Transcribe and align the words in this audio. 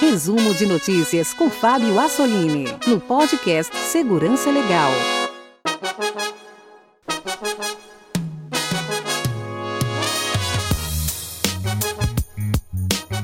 Resumo 0.00 0.54
de 0.54 0.66
notícias 0.66 1.32
com 1.32 1.48
Fábio 1.48 1.98
Assolini, 1.98 2.66
no 2.86 3.00
podcast 3.00 3.74
Segurança 3.76 4.50
Legal. 4.50 4.90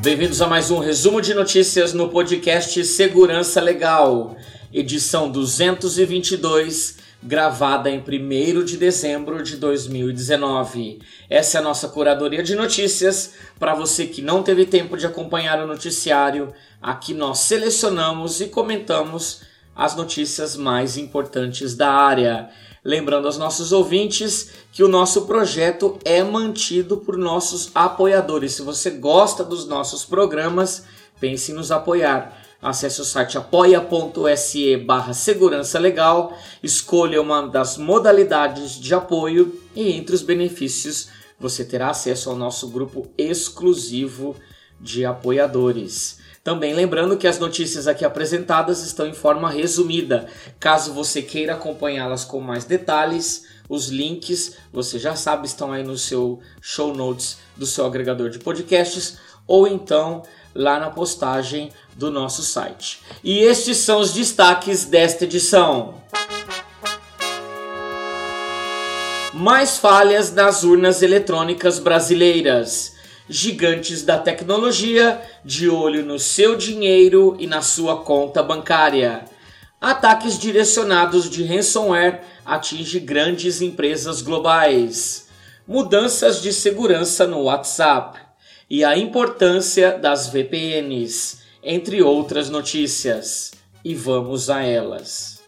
Bem-vindos 0.00 0.41
a 0.41 0.46
mais 0.48 0.71
um 0.71 0.79
resumo 0.79 1.21
de 1.21 1.35
notícias 1.35 1.93
no 1.93 2.09
podcast 2.09 2.84
Segurança 2.84 3.61
Legal, 3.61 4.36
edição 4.73 5.30
222 5.30 7.02
gravada 7.23 7.89
em 7.89 8.00
1 8.00 8.64
de 8.64 8.77
dezembro 8.77 9.43
de 9.43 9.57
2019. 9.57 11.00
Essa 11.30 11.59
é 11.59 11.61
a 11.61 11.64
nossa 11.64 11.89
curadoria 11.89 12.43
de 12.43 12.57
notícias. 12.57 13.34
Para 13.59 13.75
você 13.75 14.07
que 14.07 14.21
não 14.21 14.43
teve 14.43 14.66
tempo 14.66 14.96
de 14.96 15.07
acompanhar 15.07 15.63
o 15.63 15.66
noticiário, 15.66 16.53
aqui 16.80 17.14
nós 17.14 17.39
selecionamos 17.39 18.40
e 18.40 18.46
comentamos 18.46 19.43
as 19.75 19.94
notícias 19.94 20.57
mais 20.57 20.96
importantes 20.96 21.75
da 21.75 21.90
área. 21.90 22.50
Lembrando 22.85 23.27
aos 23.27 23.39
nossos 23.39 23.71
ouvintes 23.71 24.50
que 24.72 24.82
o 24.82 24.89
nosso 24.89 25.22
projeto 25.27 25.99
é 26.04 26.25
mantido 26.25 26.96
por 26.96 27.16
nossos 27.16 27.71
apoiadores. 27.72 28.54
Se 28.54 28.63
você 28.63 28.91
gosta 28.91 29.44
dos 29.44 29.66
nossos 29.68 30.04
programas, 30.04 30.85
pense 31.21 31.52
em 31.52 31.54
nos 31.54 31.71
apoiar. 31.71 32.42
Acesse 32.62 33.00
o 33.00 33.05
site 33.05 33.36
apoia.se 33.36 34.77
barra 34.77 35.12
segurança 35.12 35.80
legal, 35.80 36.39
escolha 36.62 37.20
uma 37.20 37.48
das 37.48 37.77
modalidades 37.77 38.78
de 38.78 38.94
apoio 38.94 39.61
e 39.75 39.91
entre 39.91 40.14
os 40.14 40.22
benefícios 40.22 41.08
você 41.41 41.64
terá 41.64 41.91
acesso 41.91 42.30
ao 42.30 42.36
nosso 42.36 42.69
grupo 42.69 43.11
exclusivo 43.19 44.36
de 44.80 45.05
apoiadores. 45.05 46.20
Também 46.44 46.72
lembrando 46.72 47.16
que 47.16 47.27
as 47.27 47.41
notícias 47.41 47.88
aqui 47.88 48.04
apresentadas 48.04 48.82
estão 48.84 49.06
em 49.06 49.14
forma 49.14 49.50
resumida. 49.50 50.28
Caso 50.60 50.92
você 50.92 51.20
queira 51.20 51.54
acompanhá-las 51.54 52.24
com 52.24 52.41
mais 52.41 52.64
detalhes, 52.64 53.44
os 53.69 53.88
links, 53.88 54.56
você 54.72 55.00
já 55.00 55.16
sabe, 55.16 55.48
estão 55.48 55.72
aí 55.72 55.82
no 55.82 55.98
seu 55.98 56.41
show 56.60 56.94
notes 56.94 57.38
do 57.56 57.66
seu 57.66 57.84
agregador 57.86 58.28
de 58.28 58.38
podcasts 58.38 59.19
ou 59.47 59.66
então 59.66 60.22
lá 60.55 60.78
na 60.78 60.91
postagem 60.91 61.70
do 61.95 62.11
nosso 62.11 62.42
site. 62.42 63.00
E 63.22 63.39
estes 63.39 63.78
são 63.78 64.00
os 64.00 64.12
destaques 64.12 64.84
desta 64.84 65.25
edição. 65.25 65.94
Mais 69.33 69.78
falhas 69.78 70.33
nas 70.33 70.62
urnas 70.62 71.03
eletrônicas 71.03 71.78
brasileiras. 71.78 72.94
Gigantes 73.28 74.03
da 74.03 74.19
tecnologia 74.19 75.22
de 75.44 75.69
olho 75.69 76.05
no 76.05 76.19
seu 76.19 76.55
dinheiro 76.55 77.37
e 77.39 77.47
na 77.47 77.62
sua 77.62 78.03
conta 78.03 78.42
bancária. 78.42 79.25
Ataques 79.81 80.39
direcionados 80.39 81.31
de 81.31 81.44
ransomware 81.44 82.20
atinge 82.44 83.00
grandes 83.00 83.62
empresas 83.62 84.20
globais. 84.20 85.28
Mudanças 85.66 86.42
de 86.42 86.53
segurança 86.53 87.27
no 87.27 87.42
WhatsApp 87.42 88.20
e 88.73 88.83
a 88.84 88.97
importância 88.97 89.98
das 89.98 90.28
VPNs, 90.28 91.41
entre 91.62 92.03
outras 92.03 92.48
notícias. 92.48 93.53
E 93.84 93.95
vamos 93.95 94.48
a 94.48 94.62
elas. 94.62 95.42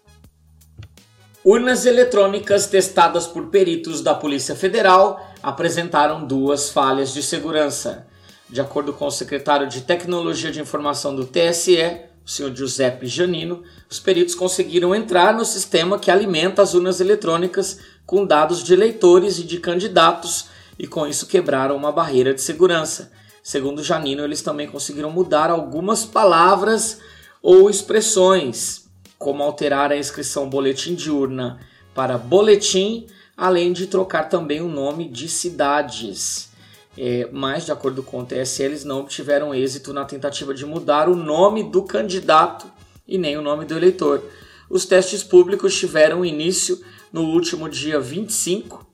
Urnas 1.42 1.86
eletrônicas 1.86 2.66
testadas 2.66 3.26
por 3.26 3.46
peritos 3.46 4.02
da 4.02 4.14
Polícia 4.14 4.54
Federal 4.54 5.26
apresentaram 5.42 6.26
duas 6.26 6.68
falhas 6.68 7.14
de 7.14 7.22
segurança. 7.22 8.06
De 8.50 8.60
acordo 8.60 8.92
com 8.92 9.06
o 9.06 9.10
secretário 9.10 9.70
de 9.70 9.80
Tecnologia 9.80 10.52
de 10.52 10.60
Informação 10.60 11.16
do 11.16 11.24
TSE, 11.24 11.78
o 12.26 12.28
senhor 12.28 12.54
Giuseppe 12.54 13.06
Janino, 13.06 13.62
os 13.88 13.98
peritos 13.98 14.34
conseguiram 14.34 14.94
entrar 14.94 15.32
no 15.32 15.46
sistema 15.46 15.98
que 15.98 16.10
alimenta 16.10 16.60
as 16.60 16.74
urnas 16.74 17.00
eletrônicas 17.00 17.78
com 18.04 18.26
dados 18.26 18.62
de 18.62 18.74
eleitores 18.74 19.38
e 19.38 19.44
de 19.44 19.60
candidatos 19.60 20.52
e 20.78 20.86
com 20.86 21.06
isso 21.06 21.26
quebraram 21.26 21.76
uma 21.76 21.92
barreira 21.92 22.34
de 22.34 22.40
segurança. 22.40 23.12
Segundo 23.42 23.82
Janino, 23.82 24.24
eles 24.24 24.42
também 24.42 24.66
conseguiram 24.66 25.10
mudar 25.10 25.50
algumas 25.50 26.04
palavras 26.04 27.00
ou 27.42 27.68
expressões, 27.68 28.88
como 29.18 29.42
alterar 29.42 29.92
a 29.92 29.96
inscrição 29.96 30.48
boletim 30.48 30.94
de 30.94 31.10
urna 31.10 31.60
para 31.94 32.18
boletim, 32.18 33.06
além 33.36 33.72
de 33.72 33.86
trocar 33.86 34.28
também 34.28 34.60
o 34.60 34.68
nome 34.68 35.08
de 35.08 35.28
cidades. 35.28 36.48
É, 36.96 37.28
mas, 37.32 37.66
de 37.66 37.72
acordo 37.72 38.02
com 38.02 38.20
o 38.20 38.24
TSE, 38.24 38.62
eles 38.62 38.84
não 38.84 39.00
obtiveram 39.00 39.54
êxito 39.54 39.92
na 39.92 40.04
tentativa 40.04 40.54
de 40.54 40.64
mudar 40.64 41.08
o 41.08 41.16
nome 41.16 41.64
do 41.64 41.82
candidato 41.82 42.66
e 43.06 43.18
nem 43.18 43.36
o 43.36 43.42
nome 43.42 43.64
do 43.64 43.76
eleitor. 43.76 44.22
Os 44.70 44.86
testes 44.86 45.22
públicos 45.22 45.78
tiveram 45.78 46.24
início 46.24 46.80
no 47.12 47.22
último 47.24 47.68
dia 47.68 48.00
25 48.00 48.93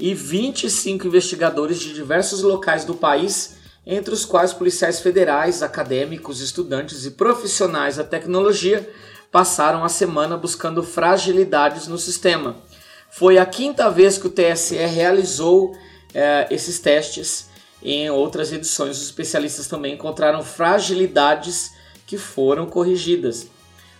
e 0.00 0.14
25 0.14 1.06
investigadores 1.06 1.78
de 1.78 1.92
diversos 1.92 2.42
locais 2.42 2.84
do 2.84 2.94
país, 2.94 3.56
entre 3.86 4.14
os 4.14 4.24
quais 4.24 4.52
policiais 4.52 4.98
federais, 4.98 5.62
acadêmicos, 5.62 6.40
estudantes 6.40 7.04
e 7.04 7.10
profissionais 7.10 7.96
da 7.96 8.04
tecnologia, 8.04 8.88
passaram 9.30 9.84
a 9.84 9.88
semana 9.88 10.36
buscando 10.36 10.82
fragilidades 10.82 11.86
no 11.86 11.98
sistema. 11.98 12.56
Foi 13.10 13.38
a 13.38 13.44
quinta 13.44 13.90
vez 13.90 14.16
que 14.16 14.26
o 14.26 14.30
TSE 14.30 14.76
realizou 14.76 15.76
eh, 16.14 16.48
esses 16.50 16.78
testes. 16.78 17.48
Em 17.82 18.10
outras 18.10 18.52
edições, 18.52 18.96
os 18.96 19.04
especialistas 19.04 19.66
também 19.66 19.94
encontraram 19.94 20.42
fragilidades 20.42 21.72
que 22.06 22.16
foram 22.16 22.66
corrigidas. 22.66 23.46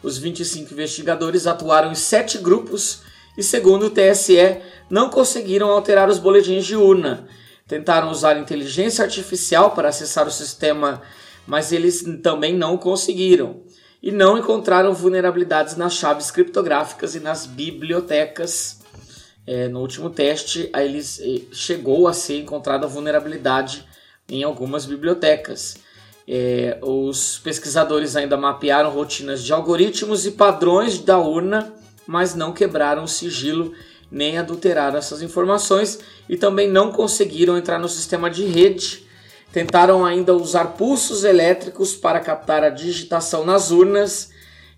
Os 0.03 0.17
25 0.17 0.73
investigadores 0.73 1.47
atuaram 1.47 1.93
em 1.93 1.95
sete 1.95 2.39
grupos 2.39 3.03
e, 3.41 3.43
segundo 3.43 3.87
o 3.87 3.91
TSE, 3.91 4.59
não 4.91 5.09
conseguiram 5.09 5.71
alterar 5.71 6.11
os 6.11 6.19
boletins 6.19 6.67
de 6.67 6.77
urna. 6.77 7.27
Tentaram 7.67 8.11
usar 8.11 8.37
inteligência 8.37 9.03
artificial 9.03 9.71
para 9.71 9.89
acessar 9.89 10.29
o 10.29 10.31
sistema, 10.31 11.01
mas 11.47 11.73
eles 11.73 12.05
também 12.23 12.55
não 12.55 12.77
conseguiram. 12.77 13.63
E 14.03 14.13
não 14.13 14.37
encontraram 14.37 14.93
vulnerabilidades 14.93 15.75
nas 15.75 15.95
chaves 15.95 16.31
criptográficas 16.31 17.15
e 17.15 17.21
nas 17.21 17.47
bibliotecas. 17.47 18.81
É, 19.47 19.67
no 19.69 19.81
último 19.81 20.11
teste, 20.11 20.71
eles 20.77 21.19
eh, 21.19 21.41
chegou 21.51 22.09
a 22.09 22.13
ser 22.13 22.41
encontrada 22.41 22.87
vulnerabilidade 22.87 23.87
em 24.29 24.43
algumas 24.43 24.85
bibliotecas. 24.85 25.79
É, 26.29 26.79
os 26.83 27.39
pesquisadores 27.39 28.17
ainda 28.17 28.37
mapearam 28.37 28.91
rotinas 28.91 29.43
de 29.43 29.51
algoritmos 29.51 30.27
e 30.27 30.33
padrões 30.33 30.99
da 30.99 31.19
urna, 31.19 31.73
mas 32.11 32.35
não 32.35 32.53
quebraram 32.53 33.05
o 33.05 33.09
sigilo 33.09 33.73
nem 34.11 34.37
adulteraram 34.37 34.99
essas 34.99 35.23
informações 35.23 36.01
e 36.29 36.37
também 36.37 36.69
não 36.69 36.91
conseguiram 36.91 37.57
entrar 37.57 37.79
no 37.79 37.89
sistema 37.89 38.29
de 38.29 38.45
rede. 38.45 39.07
Tentaram 39.53 40.05
ainda 40.05 40.35
usar 40.35 40.73
pulsos 40.73 41.23
elétricos 41.23 41.95
para 41.95 42.19
captar 42.19 42.65
a 42.65 42.69
digitação 42.69 43.45
nas 43.45 43.71
urnas 43.71 44.31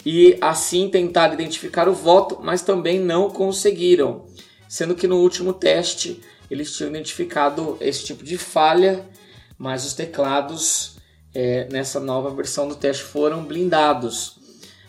e 0.05 0.37
assim 0.43 0.91
tentar 0.91 1.33
identificar 1.33 1.89
o 1.89 1.95
voto, 1.95 2.39
mas 2.43 2.61
também 2.61 3.01
não 3.01 3.31
conseguiram. 3.31 4.27
Sendo 4.69 4.95
que 4.95 5.09
no 5.09 5.17
último 5.17 5.55
teste 5.55 6.21
eles 6.51 6.77
tinham 6.77 6.91
identificado 6.91 7.79
esse 7.81 8.05
tipo 8.05 8.23
de 8.23 8.37
falha, 8.37 9.09
mas 9.57 9.87
os 9.87 9.95
teclados 9.95 10.99
é, 11.35 11.67
nessa 11.73 11.99
nova 11.99 12.29
versão 12.29 12.69
do 12.69 12.75
teste 12.75 13.05
foram 13.05 13.43
blindados. 13.43 14.42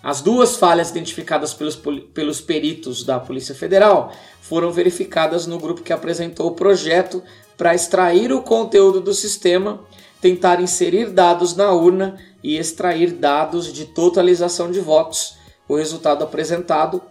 As 0.04 0.20
duas 0.20 0.58
falhas 0.58 0.90
identificadas 0.90 1.54
pelos, 1.54 1.80
pelos 2.14 2.42
peritos 2.42 3.06
da 3.06 3.22
Polícia 3.22 3.56
Federal 3.56 4.14
foram 4.42 4.70
verificadas 4.70 5.48
no 5.48 5.58
grupo 5.58 5.82
que 5.82 5.94
apresentou 5.94 6.48
o 6.48 6.56
projeto 6.56 7.24
para 7.58 7.74
extrair 7.74 8.34
o 8.34 8.42
conteúdo 8.42 9.00
do 9.00 9.14
sistema, 9.14 9.80
tentar 10.20 10.60
inserir 10.60 11.10
dados 11.10 11.56
na 11.56 11.72
urna 11.72 12.20
e 12.44 12.58
extrair 12.58 13.14
dados 13.14 13.72
de 13.72 13.86
totalização 13.86 14.70
de 14.70 14.82
votos. 14.82 15.38
O 15.70 15.78
resultado 15.78 16.22
apresentado, 16.22 17.02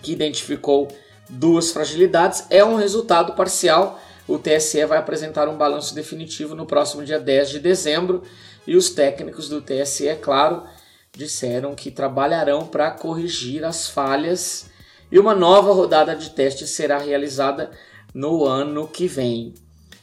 que 0.00 0.12
identificou 0.12 0.88
duas 1.28 1.70
fragilidades, 1.70 2.46
é 2.48 2.64
um 2.64 2.76
resultado 2.76 3.34
parcial. 3.34 4.00
O 4.26 4.38
TSE 4.38 4.86
vai 4.86 4.96
apresentar 4.96 5.50
um 5.50 5.56
balanço 5.58 5.94
definitivo 5.94 6.54
no 6.54 6.64
próximo 6.64 7.04
dia 7.04 7.20
10 7.20 7.50
de 7.50 7.58
dezembro 7.60 8.22
e 8.66 8.74
os 8.74 8.88
técnicos 8.88 9.50
do 9.50 9.60
TSE, 9.60 10.08
é 10.08 10.14
claro, 10.14 10.62
disseram 11.16 11.74
que 11.74 11.90
trabalharão 11.90 12.66
para 12.66 12.90
corrigir 12.90 13.64
as 13.64 13.88
falhas 13.88 14.66
e 15.10 15.18
uma 15.18 15.34
nova 15.34 15.72
rodada 15.72 16.14
de 16.14 16.30
testes 16.30 16.70
será 16.70 16.98
realizada 16.98 17.70
no 18.12 18.44
ano 18.44 18.86
que 18.86 19.06
vem. 19.06 19.54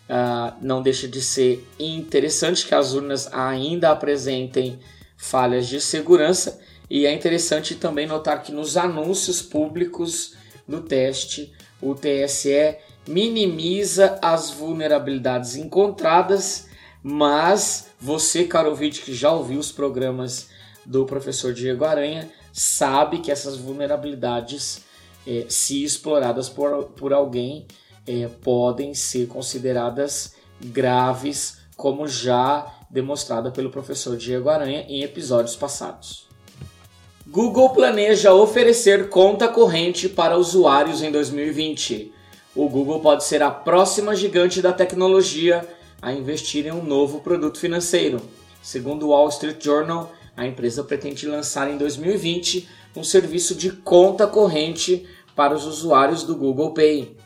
Uh, 0.09 0.53
não 0.61 0.81
deixa 0.81 1.07
de 1.07 1.21
ser 1.21 1.65
interessante 1.79 2.67
que 2.67 2.75
as 2.75 2.93
urnas 2.93 3.31
ainda 3.31 3.91
apresentem 3.91 4.79
falhas 5.15 5.67
de 5.67 5.79
segurança 5.79 6.59
e 6.89 7.05
é 7.05 7.13
interessante 7.13 7.75
também 7.75 8.05
notar 8.05 8.43
que 8.43 8.51
nos 8.51 8.75
anúncios 8.75 9.41
públicos 9.41 10.35
do 10.67 10.81
teste 10.81 11.53
o 11.81 11.95
TSE 11.95 12.77
minimiza 13.07 14.17
as 14.21 14.49
vulnerabilidades 14.49 15.55
encontradas, 15.55 16.67
Mas 17.05 17.89
você, 17.99 18.45
caro 18.45 18.69
ouvinte, 18.69 19.01
que 19.01 19.13
já 19.13 19.29
ouviu 19.29 19.59
os 19.59 19.73
programas 19.73 20.47
do 20.85 21.05
professor 21.05 21.53
Diego 21.53 21.85
Aranha, 21.85 22.29
sabe 22.51 23.19
que 23.19 23.31
essas 23.31 23.57
vulnerabilidades, 23.57 24.81
é, 25.25 25.45
se 25.49 25.83
exploradas 25.83 26.49
por, 26.49 26.85
por 26.95 27.13
alguém, 27.13 27.65
é, 28.05 28.27
podem 28.27 28.93
ser 28.93 29.27
consideradas 29.27 30.35
graves, 30.61 31.57
como 31.75 32.07
já 32.07 32.71
demonstrada 32.89 33.51
pelo 33.51 33.69
professor 33.69 34.15
Diego 34.15 34.49
Aranha 34.49 34.85
em 34.87 35.01
episódios 35.03 35.55
passados. 35.55 36.27
Google 37.25 37.69
planeja 37.69 38.33
oferecer 38.33 39.09
conta 39.09 39.47
corrente 39.47 40.09
para 40.09 40.37
usuários 40.37 41.01
em 41.01 41.11
2020. 41.11 42.13
O 42.55 42.69
Google 42.69 42.99
pode 42.99 43.23
ser 43.23 43.41
a 43.41 43.49
próxima 43.49 44.15
gigante 44.15 44.61
da 44.61 44.73
tecnologia 44.73 45.67
a 46.01 46.13
investir 46.13 46.67
em 46.67 46.71
um 46.71 46.83
novo 46.83 47.21
produto 47.21 47.57
financeiro. 47.57 48.21
Segundo 48.61 49.07
o 49.07 49.09
Wall 49.09 49.29
Street 49.29 49.63
Journal, 49.63 50.11
a 50.35 50.45
empresa 50.45 50.83
pretende 50.83 51.27
lançar 51.27 51.69
em 51.69 51.77
2020 51.77 52.67
um 52.95 53.03
serviço 53.03 53.55
de 53.55 53.71
conta 53.71 54.27
corrente 54.27 55.07
para 55.35 55.55
os 55.55 55.65
usuários 55.65 56.23
do 56.23 56.35
Google 56.35 56.73
Pay. 56.73 57.17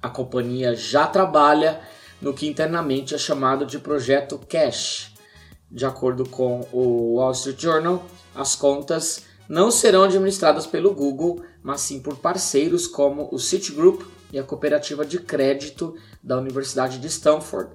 A 0.00 0.08
companhia 0.08 0.74
já 0.74 1.06
trabalha 1.06 1.80
no 2.20 2.34
que 2.34 2.46
internamente 2.46 3.14
é 3.14 3.18
chamado 3.18 3.64
de 3.64 3.78
projeto 3.78 4.38
Cash. 4.48 5.12
De 5.70 5.84
acordo 5.84 6.28
com 6.28 6.66
o 6.72 7.16
Wall 7.16 7.32
Street 7.32 7.60
Journal, 7.60 8.04
as 8.34 8.54
contas 8.54 9.24
não 9.48 9.70
serão 9.70 10.04
administradas 10.04 10.66
pelo 10.66 10.94
Google, 10.94 11.42
mas 11.62 11.80
sim 11.80 12.00
por 12.00 12.16
parceiros 12.16 12.86
como 12.86 13.28
o 13.32 13.38
Citigroup 13.38 14.02
e 14.32 14.38
a 14.38 14.44
cooperativa 14.44 15.04
de 15.04 15.18
crédito 15.18 15.94
da 16.22 16.38
Universidade 16.38 16.98
de 16.98 17.06
Stanford. 17.08 17.72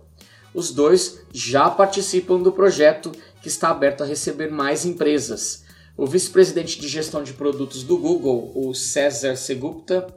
Os 0.54 0.72
dois 0.72 1.20
já 1.34 1.70
participam 1.70 2.42
do 2.42 2.52
projeto 2.52 3.12
que 3.46 3.50
está 3.50 3.70
aberto 3.70 4.02
a 4.02 4.08
receber 4.08 4.50
mais 4.50 4.86
empresas. 4.86 5.64
O 5.96 6.08
vice-presidente 6.08 6.80
de 6.80 6.88
gestão 6.88 7.22
de 7.22 7.32
produtos 7.32 7.84
do 7.84 7.96
Google, 7.96 8.52
o 8.56 8.74
César 8.74 9.36
Segupta, 9.36 10.08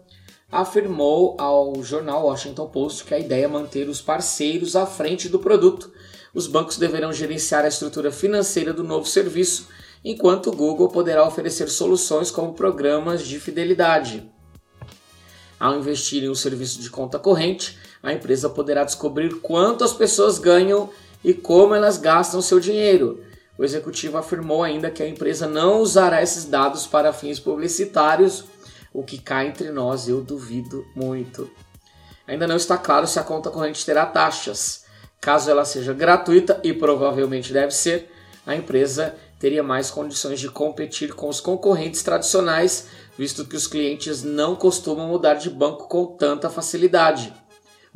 afirmou 0.51 1.37
ao 1.39 1.83
jornal 1.83 2.25
Washington 2.25 2.69
Post 2.69 3.05
que 3.05 3.13
a 3.13 3.19
ideia 3.19 3.45
é 3.45 3.47
manter 3.47 3.87
os 3.87 4.01
parceiros 4.01 4.75
à 4.75 4.87
frente 4.87 5.29
do 5.29 5.39
produto. 5.39 5.93
Os 6.33 6.47
bancos 6.47 6.79
deverão 6.79 7.13
gerenciar 7.13 7.67
a 7.67 7.69
estrutura 7.69 8.11
financeira 8.11 8.73
do 8.73 8.83
novo 8.83 9.07
serviço, 9.07 9.69
enquanto 10.03 10.49
o 10.49 10.57
Google 10.57 10.89
poderá 10.89 11.23
oferecer 11.23 11.69
soluções 11.69 12.31
como 12.31 12.55
programas 12.55 13.27
de 13.27 13.39
fidelidade. 13.39 14.27
Ao 15.61 15.77
investir 15.77 16.25
em 16.25 16.31
um 16.31 16.35
serviço 16.35 16.81
de 16.81 16.89
conta 16.89 17.19
corrente, 17.19 17.77
a 18.03 18.11
empresa 18.11 18.49
poderá 18.49 18.85
descobrir 18.85 19.35
quanto 19.41 19.85
as 19.85 19.93
pessoas 19.93 20.39
ganham 20.39 20.89
e 21.25 21.35
como 21.35 21.75
elas 21.75 21.99
gastam 21.99 22.41
seu 22.41 22.61
dinheiro. 22.61 23.23
O 23.57 23.65
executivo 23.65 24.19
afirmou 24.19 24.63
ainda 24.63 24.91
que 24.91 25.03
a 25.03 25.09
empresa 25.09 25.47
não 25.47 25.81
usará 25.81 26.23
esses 26.23 26.45
dados 26.45 26.87
para 26.87 27.13
fins 27.13 27.41
publicitários, 27.41 28.45
o 28.93 29.03
que 29.03 29.19
cai 29.19 29.49
entre 29.49 29.71
nós 29.71 30.09
eu 30.09 30.23
duvido 30.23 30.87
muito. 30.95 31.51
Ainda 32.27 32.47
não 32.47 32.57
está 32.57 32.77
claro 32.79 33.07
se 33.07 33.19
a 33.19 33.25
conta 33.25 33.51
corrente 33.51 33.85
terá 33.85 34.07
taxas. 34.07 34.85
Caso 35.21 35.51
ela 35.51 35.65
seja 35.65 35.93
gratuita, 35.93 36.61
e 36.63 36.73
provavelmente 36.73 37.53
deve 37.53 37.73
ser, 37.73 38.11
a 38.47 38.55
empresa 38.55 39.15
teria 39.41 39.63
mais 39.63 39.91
condições 39.91 40.39
de 40.39 40.49
competir 40.49 41.15
com 41.15 41.29
os 41.29 41.41
concorrentes 41.41 42.03
tradicionais 42.03 42.87
visto 43.19 43.45
que 43.45 43.57
os 43.57 43.67
clientes 43.67 44.23
não 44.23 44.55
costumam 44.55 45.09
mudar 45.09 45.35
de 45.35 45.51
banco 45.51 45.89
com 45.89 46.07
tanta 46.07 46.49
facilidade. 46.49 47.35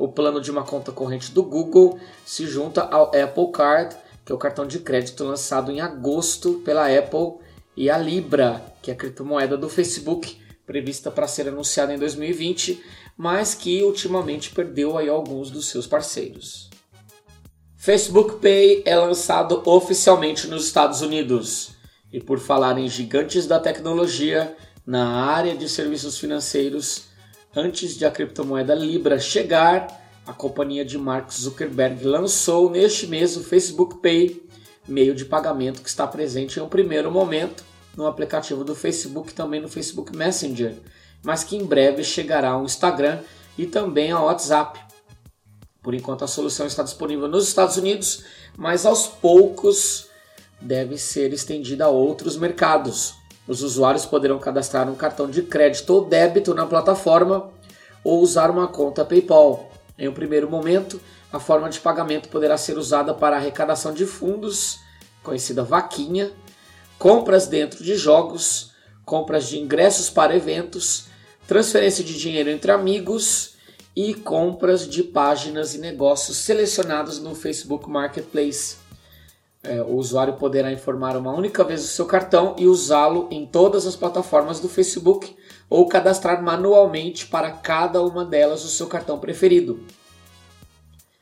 O 0.03 0.09
plano 0.09 0.41
de 0.41 0.51
uma 0.51 0.65
conta 0.65 0.91
corrente 0.91 1.31
do 1.31 1.41
Google 1.41 1.97
se 2.25 2.45
junta 2.45 2.81
ao 2.81 3.03
Apple 3.15 3.53
Card, 3.53 3.95
que 4.25 4.33
é 4.33 4.35
o 4.35 4.37
cartão 4.37 4.67
de 4.67 4.79
crédito 4.79 5.23
lançado 5.23 5.71
em 5.71 5.79
agosto 5.79 6.55
pela 6.65 6.93
Apple, 6.93 7.35
e 7.73 7.89
a 7.89 7.97
Libra, 7.97 8.61
que 8.81 8.91
é 8.91 8.93
a 8.93 8.97
criptomoeda 8.97 9.55
do 9.55 9.69
Facebook, 9.69 10.37
prevista 10.65 11.09
para 11.09 11.25
ser 11.25 11.47
anunciada 11.47 11.93
em 11.93 11.97
2020, 11.97 12.83
mas 13.15 13.55
que 13.55 13.81
ultimamente 13.81 14.49
perdeu 14.49 14.97
aí 14.97 15.07
alguns 15.07 15.49
dos 15.49 15.69
seus 15.69 15.87
parceiros. 15.87 16.69
Facebook 17.77 18.41
Pay 18.41 18.83
é 18.85 18.97
lançado 18.97 19.63
oficialmente 19.65 20.47
nos 20.47 20.65
Estados 20.65 21.01
Unidos. 21.01 21.77
E 22.11 22.19
por 22.19 22.39
falar 22.39 22.77
em 22.77 22.89
gigantes 22.89 23.47
da 23.47 23.57
tecnologia, 23.57 24.53
na 24.85 25.23
área 25.23 25.55
de 25.55 25.69
serviços 25.69 26.17
financeiros 26.17 27.12
antes 27.55 27.95
de 27.95 28.05
a 28.05 28.11
criptomoeda 28.11 28.73
Libra 28.73 29.19
chegar. 29.19 30.01
A 30.25 30.33
companhia 30.33 30.85
de 30.85 30.97
Mark 30.97 31.31
Zuckerberg 31.31 32.03
lançou 32.05 32.69
neste 32.69 33.07
mês 33.07 33.35
o 33.35 33.43
Facebook 33.43 33.97
Pay, 33.97 34.41
meio 34.87 35.13
de 35.13 35.25
pagamento 35.25 35.81
que 35.81 35.89
está 35.89 36.07
presente 36.07 36.59
em 36.59 36.61
um 36.61 36.69
primeiro 36.69 37.11
momento 37.11 37.63
no 37.95 38.07
aplicativo 38.07 38.63
do 38.63 38.73
Facebook, 38.73 39.33
também 39.33 39.61
no 39.61 39.67
Facebook 39.67 40.15
Messenger, 40.15 40.75
mas 41.21 41.43
que 41.43 41.57
em 41.57 41.65
breve 41.65 42.03
chegará 42.03 42.51
ao 42.51 42.63
Instagram 42.63 43.19
e 43.57 43.65
também 43.65 44.11
ao 44.11 44.25
WhatsApp. 44.25 44.79
Por 45.81 45.93
enquanto 45.93 46.23
a 46.23 46.27
solução 46.27 46.65
está 46.65 46.81
disponível 46.81 47.27
nos 47.27 47.47
Estados 47.47 47.75
Unidos, 47.75 48.23
mas 48.57 48.85
aos 48.85 49.05
poucos 49.05 50.07
deve 50.59 50.97
ser 50.97 51.33
estendida 51.33 51.85
a 51.85 51.89
outros 51.89 52.37
mercados. 52.37 53.15
Os 53.47 53.61
usuários 53.61 54.05
poderão 54.05 54.39
cadastrar 54.39 54.89
um 54.89 54.95
cartão 54.95 55.29
de 55.29 55.41
crédito 55.41 55.89
ou 55.93 56.05
débito 56.05 56.53
na 56.53 56.65
plataforma 56.65 57.49
ou 58.03 58.21
usar 58.21 58.49
uma 58.49 58.67
conta 58.67 59.03
PayPal. 59.03 59.69
Em 59.97 60.07
um 60.07 60.13
primeiro 60.13 60.49
momento, 60.49 60.99
a 61.31 61.39
forma 61.39 61.69
de 61.69 61.79
pagamento 61.79 62.29
poderá 62.29 62.57
ser 62.57 62.77
usada 62.77 63.13
para 63.13 63.37
arrecadação 63.37 63.93
de 63.93 64.05
fundos, 64.05 64.79
conhecida 65.21 65.63
vaquinha, 65.63 66.31
compras 66.97 67.47
dentro 67.47 67.83
de 67.83 67.95
jogos, 67.95 68.71
compras 69.05 69.47
de 69.47 69.59
ingressos 69.59 70.09
para 70.09 70.35
eventos, 70.35 71.05
transferência 71.47 72.03
de 72.03 72.17
dinheiro 72.17 72.49
entre 72.49 72.71
amigos 72.71 73.55
e 73.95 74.13
compras 74.13 74.87
de 74.87 75.03
páginas 75.03 75.75
e 75.75 75.77
negócios 75.77 76.37
selecionados 76.37 77.19
no 77.19 77.35
Facebook 77.35 77.89
Marketplace. 77.89 78.82
É, 79.65 79.81
o 79.81 79.95
usuário 79.95 80.33
poderá 80.33 80.73
informar 80.73 81.15
uma 81.15 81.31
única 81.31 81.63
vez 81.63 81.81
o 81.85 81.87
seu 81.87 82.05
cartão 82.05 82.53
e 82.59 82.67
usá-lo 82.67 83.29
em 83.31 83.45
todas 83.45 83.87
as 83.87 83.95
plataformas 83.95 84.59
do 84.59 84.67
Facebook 84.67 85.37
ou 85.69 85.87
cadastrar 85.87 86.43
manualmente 86.43 87.25
para 87.27 87.49
cada 87.49 88.01
uma 88.01 88.25
delas 88.25 88.65
o 88.65 88.67
seu 88.67 88.87
cartão 88.87 89.17
preferido. 89.17 89.79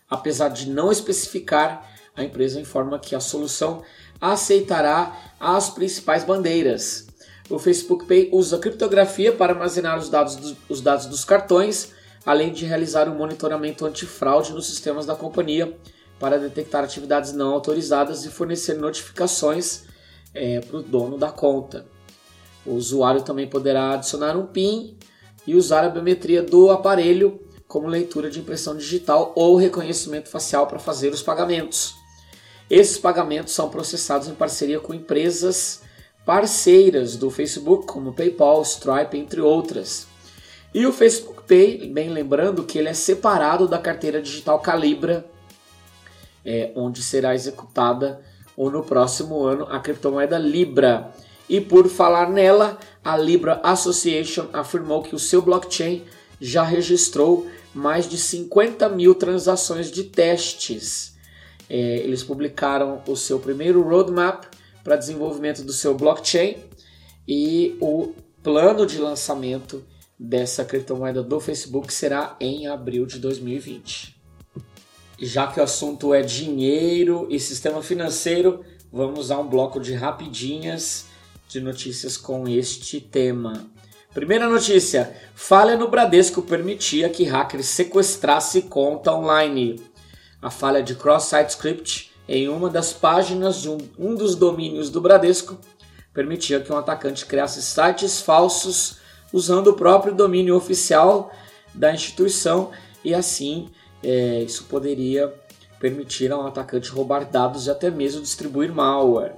Apesar 0.10 0.50
de 0.50 0.72
não 0.72 0.92
especificar, 0.92 1.88
a 2.16 2.24
empresa 2.24 2.60
informa 2.60 2.98
que 2.98 3.16
a 3.16 3.20
solução 3.20 3.84
aceitará 4.20 5.16
as 5.40 5.70
principais 5.70 6.24
bandeiras. 6.24 7.08
O 7.48 7.60
Facebook 7.60 8.06
Pay 8.06 8.30
usa 8.32 8.58
criptografia 8.58 9.32
para 9.32 9.54
armazenar 9.54 10.00
os 10.00 10.10
dados, 10.10 10.36
dos, 10.36 10.56
os 10.68 10.82
dados 10.82 11.06
dos 11.06 11.24
cartões, 11.24 11.92
além 12.26 12.52
de 12.52 12.66
realizar 12.66 13.08
um 13.08 13.16
monitoramento 13.16 13.86
antifraude 13.86 14.52
nos 14.52 14.66
sistemas 14.66 15.06
da 15.06 15.16
companhia 15.16 15.78
para 16.22 16.38
detectar 16.38 16.84
atividades 16.84 17.34
não 17.34 17.52
autorizadas 17.52 18.24
e 18.24 18.30
fornecer 18.30 18.76
notificações 18.76 19.86
é, 20.36 20.60
para 20.62 20.78
o 20.78 20.84
dono 20.84 21.18
da 21.18 21.32
conta. 21.32 21.88
O 22.64 22.76
usuário 22.76 23.24
também 23.24 23.48
poderá 23.48 23.96
adicionar 23.96 24.38
um 24.38 24.46
PIN 24.46 24.96
e 25.48 25.56
usar 25.56 25.84
a 25.84 25.90
biometria 25.90 26.44
do 26.44 26.70
aparelho 26.70 27.42
como 27.68 27.88
leitura 27.88 28.30
de 28.30 28.40
impressão 28.40 28.78
digital 28.78 29.34
ou 29.36 29.56
reconhecimento 29.56 30.30
facial 30.30 30.68
para 30.68 30.78
fazer 30.78 31.12
os 31.12 31.24
pagamentos. 31.24 31.96
Esses 32.70 33.00
pagamentos 33.00 33.54
são 33.54 33.70
processados 33.70 34.28
em 34.28 34.36
parceria 34.36 34.80
com 34.80 34.94
empresas 34.94 35.82
parceiras 36.24 37.16
do 37.16 37.32
Facebook, 37.32 37.88
como 37.88 38.14
PayPal, 38.14 38.62
Stripe, 38.62 39.18
entre 39.18 39.42
outras. 39.42 40.06
E 40.72 40.86
o 40.86 40.94
Facebook 40.94 41.42
Pay, 41.48 41.88
bem 41.88 42.10
lembrando 42.10 42.64
que 42.64 42.78
ele 42.78 42.90
é 42.90 42.94
separado 42.94 43.68
da 43.68 43.80
carteira 43.80 44.22
digital 44.22 44.60
Calibra, 44.60 45.26
é, 46.46 46.72
onde 46.76 47.02
será 47.02 47.34
executada 47.34 48.22
ou 48.56 48.70
no 48.70 48.84
próximo 48.84 49.44
ano 49.44 49.66
a 49.70 49.80
criptomoeda 49.80 50.38
Libra. 50.38 51.12
E 51.48 51.60
por 51.60 51.88
falar 51.88 52.30
nela, 52.30 52.78
a 53.04 53.18
Libra 53.18 53.60
Association 53.64 54.48
afirmou 54.54 55.02
que 55.02 55.16
o 55.16 55.20
seu 55.20 55.42
blockchain 55.42 56.04
já 56.40 56.64
registrou 56.64 57.48
mais 57.74 58.08
de 58.08 58.18
50 58.18 58.88
mil 58.90 59.16
transações 59.16 59.92
de 59.92 60.04
testes. 60.04 61.16
É, 61.70 61.98
eles 61.98 62.24
publicaram 62.24 63.02
o 63.08 63.16
seu 63.16 63.40
primeiro 63.40 63.82
roadmap 63.82 64.46
para 64.84 64.96
desenvolvimento 64.96 65.64
do 65.64 65.72
seu 65.72 65.94
blockchain 65.94 66.58
e 67.28 67.78
o 67.80 68.14
plano 68.44 68.86
de 68.86 68.98
lançamento 68.98 69.84
dessa 70.20 70.66
criptomoeda 70.66 71.24
do 71.24 71.40
Facebook 71.40 71.94
será 71.94 72.36
em 72.40 72.68
abril 72.68 73.06
de 73.06 73.20
2020 73.20 74.21
já 75.26 75.48
que 75.48 75.60
o 75.60 75.64
assunto 75.64 76.14
é 76.14 76.22
dinheiro 76.22 77.28
e 77.30 77.40
sistema 77.40 77.84
financeiro, 77.84 78.66
vamos 78.92 79.30
a 79.30 79.40
um 79.40 79.48
bloco 79.48 79.80
de 79.80 79.94
rapidinhas 79.94 81.06
de 81.48 81.62
notícias 81.62 82.18
com 82.18 82.48
este 82.48 83.00
tema. 83.00 83.70
Primeira 84.14 84.50
notícia: 84.50 85.16
falha 85.36 85.78
no 85.78 85.88
Bradesco 85.88 86.42
permitia 86.42 87.10
que 87.10 87.24
hackers 87.24 87.68
sequestrasse 87.68 88.64
conta 88.64 89.14
online. 89.14 89.82
A 90.42 90.50
falha 90.50 90.82
de 90.82 90.96
cross-site 90.96 91.50
script 91.50 92.12
em 92.28 92.50
uma 92.50 92.70
das 92.70 92.92
páginas 92.92 93.62
de 93.62 93.70
um, 93.70 93.78
um 94.00 94.16
dos 94.16 94.36
domínios 94.36 94.90
do 94.90 95.00
Bradesco 95.00 95.58
permitia 96.14 96.60
que 96.60 96.74
um 96.74 96.78
atacante 96.78 97.26
criasse 97.26 97.62
sites 97.62 98.22
falsos 98.22 98.98
usando 99.32 99.68
o 99.68 99.74
próprio 99.74 100.14
domínio 100.14 100.56
oficial 100.56 101.32
da 101.74 101.94
instituição 101.94 102.72
e 103.04 103.14
assim 103.14 103.70
é, 104.04 104.42
isso 104.44 104.66
poderia 104.66 105.34
permitir 105.80 106.32
a 106.32 106.38
um 106.38 106.46
atacante 106.46 106.90
roubar 106.90 107.26
dados 107.26 107.68
e 107.68 107.72
até 107.72 107.90
mesmo 107.90 108.22
distribuir 108.22 108.72
malware. 108.72 109.34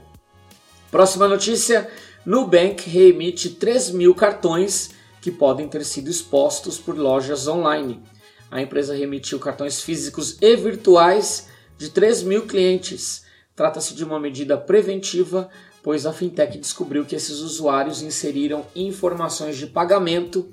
Próxima 0.92 1.28
notícia: 1.28 1.90
Nubank 2.26 2.90
reemite 2.90 3.52
3 3.52 3.92
mil 3.92 4.14
cartões 4.14 4.92
que 5.22 5.32
podem 5.32 5.68
ter 5.68 5.84
sido 5.86 6.10
expostos 6.10 6.78
por 6.78 6.98
lojas 6.98 7.48
online. 7.48 8.04
A 8.52 8.62
empresa 8.62 8.96
remitiu 8.96 9.40
cartões 9.40 9.82
físicos 9.82 10.38
e 10.42 10.56
virtuais 10.56 11.48
de 11.78 11.90
3 11.90 12.24
mil 12.24 12.46
clientes. 12.46 13.24
Trata-se 13.56 13.94
de 13.94 14.04
uma 14.04 14.20
medida 14.20 14.58
preventiva, 14.58 15.50
pois 15.82 16.06
a 16.06 16.14
fintech 16.14 16.58
descobriu 16.58 17.06
que 17.06 17.16
esses 17.16 17.40
usuários 17.40 18.02
inseriram 18.02 18.66
informações 18.76 19.58
de 19.58 19.68
pagamento 19.68 20.48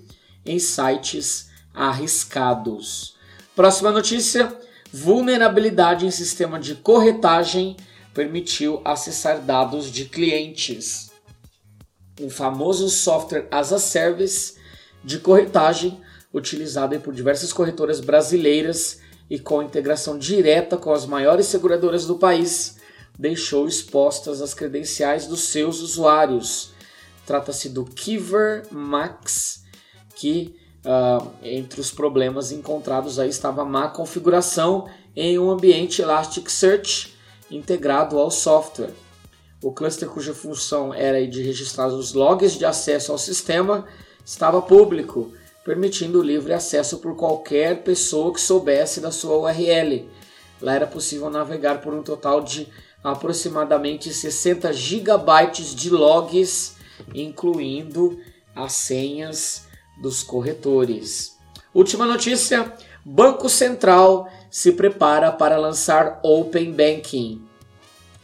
em 0.47 0.59
sites 0.59 1.51
arriscados. 1.75 3.20
Próxima 3.61 3.91
notícia: 3.91 4.57
vulnerabilidade 4.91 6.07
em 6.07 6.11
sistema 6.11 6.59
de 6.59 6.77
corretagem 6.77 7.77
permitiu 8.15 8.81
acessar 8.87 9.39
dados 9.39 9.93
de 9.93 10.07
clientes 10.07 11.11
um 12.19 12.31
famoso 12.31 12.89
software 12.89 13.47
as 13.51 13.71
a 13.71 13.79
service 13.79 14.55
de 15.05 15.19
corretagem 15.19 16.01
utilizado 16.33 16.99
por 17.01 17.13
diversas 17.13 17.53
corretoras 17.53 18.01
brasileiras 18.01 18.99
e 19.29 19.39
com 19.39 19.63
integração 19.63 20.19
direta 20.19 20.79
com 20.79 20.91
as 20.91 21.05
maiores 21.05 21.45
seguradoras 21.45 22.07
do 22.07 22.17
país, 22.17 22.79
deixou 23.19 23.69
expostas 23.69 24.41
as 24.41 24.55
credenciais 24.55 25.27
dos 25.27 25.41
seus 25.41 25.83
usuários. 25.83 26.71
Trata-se 27.27 27.69
do 27.69 27.85
Kiver 27.85 28.63
Max, 28.71 29.65
que 30.17 30.59
uh, 30.85 31.31
entre 31.43 31.81
os 31.81 31.91
problemas 31.91 32.53
encontrados 32.53 33.19
aí 33.19 33.29
estava 33.29 33.63
a 33.63 33.65
má 33.65 33.89
configuração 33.89 34.89
em 35.15 35.39
um 35.39 35.51
ambiente 35.51 36.03
Elasticsearch 36.03 37.15
integrado 37.51 38.19
ao 38.19 38.31
software. 38.31 38.95
O 39.63 39.73
cluster 39.73 40.09
cuja 40.09 40.33
função 40.33 40.95
era 40.95 41.27
de 41.27 41.43
registrar 41.43 41.89
os 41.89 42.15
logs 42.15 42.57
de 42.57 42.65
acesso 42.65 43.13
ao 43.13 43.19
sistema 43.19 43.87
estava 44.25 44.63
público, 44.63 45.33
permitindo 45.65 46.23
livre 46.23 46.53
acesso 46.53 46.99
por 46.99 47.15
qualquer 47.17 47.83
pessoa 47.83 48.33
que 48.33 48.41
soubesse 48.41 49.01
da 49.01 49.11
sua 49.11 49.37
URL. 49.37 50.09
Lá 50.63 50.75
era 50.75 50.87
possível 50.87 51.29
navegar 51.29 51.81
por 51.81 51.93
um 51.93 52.03
total 52.03 52.41
de 52.41 52.69
aproximadamente 53.03 54.13
60 54.13 54.73
gigabytes 54.73 55.75
de 55.75 55.91
logs, 55.91 56.77
incluindo 57.15 58.19
as 58.55 58.73
senhas 58.73 59.70
dos 60.01 60.23
corretores. 60.23 61.37
Última 61.75 62.07
notícia: 62.07 62.73
Banco 63.05 63.49
Central 63.49 64.29
se 64.51 64.73
prepara 64.73 65.31
para 65.31 65.57
lançar 65.57 66.21
Open 66.23 66.73
Banking. 66.73 67.43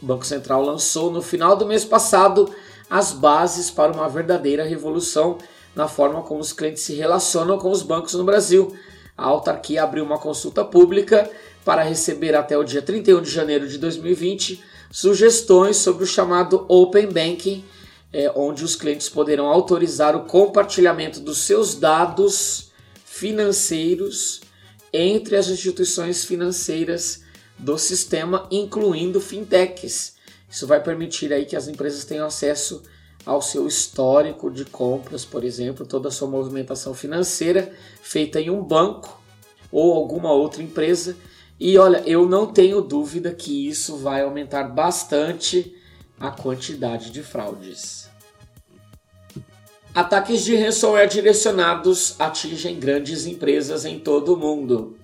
O 0.03 0.07
Banco 0.07 0.27
Central 0.27 0.63
lançou 0.63 1.11
no 1.11 1.23
final 1.23 1.57
do 1.57 1.67
mês 1.67 1.85
passado 1.85 2.53
as 2.89 3.13
bases 3.13 3.71
para 3.71 3.93
uma 3.93 4.09
verdadeira 4.09 4.65
revolução 4.65 5.39
na 5.75 5.87
forma 5.87 6.23
como 6.23 6.41
os 6.41 6.53
clientes 6.53 6.83
se 6.83 6.95
relacionam 6.95 7.59
com 7.59 7.71
os 7.71 7.83
bancos 7.83 8.15
no 8.15 8.25
Brasil. 8.25 8.75
A 9.17 9.27
autarquia 9.27 9.83
abriu 9.83 10.05
uma 10.05 10.19
consulta 10.19 10.65
pública 10.65 11.31
para 11.65 11.83
receber 11.83 12.35
até 12.35 12.57
o 12.57 12.65
dia 12.65 12.81
31 12.81 13.23
de 13.23 13.31
janeiro 13.31 13.69
de 13.69 13.79
2020 13.79 14.63
sugestões 14.91 15.77
sobre 15.77 16.05
o 16.05 16.07
chamado 16.07 16.65
Open 16.69 17.09
Banking, 17.09 17.65
é, 18.13 18.31
onde 18.35 18.65
os 18.65 18.77
clientes 18.77 19.09
poderão 19.09 19.47
autorizar 19.47 20.17
o 20.17 20.25
compartilhamento 20.25 21.21
dos 21.21 21.39
seus 21.39 21.75
dados 21.75 22.71
financeiros 23.05 24.41
entre 24.93 25.37
as 25.37 25.49
instituições 25.49 26.25
financeiras 26.25 27.23
do 27.59 27.77
sistema, 27.79 28.47
incluindo 28.51 29.21
fintechs. 29.21 30.17
Isso 30.49 30.67
vai 30.67 30.83
permitir 30.83 31.33
aí 31.33 31.45
que 31.45 31.57
as 31.57 31.69
empresas 31.69 32.05
tenham 32.05 32.27
acesso 32.27 32.83
ao 33.25 33.43
seu 33.43 33.67
histórico 33.67 34.51
de 34.51 34.65
compras, 34.65 35.25
por 35.25 35.43
exemplo, 35.43 35.85
toda 35.85 36.09
a 36.09 36.13
sua 36.13 36.29
movimentação 36.29 36.95
financeira 36.95 37.73
feita 38.01 38.41
em 38.41 38.51
um 38.51 38.63
banco 38.63 39.21
ou 39.73 39.95
alguma 39.95 40.33
outra 40.33 40.63
empresa. 40.63 41.17
E 41.59 41.77
olha, 41.77 42.03
eu 42.07 42.29
não 42.29 42.47
tenho 42.47 42.81
dúvida 42.81 43.35
que 43.35 43.69
isso 43.69 43.97
vai 43.97 44.23
aumentar 44.23 44.65
bastante 44.65 45.75
a 46.19 46.31
quantidade 46.31 47.11
de 47.11 47.23
fraudes. 47.23 48.09
Ataques 49.95 50.45
de 50.45 50.55
ransomware 50.57 51.09
direcionados 51.09 52.21
atingem 52.21 52.79
grandes 52.79 53.27
empresas 53.27 53.85
em 53.85 53.99
todo 53.99 54.35
o 54.35 54.37
mundo. 54.37 54.99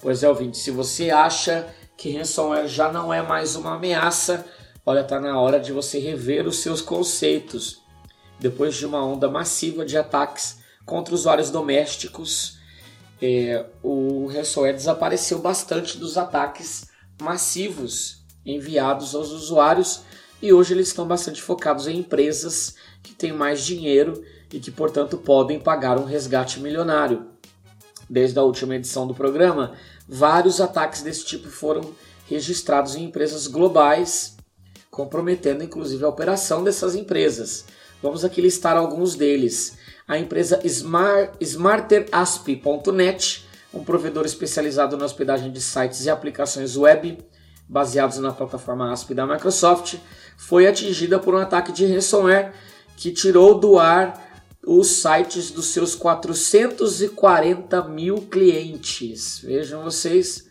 Pois 0.00 0.22
é, 0.22 0.28
ouvinte, 0.28 0.58
se 0.58 0.70
você 0.70 1.10
acha 1.10 1.66
que 1.96 2.14
ransomware 2.14 2.68
já 2.68 2.92
não 2.92 3.12
é 3.12 3.22
mais 3.22 3.56
uma 3.56 3.76
ameaça, 3.76 4.44
olha, 4.84 5.00
está 5.00 5.18
na 5.18 5.40
hora 5.40 5.58
de 5.58 5.72
você 5.72 5.98
rever 5.98 6.46
os 6.46 6.58
seus 6.58 6.82
conceitos. 6.82 7.80
Depois 8.38 8.74
de 8.74 8.84
uma 8.84 9.02
onda 9.02 9.30
massiva 9.30 9.84
de 9.84 9.96
ataques 9.96 10.58
contra 10.84 11.14
usuários 11.14 11.50
domésticos, 11.50 12.58
é, 13.22 13.64
o 13.82 14.26
ransomware 14.26 14.74
desapareceu 14.74 15.38
bastante 15.38 15.96
dos 15.96 16.18
ataques 16.18 16.88
massivos 17.18 18.24
enviados 18.44 19.14
aos 19.14 19.30
usuários 19.30 20.02
e 20.44 20.52
hoje 20.52 20.74
eles 20.74 20.88
estão 20.88 21.08
bastante 21.08 21.40
focados 21.40 21.86
em 21.86 22.00
empresas 22.00 22.74
que 23.02 23.14
têm 23.14 23.32
mais 23.32 23.64
dinheiro 23.64 24.22
e 24.52 24.60
que, 24.60 24.70
portanto, 24.70 25.16
podem 25.16 25.58
pagar 25.58 25.98
um 25.98 26.04
resgate 26.04 26.60
milionário. 26.60 27.28
Desde 28.10 28.38
a 28.38 28.42
última 28.42 28.76
edição 28.76 29.06
do 29.06 29.14
programa, 29.14 29.72
vários 30.06 30.60
ataques 30.60 31.00
desse 31.00 31.24
tipo 31.24 31.48
foram 31.48 31.94
registrados 32.28 32.94
em 32.94 33.04
empresas 33.04 33.46
globais, 33.46 34.36
comprometendo 34.90 35.64
inclusive 35.64 36.04
a 36.04 36.10
operação 36.10 36.62
dessas 36.62 36.94
empresas. 36.94 37.64
Vamos 38.02 38.22
aqui 38.22 38.42
listar 38.42 38.76
alguns 38.76 39.14
deles. 39.14 39.78
A 40.06 40.18
empresa 40.18 40.60
Smart, 40.62 41.38
SmarterAsp.net, 41.40 43.46
um 43.72 43.82
provedor 43.82 44.26
especializado 44.26 44.94
na 44.98 45.06
hospedagem 45.06 45.50
de 45.50 45.62
sites 45.62 46.04
e 46.04 46.10
aplicações 46.10 46.76
web 46.76 47.16
baseados 47.68 48.18
na 48.18 48.32
plataforma 48.32 48.92
ASP 48.92 49.14
da 49.14 49.26
Microsoft, 49.26 49.96
foi 50.36 50.66
atingida 50.66 51.18
por 51.18 51.34
um 51.34 51.38
ataque 51.38 51.72
de 51.72 51.86
ransomware 51.86 52.52
que 52.96 53.10
tirou 53.10 53.58
do 53.58 53.78
ar 53.78 54.22
os 54.66 54.88
sites 54.88 55.50
dos 55.50 55.66
seus 55.66 55.94
440 55.94 57.82
mil 57.88 58.22
clientes. 58.22 59.40
Vejam 59.42 59.82
vocês, 59.82 60.46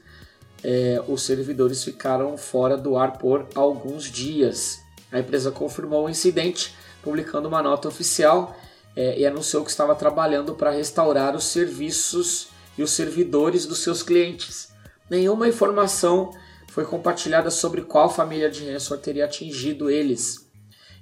é, 0.64 1.02
os 1.08 1.24
servidores 1.24 1.84
ficaram 1.84 2.38
fora 2.38 2.78
do 2.78 2.96
ar 2.96 3.18
por 3.18 3.48
alguns 3.56 4.06
dias. 4.06 4.80
A 5.12 5.20
empresa 5.20 5.52
confirmou 5.52 6.06
o 6.06 6.10
incidente, 6.10 6.76
publicando 7.02 7.48
uma 7.48 7.62
nota 7.62 7.88
oficial 7.88 8.56
é, 8.96 9.20
e 9.20 9.26
anunciou 9.26 9.64
que 9.64 9.72
estava 9.72 9.96
trabalhando 9.96 10.54
para 10.54 10.72
restaurar 10.72 11.36
os 11.36 11.46
serviços 11.46 12.48
e 12.78 12.84
os 12.84 12.92
servidores 12.92 13.66
dos 13.66 13.80
seus 13.80 14.04
clientes. 14.04 14.70
Nenhuma 15.10 15.48
informação 15.48 16.32
foi 16.74 16.86
compartilhada 16.86 17.52
sobre 17.52 17.84
qual 17.84 18.10
família 18.10 18.50
de 18.50 18.68
ransomware 18.68 19.04
teria 19.04 19.26
atingido 19.26 19.92
eles 19.92 20.50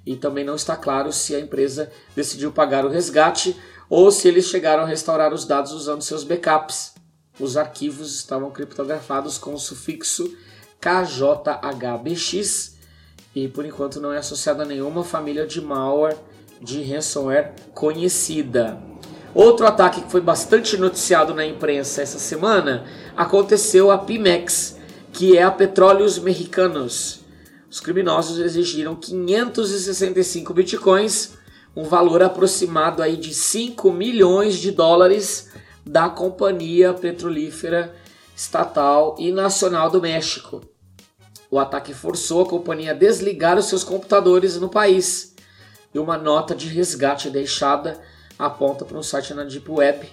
e 0.04 0.14
também 0.16 0.44
não 0.44 0.54
está 0.54 0.76
claro 0.76 1.10
se 1.10 1.34
a 1.34 1.40
empresa 1.40 1.90
decidiu 2.14 2.52
pagar 2.52 2.84
o 2.84 2.90
resgate 2.90 3.56
ou 3.88 4.10
se 4.10 4.28
eles 4.28 4.44
chegaram 4.48 4.82
a 4.82 4.86
restaurar 4.86 5.32
os 5.32 5.46
dados 5.46 5.72
usando 5.72 6.02
seus 6.02 6.24
backups. 6.24 6.92
Os 7.40 7.56
arquivos 7.56 8.14
estavam 8.16 8.50
criptografados 8.50 9.38
com 9.38 9.54
o 9.54 9.58
sufixo 9.58 10.36
KJHBX 10.78 12.76
e 13.34 13.48
por 13.48 13.64
enquanto 13.64 13.98
não 13.98 14.12
é 14.12 14.18
associado 14.18 14.60
a 14.60 14.66
nenhuma 14.66 15.02
família 15.02 15.46
de 15.46 15.62
malware 15.62 16.18
de 16.60 16.82
ransomware 16.82 17.54
conhecida. 17.72 18.78
Outro 19.34 19.66
ataque 19.66 20.02
que 20.02 20.10
foi 20.10 20.20
bastante 20.20 20.76
noticiado 20.76 21.32
na 21.32 21.46
imprensa 21.46 22.02
essa 22.02 22.18
semana 22.18 22.84
aconteceu 23.16 23.90
a 23.90 23.96
Pimex, 23.96 24.81
que 25.12 25.36
é 25.36 25.42
a 25.42 25.50
Petróleos 25.50 26.18
Mexicanos 26.18 27.22
os 27.72 27.80
criminosos 27.80 28.38
exigiram 28.38 28.94
565 28.94 30.52
bitcoins, 30.52 31.32
um 31.74 31.84
valor 31.84 32.22
aproximado 32.22 33.02
aí 33.02 33.16
de 33.16 33.32
5 33.32 33.90
milhões 33.90 34.58
de 34.58 34.70
dólares 34.70 35.48
da 35.82 36.10
companhia 36.10 36.92
petrolífera 36.92 37.96
estatal 38.36 39.16
e 39.18 39.32
nacional 39.32 39.88
do 39.88 40.02
México. 40.02 40.60
O 41.50 41.58
ataque 41.58 41.94
forçou 41.94 42.42
a 42.42 42.46
companhia 42.46 42.90
a 42.90 42.94
desligar 42.94 43.56
os 43.56 43.64
seus 43.64 43.82
computadores 43.82 44.58
no 44.58 44.68
país. 44.68 45.34
E 45.94 45.98
uma 45.98 46.18
nota 46.18 46.54
de 46.54 46.68
resgate 46.68 47.30
deixada 47.30 47.98
aponta 48.38 48.84
para 48.84 48.98
um 48.98 49.02
site 49.02 49.32
na 49.32 49.44
Deep 49.44 49.70
Web 49.70 50.10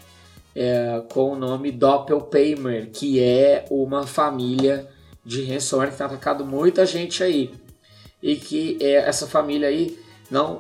é, 0.55 1.03
com 1.11 1.31
o 1.31 1.35
nome 1.35 1.71
Doppelpaymer, 1.71 2.89
que 2.91 3.21
é 3.21 3.65
uma 3.69 4.05
família 4.05 4.87
de 5.23 5.43
ransomware 5.43 5.91
que 5.91 5.97
tem 5.97 6.05
atacado 6.05 6.45
muita 6.45 6.85
gente 6.85 7.23
aí. 7.23 7.51
E 8.21 8.35
que 8.35 8.77
é, 8.81 8.95
essa 8.95 9.27
família 9.27 9.67
aí, 9.67 9.97
não, 10.29 10.59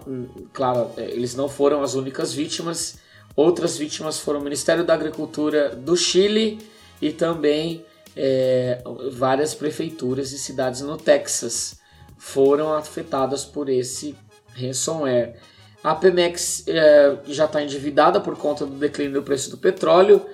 claro, 0.53 0.91
é, 0.97 1.05
eles 1.11 1.35
não 1.35 1.49
foram 1.49 1.81
as 1.81 1.95
únicas 1.95 2.33
vítimas. 2.33 2.97
Outras 3.35 3.77
vítimas 3.77 4.19
foram 4.19 4.39
o 4.39 4.43
Ministério 4.43 4.83
da 4.83 4.93
Agricultura 4.93 5.75
do 5.75 5.95
Chile 5.95 6.59
e 7.01 7.11
também 7.11 7.85
é, 8.15 8.81
várias 9.11 9.53
prefeituras 9.53 10.31
e 10.31 10.37
cidades 10.37 10.81
no 10.81 10.97
Texas 10.97 11.79
foram 12.17 12.73
afetadas 12.73 13.45
por 13.45 13.69
esse 13.69 14.15
ransomware. 14.53 15.35
A 15.83 15.95
Pemex 15.95 16.65
é, 16.67 17.17
já 17.27 17.45
está 17.45 17.63
endividada 17.63 18.19
por 18.19 18.37
conta 18.37 18.65
do 18.65 18.75
declínio 18.75 19.13
do 19.13 19.23
preço 19.23 19.49
do 19.49 19.57
petróleo 19.57 20.25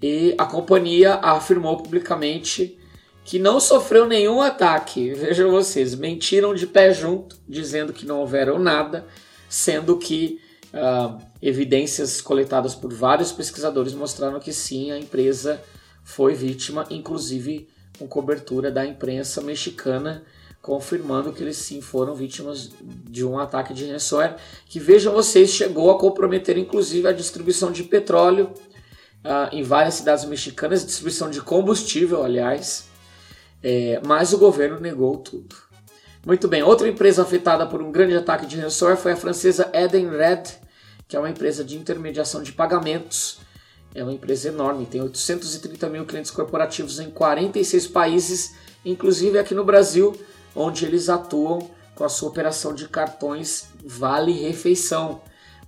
e 0.00 0.34
a 0.38 0.44
companhia 0.44 1.14
afirmou 1.14 1.76
publicamente 1.78 2.78
que 3.24 3.38
não 3.38 3.58
sofreu 3.58 4.06
nenhum 4.06 4.40
ataque. 4.40 5.12
Vejam 5.14 5.50
vocês, 5.50 5.94
mentiram 5.94 6.54
de 6.54 6.66
pé 6.66 6.92
junto, 6.92 7.36
dizendo 7.48 7.92
que 7.92 8.06
não 8.06 8.20
houveram 8.20 8.58
nada, 8.58 9.06
sendo 9.48 9.96
que 9.96 10.40
uh, 10.72 11.18
evidências 11.42 12.20
coletadas 12.20 12.74
por 12.74 12.92
vários 12.92 13.32
pesquisadores 13.32 13.94
mostraram 13.94 14.38
que 14.38 14.52
sim, 14.52 14.92
a 14.92 14.98
empresa 14.98 15.60
foi 16.04 16.34
vítima, 16.34 16.86
inclusive 16.90 17.68
com 17.98 18.06
cobertura 18.06 18.70
da 18.70 18.84
imprensa 18.84 19.40
mexicana 19.40 20.22
confirmando 20.64 21.30
que 21.30 21.42
eles 21.42 21.58
sim 21.58 21.82
foram 21.82 22.14
vítimas 22.14 22.70
de 22.80 23.22
um 23.22 23.38
ataque 23.38 23.74
de 23.74 23.84
ransomware, 23.84 24.36
que 24.64 24.80
vejam 24.80 25.12
vocês, 25.12 25.50
chegou 25.50 25.90
a 25.90 25.98
comprometer 25.98 26.56
inclusive 26.56 27.06
a 27.06 27.12
distribuição 27.12 27.70
de 27.70 27.84
petróleo 27.84 28.50
uh, 29.22 29.54
em 29.54 29.62
várias 29.62 29.92
cidades 29.92 30.24
mexicanas, 30.24 30.82
distribuição 30.82 31.28
de 31.28 31.42
combustível, 31.42 32.24
aliás, 32.24 32.88
é, 33.62 34.00
mas 34.06 34.32
o 34.32 34.38
governo 34.38 34.80
negou 34.80 35.18
tudo. 35.18 35.54
Muito 36.26 36.48
bem, 36.48 36.62
outra 36.62 36.88
empresa 36.88 37.20
afetada 37.20 37.66
por 37.66 37.82
um 37.82 37.92
grande 37.92 38.16
ataque 38.16 38.46
de 38.46 38.58
ransomware 38.58 38.96
foi 38.96 39.12
a 39.12 39.16
francesa 39.16 39.70
Edenred, 39.74 40.48
que 41.06 41.14
é 41.14 41.18
uma 41.18 41.28
empresa 41.28 41.62
de 41.62 41.76
intermediação 41.76 42.42
de 42.42 42.52
pagamentos. 42.52 43.38
É 43.94 44.02
uma 44.02 44.14
empresa 44.14 44.48
enorme, 44.48 44.86
tem 44.86 45.02
830 45.02 45.90
mil 45.90 46.06
clientes 46.06 46.30
corporativos 46.30 47.00
em 47.00 47.10
46 47.10 47.86
países, 47.88 48.54
inclusive 48.82 49.38
aqui 49.38 49.54
no 49.54 49.62
Brasil 49.62 50.16
onde 50.54 50.84
eles 50.84 51.08
atuam 51.08 51.70
com 51.94 52.04
a 52.04 52.08
sua 52.08 52.28
operação 52.28 52.74
de 52.74 52.88
cartões 52.88 53.68
Vale 53.84 54.32
Refeição. 54.32 55.20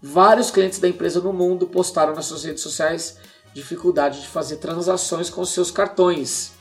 Vários 0.02 0.50
clientes 0.50 0.78
da 0.78 0.88
empresa 0.88 1.20
no 1.20 1.32
mundo 1.32 1.66
postaram 1.66 2.14
nas 2.14 2.26
suas 2.26 2.44
redes 2.44 2.62
sociais 2.62 3.18
dificuldade 3.54 4.20
de 4.20 4.28
fazer 4.28 4.56
transações 4.56 5.30
com 5.30 5.42
seus 5.44 5.70
cartões. 5.70 6.52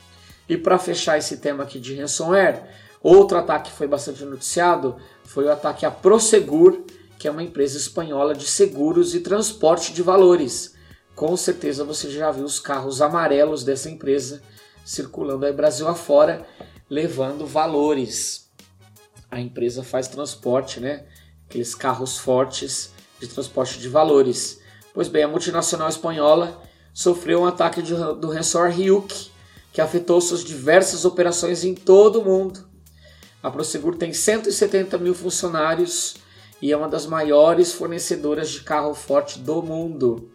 E 0.48 0.56
para 0.56 0.78
fechar 0.78 1.18
esse 1.18 1.36
tema 1.36 1.64
aqui 1.64 1.78
de 1.78 1.94
ransomware, 1.94 2.62
outro 3.02 3.36
ataque 3.36 3.70
que 3.70 3.76
foi 3.76 3.86
bastante 3.86 4.24
noticiado 4.24 4.96
foi 5.24 5.44
o 5.44 5.52
ataque 5.52 5.84
à 5.84 5.90
Prosegur, 5.90 6.80
que 7.18 7.28
é 7.28 7.30
uma 7.30 7.42
empresa 7.42 7.76
espanhola 7.76 8.34
de 8.34 8.46
seguros 8.46 9.14
e 9.14 9.20
transporte 9.20 9.92
de 9.92 10.02
valores. 10.02 10.74
Com 11.14 11.36
certeza 11.36 11.84
você 11.84 12.10
já 12.10 12.30
viu 12.30 12.44
os 12.44 12.58
carros 12.58 13.02
amarelos 13.02 13.62
dessa 13.62 13.90
empresa 13.90 14.40
circulando 14.84 15.44
aí 15.44 15.52
Brasil 15.52 15.88
afora 15.88 16.46
levando 16.88 17.46
valores. 17.46 18.50
A 19.30 19.40
empresa 19.40 19.82
faz 19.82 20.08
transporte, 20.08 20.80
né? 20.80 21.06
Aqueles 21.48 21.74
carros 21.74 22.18
fortes 22.18 22.92
de 23.20 23.26
transporte 23.26 23.78
de 23.78 23.88
valores. 23.88 24.60
Pois 24.94 25.08
bem, 25.08 25.24
a 25.24 25.28
multinacional 25.28 25.88
espanhola 25.88 26.62
sofreu 26.94 27.40
um 27.40 27.46
ataque 27.46 27.82
de, 27.82 27.94
do 27.94 28.30
ransomware 28.30 28.74
Ryuk, 28.74 29.30
que 29.72 29.80
afetou 29.80 30.20
suas 30.20 30.42
diversas 30.42 31.04
operações 31.04 31.64
em 31.64 31.74
todo 31.74 32.20
o 32.20 32.24
mundo. 32.24 32.66
A 33.42 33.50
Prosegur 33.50 33.96
tem 33.96 34.12
170 34.12 34.96
mil 34.98 35.14
funcionários 35.14 36.16
e 36.60 36.72
é 36.72 36.76
uma 36.76 36.88
das 36.88 37.06
maiores 37.06 37.72
fornecedoras 37.72 38.50
de 38.50 38.60
carro 38.62 38.94
forte 38.94 39.38
do 39.38 39.62
mundo 39.62 40.30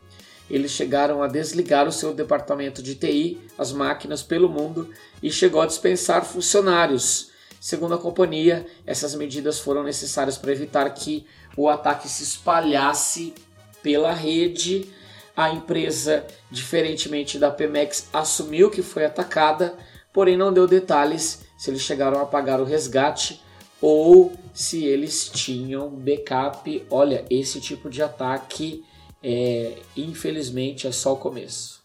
eles 0.52 0.72
chegaram 0.72 1.24
a 1.24 1.28
desligar 1.28 1.88
o 1.88 1.92
seu 1.92 2.14
departamento 2.14 2.84
de 2.84 2.96
TI, 2.96 3.40
as 3.58 3.72
máquinas 3.72 4.22
pelo 4.22 4.50
mundo, 4.50 4.90
e 5.24 5.32
chegou 5.32 5.62
a 5.62 5.66
dispensar 5.66 6.26
funcionários. 6.26 7.32
Segundo 7.60 7.96
a 7.96 7.98
companhia, 7.98 8.66
essas 8.86 9.16
medidas 9.16 9.60
foram 9.60 9.82
necessárias 9.82 10.38
para 10.38 10.52
evitar 10.52 10.90
que 10.94 11.26
o 11.56 11.70
ataque 11.70 12.10
se 12.10 12.24
espalhasse 12.24 13.34
pela 13.82 14.12
rede. 14.12 14.90
A 15.38 15.52
empresa, 15.52 16.26
diferentemente 16.50 17.40
da 17.40 17.50
Pemex, 17.50 18.10
assumiu 18.12 18.70
que 18.70 18.82
foi 18.82 19.06
atacada, 19.06 19.74
porém 20.12 20.36
não 20.36 20.52
deu 20.52 20.68
detalhes 20.68 21.46
se 21.58 21.70
eles 21.70 21.82
chegaram 21.82 22.20
a 22.20 22.26
pagar 22.26 22.60
o 22.60 22.66
resgate 22.66 23.42
ou 23.80 24.34
se 24.54 24.84
eles 24.84 25.30
tinham 25.30 25.90
backup. 25.90 26.86
Olha, 26.90 27.24
esse 27.30 27.62
tipo 27.62 27.90
de 27.90 28.04
ataque 28.04 28.84
é, 29.24 29.78
infelizmente 29.96 30.88
é 30.88 30.92
só 30.92 31.14
o 31.14 31.18
começo. 31.18 31.82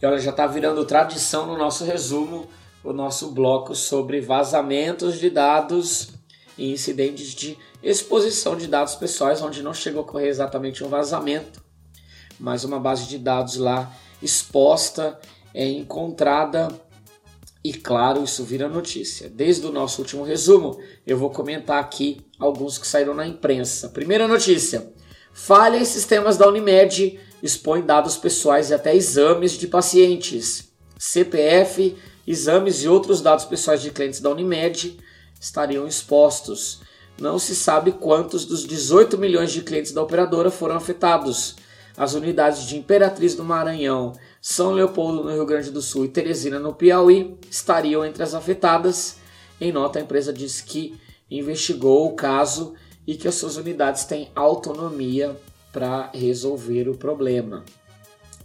E 0.00 0.04
olha, 0.04 0.18
já 0.18 0.30
está 0.30 0.46
virando 0.46 0.84
tradição 0.84 1.46
no 1.46 1.56
nosso 1.56 1.84
resumo, 1.84 2.48
o 2.84 2.92
nosso 2.92 3.32
bloco 3.32 3.74
sobre 3.74 4.20
vazamentos 4.20 5.18
de 5.18 5.30
dados 5.30 6.10
e 6.56 6.70
incidentes 6.70 7.34
de 7.34 7.56
exposição 7.82 8.56
de 8.56 8.66
dados 8.66 8.94
pessoais, 8.94 9.42
onde 9.42 9.62
não 9.62 9.72
chegou 9.72 10.00
a 10.00 10.04
ocorrer 10.04 10.28
exatamente 10.28 10.84
um 10.84 10.88
vazamento, 10.88 11.62
mas 12.38 12.64
uma 12.64 12.78
base 12.78 13.06
de 13.06 13.18
dados 13.18 13.56
lá 13.56 13.90
exposta 14.22 15.18
é 15.54 15.66
encontrada 15.66 16.68
e 17.66 17.72
claro, 17.72 18.22
isso 18.22 18.44
vira 18.44 18.68
notícia. 18.68 19.28
Desde 19.28 19.66
o 19.66 19.72
nosso 19.72 20.00
último 20.00 20.22
resumo, 20.22 20.78
eu 21.04 21.18
vou 21.18 21.30
comentar 21.30 21.80
aqui 21.80 22.20
alguns 22.38 22.78
que 22.78 22.86
saíram 22.86 23.12
na 23.12 23.26
imprensa. 23.26 23.88
Primeira 23.88 24.28
notícia: 24.28 24.92
Falha 25.38 25.76
em 25.76 25.84
sistemas 25.84 26.38
da 26.38 26.48
Unimed 26.48 27.20
expõe 27.42 27.82
dados 27.82 28.16
pessoais 28.16 28.70
e 28.70 28.74
até 28.74 28.96
exames 28.96 29.52
de 29.52 29.68
pacientes. 29.68 30.72
CPF, 30.98 31.94
exames 32.26 32.82
e 32.82 32.88
outros 32.88 33.20
dados 33.20 33.44
pessoais 33.44 33.82
de 33.82 33.90
clientes 33.90 34.18
da 34.18 34.30
Unimed 34.30 34.98
estariam 35.38 35.86
expostos. 35.86 36.80
Não 37.20 37.38
se 37.38 37.54
sabe 37.54 37.92
quantos 37.92 38.46
dos 38.46 38.64
18 38.66 39.18
milhões 39.18 39.52
de 39.52 39.60
clientes 39.60 39.92
da 39.92 40.02
operadora 40.02 40.50
foram 40.50 40.76
afetados. 40.76 41.56
As 41.98 42.14
unidades 42.14 42.62
de 42.66 42.78
Imperatriz 42.78 43.34
do 43.34 43.44
Maranhão, 43.44 44.14
São 44.40 44.72
Leopoldo 44.72 45.22
no 45.22 45.34
Rio 45.34 45.44
Grande 45.44 45.70
do 45.70 45.82
Sul 45.82 46.06
e 46.06 46.08
Teresina 46.08 46.58
no 46.58 46.72
Piauí 46.72 47.36
estariam 47.50 48.02
entre 48.06 48.22
as 48.22 48.32
afetadas. 48.32 49.16
Em 49.60 49.70
nota, 49.70 49.98
a 49.98 50.02
empresa 50.02 50.32
diz 50.32 50.62
que 50.62 50.98
investigou 51.30 52.06
o 52.06 52.14
caso 52.16 52.74
e 53.06 53.14
que 53.14 53.28
as 53.28 53.36
suas 53.36 53.56
unidades 53.56 54.04
têm 54.04 54.30
autonomia 54.34 55.36
para 55.72 56.10
resolver 56.12 56.88
o 56.88 56.96
problema. 56.96 57.64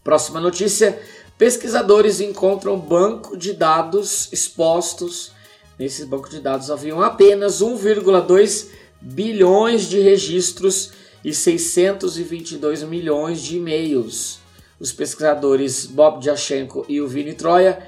Próxima 0.04 0.40
notícia: 0.40 1.00
pesquisadores 1.38 2.20
encontram 2.20 2.78
banco 2.78 3.38
de 3.38 3.54
dados 3.54 4.32
expostos. 4.32 5.32
Nesse 5.80 6.06
banco 6.06 6.30
de 6.30 6.40
dados 6.40 6.70
haviam 6.70 7.02
apenas 7.02 7.62
1,2 7.62 8.68
bilhões 9.00 9.90
de 9.90 10.00
registros 10.00 10.92
e 11.24 11.34
622 11.34 12.84
milhões 12.84 13.42
de 13.42 13.58
e-mails. 13.58 14.40
Os 14.80 14.92
pesquisadores 14.92 15.86
Bob 15.86 16.20
Diachenko 16.20 16.86
e 16.90 17.00
o 17.00 17.08
Vini 17.08 17.34
Troia 17.34 17.88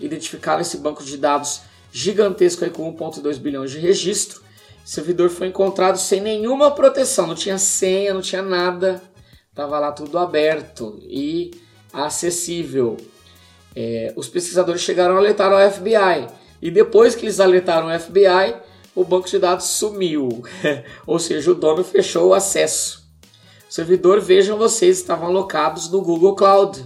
identificaram 0.00 0.60
esse 0.60 0.78
banco 0.78 1.04
de 1.04 1.16
dados 1.16 1.62
gigantesco 1.92 2.64
aí 2.64 2.70
com 2.70 2.92
1,2 2.92 3.38
bilhões 3.38 3.70
de 3.70 3.78
registros 3.78 4.47
o 4.88 4.90
servidor 4.90 5.28
foi 5.28 5.48
encontrado 5.48 5.98
sem 5.98 6.18
nenhuma 6.18 6.70
proteção, 6.70 7.26
não 7.26 7.34
tinha 7.34 7.58
senha, 7.58 8.14
não 8.14 8.22
tinha 8.22 8.40
nada, 8.40 9.02
estava 9.50 9.78
lá 9.78 9.92
tudo 9.92 10.16
aberto 10.16 10.98
e 11.02 11.50
acessível. 11.92 12.96
É, 13.76 14.14
os 14.16 14.30
pesquisadores 14.30 14.80
chegaram 14.80 15.14
a 15.14 15.18
alertar 15.18 15.52
ao 15.52 15.70
FBI 15.70 16.26
e 16.62 16.70
depois 16.70 17.14
que 17.14 17.22
eles 17.26 17.38
alertaram 17.38 17.88
o 17.88 18.00
FBI, 18.00 18.56
o 18.94 19.04
banco 19.04 19.28
de 19.28 19.38
dados 19.38 19.66
sumiu, 19.66 20.42
ou 21.06 21.18
seja, 21.18 21.50
o 21.50 21.54
dono 21.54 21.84
fechou 21.84 22.28
o 22.28 22.34
acesso. 22.34 23.06
O 23.68 23.74
servidor, 23.74 24.22
vejam 24.22 24.56
vocês, 24.56 24.96
estavam 24.96 25.28
alocados 25.28 25.90
no 25.90 26.00
Google 26.00 26.34
Cloud, 26.34 26.82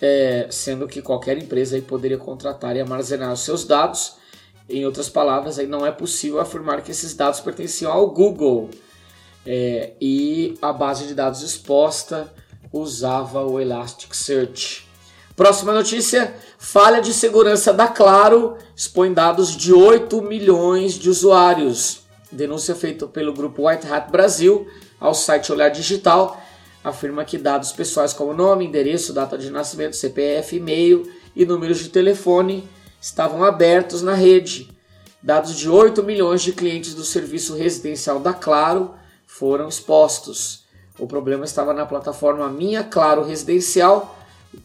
é, 0.00 0.46
sendo 0.50 0.88
que 0.88 1.02
qualquer 1.02 1.36
empresa 1.36 1.76
aí 1.76 1.82
poderia 1.82 2.16
contratar 2.16 2.74
e 2.76 2.80
armazenar 2.80 3.30
os 3.30 3.40
seus 3.40 3.66
dados 3.66 4.18
em 4.70 4.84
outras 4.86 5.08
palavras, 5.08 5.58
aí 5.58 5.66
não 5.66 5.84
é 5.84 5.92
possível 5.92 6.40
afirmar 6.40 6.82
que 6.82 6.90
esses 6.90 7.14
dados 7.14 7.40
pertenciam 7.40 7.90
ao 7.90 8.10
Google. 8.10 8.70
É, 9.44 9.92
e 10.00 10.58
a 10.60 10.72
base 10.72 11.06
de 11.06 11.14
dados 11.14 11.42
exposta 11.42 12.32
usava 12.72 13.44
o 13.44 13.58
Elasticsearch. 13.58 14.86
Próxima 15.34 15.72
notícia: 15.72 16.34
falha 16.58 17.00
de 17.00 17.12
segurança 17.12 17.72
da 17.72 17.88
Claro 17.88 18.56
expõe 18.76 19.12
dados 19.12 19.56
de 19.56 19.72
8 19.72 20.20
milhões 20.22 20.94
de 20.94 21.08
usuários. 21.08 22.00
Denúncia 22.30 22.74
feita 22.74 23.06
pelo 23.06 23.32
grupo 23.32 23.66
White 23.66 23.86
Hat 23.90 24.10
Brasil 24.10 24.66
ao 25.00 25.14
site 25.14 25.50
Olhar 25.50 25.70
Digital 25.70 26.40
afirma 26.82 27.24
que 27.24 27.36
dados 27.36 27.72
pessoais 27.72 28.12
como 28.12 28.32
nome, 28.32 28.64
endereço, 28.64 29.12
data 29.12 29.36
de 29.36 29.50
nascimento, 29.50 29.96
CPF, 29.96 30.56
e-mail 30.56 31.10
e 31.34 31.44
números 31.44 31.78
de 31.78 31.88
telefone 31.88 32.68
estavam 33.00 33.42
abertos 33.42 34.02
na 34.02 34.14
rede. 34.14 34.70
Dados 35.22 35.56
de 35.56 35.68
8 35.68 36.02
milhões 36.02 36.42
de 36.42 36.52
clientes 36.52 36.94
do 36.94 37.04
serviço 37.04 37.54
residencial 37.54 38.20
da 38.20 38.32
Claro 38.32 38.94
foram 39.26 39.68
expostos. 39.68 40.64
O 40.98 41.06
problema 41.06 41.44
estava 41.44 41.72
na 41.72 41.86
plataforma 41.86 42.48
Minha 42.48 42.84
Claro 42.84 43.24
Residencial, 43.24 44.18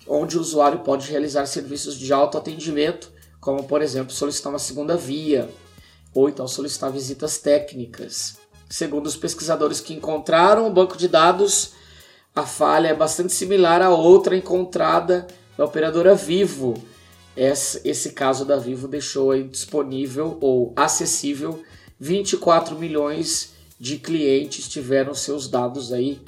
onde 0.08 0.38
o 0.38 0.42
usuário 0.42 0.80
pode 0.80 1.10
realizar 1.10 1.46
serviços 1.46 1.96
de 1.96 2.12
autoatendimento, 2.12 3.12
como 3.40 3.64
por 3.64 3.82
exemplo 3.82 4.14
solicitar 4.14 4.52
uma 4.52 4.60
segunda 4.60 4.98
via, 4.98 5.50
ou 6.14 6.28
então 6.28 6.48
solicitar 6.48 6.92
visitas 6.92 7.38
técnicas. 7.38 8.38
Segundo 8.70 9.06
os 9.06 9.16
pesquisadores 9.16 9.80
que 9.80 9.94
encontraram 9.94 10.68
o 10.68 10.72
banco 10.72 10.98
de 10.98 11.08
dados, 11.08 11.74
a 12.36 12.44
falha 12.44 12.88
é 12.88 12.94
bastante 12.94 13.32
similar 13.32 13.82
à 13.82 13.90
outra 13.90 14.36
encontrada 14.36 15.28
da 15.58 15.64
operadora 15.64 16.16
Vivo. 16.16 16.82
Esse, 17.36 18.12
caso 18.12 18.46
da 18.46 18.58
Vivo 18.58 18.88
deixou 18.88 19.32
aí 19.32 19.44
disponível 19.44 20.38
ou 20.40 20.72
acessível 20.76 21.62
24 22.00 22.78
milhões 22.78 23.54
de 23.80 23.98
clientes 23.98 24.70
tiveram 24.70 25.14
seus 25.14 25.48
dados 25.48 25.92
aí 25.92 26.22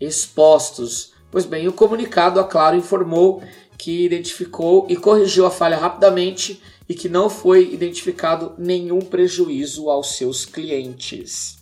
expostos. 0.00 1.12
Pois 1.30 1.44
bem, 1.44 1.68
o 1.68 1.72
comunicado, 1.72 2.40
a 2.40 2.44
Claro, 2.44 2.76
informou 2.76 3.42
que 3.76 4.04
identificou 4.04 4.86
e 4.88 4.96
corrigiu 4.96 5.46
a 5.46 5.50
falha 5.50 5.76
rapidamente 5.76 6.60
e 6.88 6.94
que 6.94 7.08
não 7.08 7.30
foi 7.30 7.72
identificado 7.72 8.54
nenhum 8.58 9.00
prejuízo 9.00 9.88
aos 9.88 10.16
seus 10.16 10.44
clientes. 10.44 11.58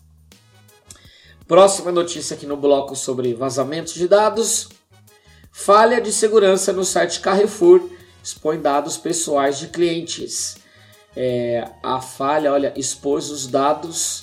Próxima 1.46 1.92
notícia 1.92 2.35
aqui 2.35 2.46
no 2.46 2.56
bloco 2.56 2.96
sobre 2.96 3.35
vazamentos 3.35 3.94
de 3.94 4.09
dados. 4.09 4.68
Falha 5.52 6.00
de 6.00 6.12
segurança 6.12 6.72
no 6.72 6.85
site 6.85 7.20
Carrefour 7.20 7.95
expõe 8.27 8.61
dados 8.61 8.97
pessoais 8.97 9.57
de 9.57 9.69
clientes. 9.69 10.57
É, 11.17 11.69
a 11.81 12.01
falha, 12.01 12.53
olha, 12.53 12.73
expôs 12.77 13.31
os 13.31 13.47
dados 13.47 14.23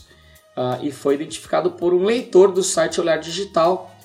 uh, 0.58 0.84
e 0.84 0.92
foi 0.92 1.16
identificado 1.16 1.72
por 1.72 1.94
um 1.94 2.04
leitor 2.04 2.52
do 2.52 2.62
site 2.62 3.00
Olhar 3.00 3.18
Digital. 3.18 3.96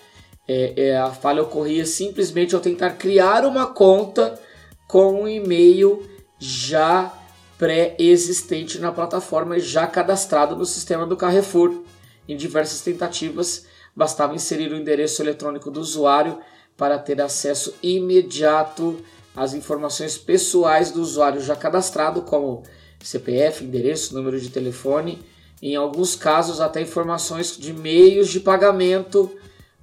É, 0.47 0.73
é, 0.77 0.97
a 0.97 1.11
falha 1.11 1.43
ocorria 1.43 1.85
simplesmente 1.85 2.55
ao 2.55 2.61
tentar 2.61 2.91
criar 2.91 3.45
uma 3.45 3.67
conta 3.67 4.41
com 4.87 5.23
um 5.23 5.29
e-mail 5.29 6.09
já 6.39 7.13
pré-existente 7.59 8.79
na 8.79 8.93
plataforma 8.93 9.57
e 9.57 9.61
já 9.61 9.85
cadastrado 9.85 10.55
no 10.55 10.65
sistema 10.65 11.05
do 11.05 11.17
Carrefour. 11.17 11.83
Em 12.29 12.37
diversas 12.37 12.83
tentativas, 12.83 13.67
bastava 13.97 14.37
inserir 14.37 14.73
o 14.73 14.77
endereço 14.77 15.21
eletrônico 15.21 15.73
do 15.73 15.81
usuário 15.81 16.39
para 16.77 17.01
ter 17.01 17.21
acesso 17.21 17.75
imediato 17.83 19.05
às 19.39 19.55
informações 19.55 20.19
pessoais 20.19 20.91
do 20.91 21.01
usuário 21.01 21.41
já 21.41 21.55
cadastrado, 21.55 22.23
como 22.23 22.63
CPF, 23.01 23.65
endereço, 23.65 24.15
número 24.15 24.41
de 24.41 24.51
telefone 24.51 25.19
em 25.63 25.77
alguns 25.77 26.15
casos 26.15 26.61
até 26.61 26.81
informações 26.81 27.57
de 27.57 27.73
meios 27.73 28.29
de 28.29 28.41
pagamento, 28.41 29.31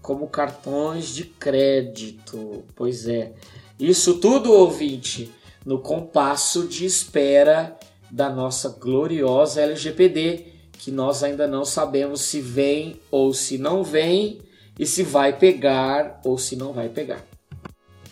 como 0.01 0.27
cartões 0.27 1.07
de 1.09 1.25
crédito. 1.25 2.63
Pois 2.75 3.07
é, 3.07 3.33
isso 3.79 4.15
tudo, 4.19 4.53
ouvinte, 4.53 5.31
no 5.65 5.79
compasso 5.79 6.67
de 6.67 6.85
espera 6.85 7.77
da 8.09 8.29
nossa 8.29 8.69
gloriosa 8.69 9.61
LGPD, 9.61 10.45
que 10.73 10.91
nós 10.91 11.23
ainda 11.23 11.47
não 11.47 11.65
sabemos 11.65 12.21
se 12.21 12.39
vem 12.39 12.99
ou 13.11 13.33
se 13.33 13.57
não 13.57 13.83
vem, 13.83 14.39
e 14.77 14.85
se 14.85 15.03
vai 15.03 15.31
pegar 15.37 16.19
ou 16.23 16.37
se 16.37 16.55
não 16.55 16.73
vai 16.73 16.89
pegar. 16.89 17.23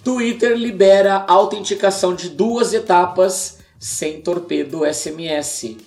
Twitter 0.03 0.57
libera 0.57 1.23
autenticação 1.29 2.13
de 2.13 2.29
duas 2.29 2.73
etapas 2.73 3.59
sem 3.79 4.21
torpedo 4.21 4.85
SMS. 4.85 5.77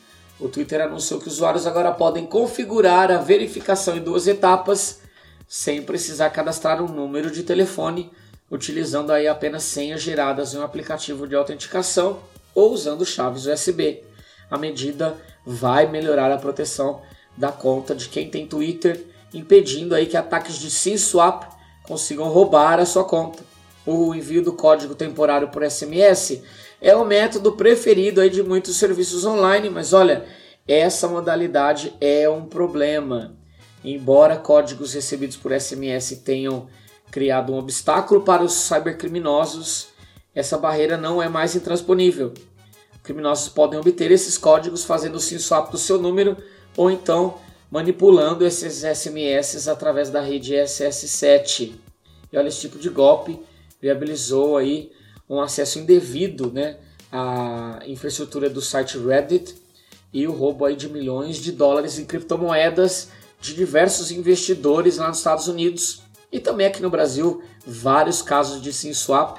O 0.41 0.49
Twitter 0.49 0.81
anunciou 0.81 1.21
que 1.21 1.29
usuários 1.29 1.67
agora 1.67 1.93
podem 1.93 2.25
configurar 2.25 3.11
a 3.11 3.19
verificação 3.19 3.95
em 3.95 4.01
duas 4.01 4.27
etapas 4.27 5.01
sem 5.47 5.83
precisar 5.83 6.31
cadastrar 6.31 6.83
um 6.83 6.89
número 6.89 7.31
de 7.31 7.43
telefone, 7.43 8.11
utilizando 8.51 9.13
aí 9.13 9.29
apenas 9.29 9.65
senhas 9.65 10.01
geradas 10.01 10.55
em 10.55 10.59
um 10.59 10.63
aplicativo 10.63 11.29
de 11.29 11.37
autenticação 11.37 12.21
ou 12.55 12.73
usando 12.73 13.05
chaves 13.05 13.45
USB. 13.45 14.03
A 14.51 14.57
medida 14.57 15.15
vai 15.45 15.87
melhorar 15.87 16.33
a 16.33 16.39
proteção 16.39 17.03
da 17.37 17.53
conta 17.53 17.95
de 17.95 18.09
quem 18.09 18.31
tem 18.31 18.47
Twitter, 18.47 19.05
impedindo 19.35 19.95
aí 19.95 20.07
que 20.07 20.17
ataques 20.17 20.57
de 20.57 20.71
SIM 20.71 20.97
swap 20.97 21.45
consigam 21.83 22.29
roubar 22.31 22.81
a 22.81 22.87
sua 22.87 23.05
conta. 23.05 23.56
O 23.87 24.12
envio 24.12 24.42
do 24.42 24.53
código 24.53 24.96
temporário 24.96 25.49
por 25.49 25.62
SMS 25.64 26.42
é 26.81 26.94
o 26.96 27.05
método 27.05 27.53
preferido 27.53 28.20
aí 28.20 28.29
de 28.29 28.42
muitos 28.42 28.77
serviços 28.77 29.25
online, 29.25 29.70
mas 29.70 29.92
olha, 29.92 30.27
essa 30.66 31.07
modalidade 31.07 31.94
é 32.01 32.29
um 32.29 32.44
problema. 32.44 33.37
Embora 33.85 34.37
códigos 34.37 34.92
recebidos 34.92 35.37
por 35.37 35.53
SMS 35.53 36.20
tenham 36.25 36.66
criado 37.12 37.53
um 37.53 37.59
obstáculo 37.59 38.22
para 38.22 38.42
os 38.42 38.53
cybercriminosos, 38.53 39.88
essa 40.35 40.59
barreira 40.59 40.96
não 40.96 41.22
é 41.22 41.29
mais 41.29 41.55
intransponível. 41.55 42.35
Criminosos 43.05 43.49
podem 43.49 43.79
obter 43.79 44.11
esses 44.11 44.37
códigos 44.37 44.85
fazendo 44.85 45.20
SIM 45.20 45.38
swap 45.38 45.70
do 45.70 45.79
seu 45.79 45.96
número 45.96 46.37
ou 46.77 46.90
então 46.90 47.38
manipulando 47.70 48.44
esses 48.44 48.83
SMS 48.83 49.68
através 49.68 50.11
da 50.11 50.20
rede 50.20 50.55
SS7. 50.55 51.75
E 52.33 52.37
olha, 52.37 52.49
esse 52.49 52.62
tipo 52.62 52.79
de 52.79 52.88
golpe 52.90 53.38
viabilizou 53.87 54.57
aí 54.57 54.90
um 55.29 55.40
acesso 55.40 55.79
indevido 55.79 56.51
né, 56.53 56.77
à 57.11 57.81
infraestrutura 57.87 58.51
do 58.51 58.61
site 58.61 58.99
Reddit 58.99 59.55
e 60.12 60.27
o 60.27 60.33
roubo 60.33 60.64
aí 60.64 60.75
de 60.75 60.88
milhões 60.88 61.37
de 61.37 61.53
dólares 61.53 61.99
em 61.99 62.05
criptomoedas 62.05 63.11
de 63.40 63.55
diversos 63.55 64.11
investidores 64.11 64.96
lá 64.96 65.09
nos 65.09 65.18
Estados 65.18 65.46
Unidos 65.46 66.03
e 66.33 66.40
também 66.40 66.66
aqui 66.66 66.83
no 66.83 66.90
Brasil 66.90 67.42
vários 67.64 68.22
casos 68.22 68.61
de 68.61 68.72
SIM 68.72 68.92
swap, 68.92 69.38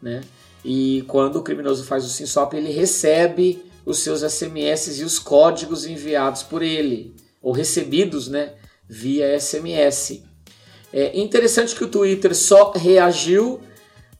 né? 0.00 0.22
E 0.64 1.04
quando 1.08 1.36
o 1.36 1.42
criminoso 1.42 1.84
faz 1.84 2.04
o 2.04 2.08
SIM 2.08 2.24
swap, 2.24 2.54
ele 2.54 2.70
recebe 2.70 3.62
os 3.84 3.98
seus 3.98 4.22
SMS 4.22 5.00
e 5.00 5.04
os 5.04 5.18
códigos 5.18 5.84
enviados 5.84 6.42
por 6.42 6.62
ele 6.62 7.14
ou 7.42 7.52
recebidos, 7.52 8.28
né, 8.28 8.54
via 8.88 9.38
SMS. 9.38 10.22
É 10.92 11.18
interessante 11.18 11.74
que 11.74 11.84
o 11.84 11.88
Twitter 11.88 12.34
só 12.34 12.70
reagiu 12.70 13.60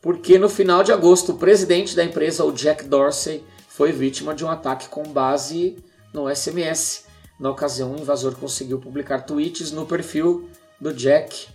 porque 0.02 0.36
no 0.36 0.48
final 0.48 0.82
de 0.82 0.92
agosto 0.92 1.30
o 1.30 1.38
presidente 1.38 1.94
da 1.94 2.02
empresa, 2.02 2.44
o 2.44 2.50
Jack 2.50 2.84
Dorsey, 2.84 3.44
foi 3.68 3.92
vítima 3.92 4.34
de 4.34 4.44
um 4.44 4.50
ataque 4.50 4.88
com 4.88 5.04
base 5.04 5.76
no 6.12 6.28
SMS. 6.28 7.04
Na 7.38 7.50
ocasião, 7.50 7.92
o 7.92 8.00
invasor 8.00 8.34
conseguiu 8.34 8.78
publicar 8.78 9.20
tweets 9.20 9.70
no 9.70 9.86
perfil 9.86 10.48
do 10.80 10.92
Jack. 10.92 11.46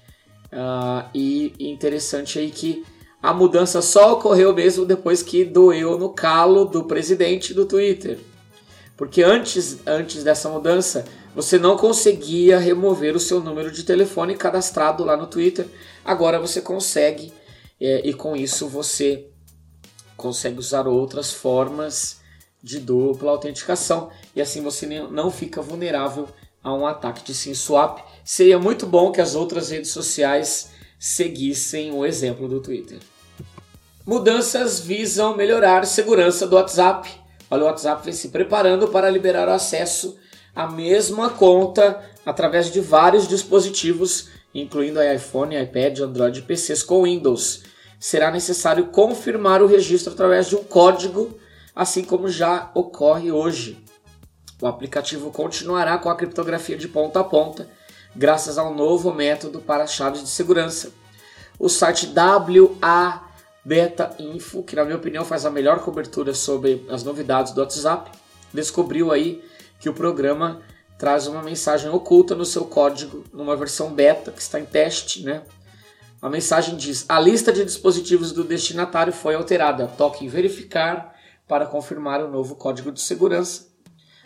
Uh, 0.45 1.09
e 1.13 1.53
interessante 1.59 2.39
aí 2.39 2.49
que 2.49 2.85
a 3.21 3.33
mudança 3.33 3.81
só 3.81 4.13
ocorreu 4.13 4.53
mesmo 4.53 4.85
depois 4.85 5.21
que 5.21 5.43
doeu 5.43 5.97
no 5.97 6.09
calo 6.09 6.63
do 6.63 6.85
presidente 6.85 7.53
do 7.53 7.65
Twitter. 7.65 8.17
Porque 8.95 9.21
antes, 9.21 9.79
antes 9.85 10.23
dessa 10.23 10.49
mudança, 10.49 11.05
você 11.35 11.59
não 11.59 11.77
conseguia 11.77 12.57
remover 12.57 13.15
o 13.15 13.19
seu 13.19 13.41
número 13.41 13.71
de 13.71 13.83
telefone 13.83 14.35
cadastrado 14.35 15.03
lá 15.03 15.17
no 15.17 15.27
Twitter. 15.27 15.67
Agora 16.03 16.39
você 16.39 16.61
consegue 16.61 17.31
é, 17.79 18.07
e 18.07 18.13
com 18.13 18.35
isso 18.35 18.67
você 18.67 19.27
consegue 20.15 20.59
usar 20.59 20.87
outras 20.87 21.31
formas 21.31 22.19
de 22.61 22.79
dupla 22.79 23.31
autenticação 23.31 24.09
e 24.35 24.41
assim 24.41 24.61
você 24.61 24.85
não 24.87 25.29
fica 25.29 25.61
vulnerável 25.61 26.27
a 26.63 26.73
um 26.73 26.85
ataque 26.85 27.23
de 27.23 27.33
SIM 27.33 27.53
swap. 27.53 27.99
Seria 28.23 28.59
muito 28.59 28.85
bom 28.85 29.11
que 29.11 29.21
as 29.21 29.35
outras 29.35 29.69
redes 29.69 29.91
sociais 29.91 30.71
seguissem 30.99 31.91
o 31.91 32.05
exemplo 32.05 32.47
do 32.47 32.59
Twitter. 32.59 32.99
Mudanças 34.05 34.79
visam 34.79 35.35
melhorar 35.35 35.85
segurança 35.85 36.47
do 36.47 36.55
WhatsApp. 36.55 37.09
Olha, 37.49 37.63
o 37.63 37.65
WhatsApp 37.65 38.03
vem 38.03 38.13
se 38.13 38.29
preparando 38.29 38.87
para 38.87 39.09
liberar 39.09 39.47
o 39.47 39.51
acesso 39.51 40.17
à 40.55 40.67
mesma 40.67 41.29
conta 41.29 42.03
através 42.25 42.71
de 42.71 42.81
vários 42.81 43.27
dispositivos 43.27 44.29
incluindo 44.61 45.01
iPhone, 45.01 45.61
iPad, 45.61 45.99
Android 45.99 46.39
e 46.39 46.41
PCs 46.41 46.83
com 46.83 47.03
Windows. 47.03 47.63
Será 47.99 48.31
necessário 48.31 48.87
confirmar 48.87 49.61
o 49.61 49.67
registro 49.67 50.13
através 50.13 50.47
de 50.47 50.55
um 50.55 50.63
código, 50.63 51.37
assim 51.75 52.03
como 52.03 52.27
já 52.27 52.71
ocorre 52.73 53.31
hoje. 53.31 53.83
O 54.61 54.65
aplicativo 54.65 55.31
continuará 55.31 55.97
com 55.97 56.09
a 56.09 56.15
criptografia 56.15 56.75
de 56.75 56.87
ponta 56.87 57.19
a 57.19 57.23
ponta, 57.23 57.69
graças 58.15 58.57
ao 58.57 58.73
novo 58.73 59.13
método 59.13 59.59
para 59.59 59.85
chaves 59.85 60.21
de 60.21 60.29
segurança. 60.29 60.91
O 61.59 61.69
site 61.69 62.11
WA 62.11 63.27
Beta 63.63 64.15
Info, 64.17 64.63
que 64.63 64.75
na 64.75 64.85
minha 64.85 64.97
opinião 64.97 65.25
faz 65.25 65.45
a 65.45 65.51
melhor 65.51 65.79
cobertura 65.79 66.33
sobre 66.33 66.85
as 66.89 67.03
novidades 67.03 67.53
do 67.53 67.61
WhatsApp, 67.61 68.11
descobriu 68.51 69.11
aí 69.11 69.43
que 69.79 69.89
o 69.89 69.93
programa 69.93 70.61
traz 70.97 71.27
uma 71.27 71.41
mensagem 71.41 71.89
oculta 71.89 72.33
no 72.35 72.45
seu 72.45 72.65
código, 72.65 73.23
numa 73.31 73.55
versão 73.55 73.93
beta 73.93 74.31
que 74.31 74.41
está 74.41 74.59
em 74.59 74.65
teste, 74.65 75.23
né? 75.23 75.43
A 76.21 76.29
mensagem 76.29 76.75
diz: 76.75 77.05
a 77.07 77.19
lista 77.19 77.53
de 77.53 77.63
dispositivos 77.63 78.31
do 78.31 78.43
destinatário 78.43 79.13
foi 79.13 79.35
alterada. 79.35 79.87
Toque 79.87 80.25
em 80.25 80.27
verificar 80.27 81.15
para 81.47 81.65
confirmar 81.65 82.23
o 82.23 82.29
novo 82.29 82.55
código 82.55 82.91
de 82.91 82.99
segurança. 82.99 83.67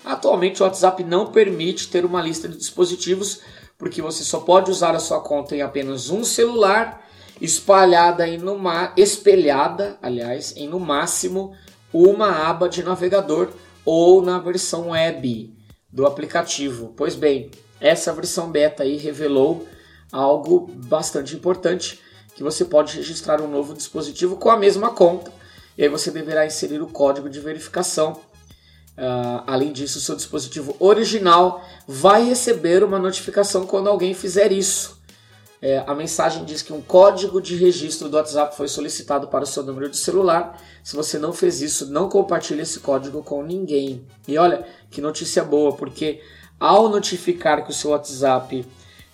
Atualmente 0.03 0.61
o 0.61 0.65
WhatsApp 0.65 1.03
não 1.03 1.27
permite 1.27 1.89
ter 1.89 2.05
uma 2.05 2.21
lista 2.21 2.47
de 2.47 2.57
dispositivos, 2.57 3.41
porque 3.77 4.01
você 4.01 4.23
só 4.23 4.39
pode 4.39 4.71
usar 4.71 4.95
a 4.95 4.99
sua 4.99 5.19
conta 5.19 5.55
em 5.55 5.61
apenas 5.61 6.09
um 6.09 6.23
celular, 6.23 7.05
espalhada 7.39 8.27
em 8.27 8.37
numa 8.37 8.93
espelhada, 8.97 9.99
aliás, 10.01 10.55
em 10.57 10.67
no 10.67 10.79
máximo 10.79 11.53
uma 11.93 12.47
aba 12.47 12.69
de 12.69 12.81
navegador 12.81 13.49
ou 13.85 14.21
na 14.21 14.39
versão 14.39 14.89
web 14.89 15.53
do 15.91 16.05
aplicativo. 16.05 16.93
Pois 16.95 17.15
bem, 17.15 17.51
essa 17.79 18.13
versão 18.13 18.49
beta 18.49 18.83
aí 18.83 18.97
revelou 18.97 19.67
algo 20.11 20.69
bastante 20.73 21.35
importante, 21.35 21.99
que 22.35 22.43
você 22.43 22.63
pode 22.65 22.97
registrar 22.97 23.41
um 23.41 23.47
novo 23.47 23.73
dispositivo 23.73 24.37
com 24.37 24.49
a 24.49 24.57
mesma 24.57 24.91
conta, 24.91 25.31
e 25.77 25.83
aí 25.83 25.89
você 25.89 26.11
deverá 26.11 26.45
inserir 26.45 26.81
o 26.81 26.87
código 26.87 27.29
de 27.29 27.39
verificação. 27.39 28.13
Uh, 28.97 29.43
além 29.47 29.71
disso, 29.71 29.99
seu 30.01 30.15
dispositivo 30.15 30.75
original 30.79 31.65
vai 31.87 32.23
receber 32.23 32.83
uma 32.83 32.99
notificação 32.99 33.65
quando 33.65 33.87
alguém 33.87 34.13
fizer 34.13 34.51
isso. 34.51 35.00
É, 35.61 35.83
a 35.85 35.93
mensagem 35.93 36.43
diz 36.43 36.63
que 36.63 36.73
um 36.73 36.81
código 36.81 37.39
de 37.39 37.55
registro 37.55 38.09
do 38.09 38.17
WhatsApp 38.17 38.57
foi 38.57 38.67
solicitado 38.67 39.27
para 39.27 39.43
o 39.43 39.47
seu 39.47 39.61
número 39.61 39.89
de 39.89 39.97
celular. 39.97 40.59
Se 40.83 40.95
você 40.95 41.19
não 41.19 41.31
fez 41.31 41.61
isso, 41.61 41.91
não 41.91 42.09
compartilhe 42.09 42.61
esse 42.61 42.79
código 42.79 43.21
com 43.21 43.43
ninguém. 43.43 44.03
E 44.27 44.39
olha 44.39 44.65
que 44.89 44.99
notícia 44.99 45.43
boa, 45.43 45.73
porque 45.73 46.19
ao 46.59 46.89
notificar 46.89 47.63
que 47.63 47.69
o 47.69 47.73
seu 47.73 47.91
WhatsApp 47.91 48.65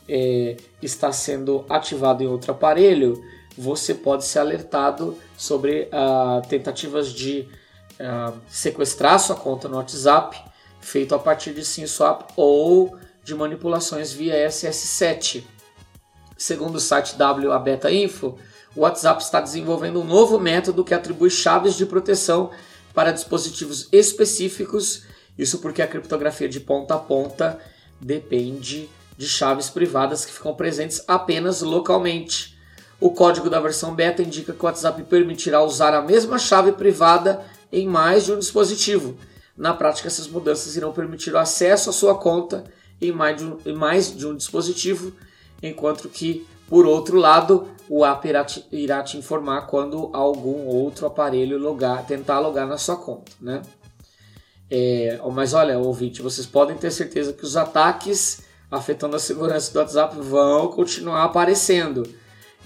é, 0.07 0.55
está 0.81 1.11
sendo 1.11 1.65
ativado 1.67 2.23
em 2.23 2.27
outro 2.27 2.53
aparelho, 2.53 3.21
você 3.57 3.93
pode 3.93 4.23
ser 4.23 4.39
alertado 4.39 5.17
sobre 5.35 5.89
uh, 5.91 6.47
tentativas 6.47 7.11
de 7.11 7.47
uh, 7.99 8.37
sequestrar 8.47 9.19
sua 9.19 9.35
conta 9.35 9.67
no 9.67 9.77
WhatsApp, 9.77 10.39
feito 10.79 11.13
a 11.15 11.19
partir 11.19 11.53
de 11.53 11.65
SimSwap 11.65 12.31
ou 12.37 12.95
de 13.23 13.33
manipulações 13.35 14.13
via 14.13 14.47
SS7. 14.47 15.43
Segundo 16.37 16.75
o 16.75 16.79
site 16.79 17.15
WA 17.19 17.57
Beta 17.57 17.91
Info, 17.91 18.37
o 18.75 18.81
WhatsApp 18.81 19.23
está 19.23 19.41
desenvolvendo 19.41 19.99
um 19.99 20.05
novo 20.05 20.39
método 20.39 20.83
que 20.83 20.93
atribui 20.93 21.29
chaves 21.29 21.75
de 21.75 21.85
proteção 21.85 22.51
para 22.93 23.11
dispositivos 23.11 23.87
específicos. 23.91 25.03
Isso 25.37 25.59
porque 25.59 25.81
a 25.81 25.87
criptografia 25.87 26.47
de 26.47 26.59
ponta 26.59 26.93
a 26.93 26.99
ponta 26.99 27.59
depende 27.99 28.87
de 29.17 29.27
chaves 29.27 29.69
privadas 29.69 30.25
que 30.25 30.31
ficam 30.31 30.53
presentes 30.53 31.03
apenas 31.07 31.61
localmente. 31.61 32.55
O 32.99 33.09
código 33.11 33.49
da 33.49 33.59
versão 33.59 33.95
beta 33.95 34.21
indica 34.21 34.53
que 34.53 34.61
o 34.61 34.65
WhatsApp 34.65 35.03
permitirá 35.03 35.63
usar 35.63 35.93
a 35.93 36.01
mesma 36.01 36.37
chave 36.37 36.71
privada 36.71 37.43
em 37.71 37.87
mais 37.87 38.25
de 38.25 38.33
um 38.33 38.39
dispositivo. 38.39 39.17
Na 39.55 39.73
prática, 39.73 40.07
essas 40.07 40.27
mudanças 40.27 40.75
irão 40.75 40.93
permitir 40.93 41.33
o 41.33 41.37
acesso 41.37 41.89
à 41.89 41.93
sua 41.93 42.15
conta 42.15 42.63
em 43.01 43.11
mais 43.11 43.37
de 43.37 43.45
um, 43.45 43.57
em 43.65 43.73
mais 43.73 44.15
de 44.15 44.25
um 44.25 44.35
dispositivo 44.35 45.13
enquanto 45.61 46.09
que, 46.09 46.45
por 46.67 46.85
outro 46.85 47.17
lado, 47.17 47.67
o 47.89 48.05
app 48.05 48.27
irá 48.27 48.43
te, 48.43 48.65
irá 48.71 49.01
te 49.03 49.17
informar 49.17 49.67
quando 49.67 50.09
algum 50.13 50.65
outro 50.67 51.07
aparelho 51.07 51.57
logar, 51.57 52.05
tentar 52.05 52.39
logar 52.39 52.67
na 52.67 52.77
sua 52.77 52.97
conta. 52.97 53.31
Né? 53.39 53.61
É, 54.69 55.19
mas 55.33 55.53
olha, 55.53 55.79
ouvinte, 55.79 56.21
vocês 56.21 56.45
podem 56.45 56.75
ter 56.75 56.91
certeza 56.91 57.33
que 57.33 57.43
os 57.43 57.55
ataques 57.55 58.45
afetando 58.69 59.15
a 59.15 59.19
segurança 59.19 59.71
do 59.71 59.79
WhatsApp 59.79 60.17
vão 60.19 60.67
continuar 60.67 61.23
aparecendo. 61.23 62.03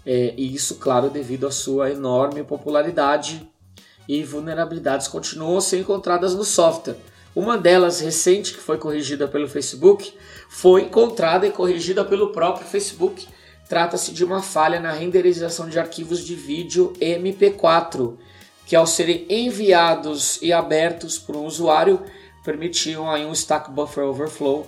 É, 0.06 0.34
e 0.36 0.54
isso, 0.54 0.76
claro, 0.76 1.10
devido 1.10 1.46
à 1.46 1.52
sua 1.52 1.92
enorme 1.92 2.44
popularidade 2.44 3.48
e 4.08 4.24
vulnerabilidades 4.24 5.08
continuam 5.08 5.58
a 5.58 5.62
ser 5.62 5.80
encontradas 5.80 6.34
no 6.34 6.44
software. 6.44 6.98
Uma 7.34 7.58
delas, 7.58 8.02
recente, 8.02 8.54
que 8.54 8.60
foi 8.60 8.78
corrigida 8.78 9.26
pelo 9.26 9.48
Facebook, 9.48 10.13
foi 10.50 10.84
encontrada 10.84 11.48
e 11.48 11.52
corrigida 11.52 12.04
pelo 12.04 12.34
próprio 12.34 12.67
Facebook. 12.67 13.26
Trata-se 13.70 14.12
de 14.12 14.26
uma 14.26 14.41
falha 14.41 14.82
na 14.82 14.91
renderização 14.91 15.70
de 15.70 15.80
arquivos 15.80 16.26
de 16.26 16.36
vídeo 16.36 16.91
MP4, 17.00 18.17
que 18.65 18.76
ao 18.76 18.86
serem 18.86 19.26
enviados 19.30 20.41
e 20.41 20.52
abertos 20.52 21.17
por 21.17 21.38
um 21.38 21.46
usuário, 21.46 22.02
permitiam 22.44 23.10
aí 23.10 23.26
um 23.26 23.32
stack 23.32 23.72
buffer 23.72 24.04
overflow, 24.04 24.67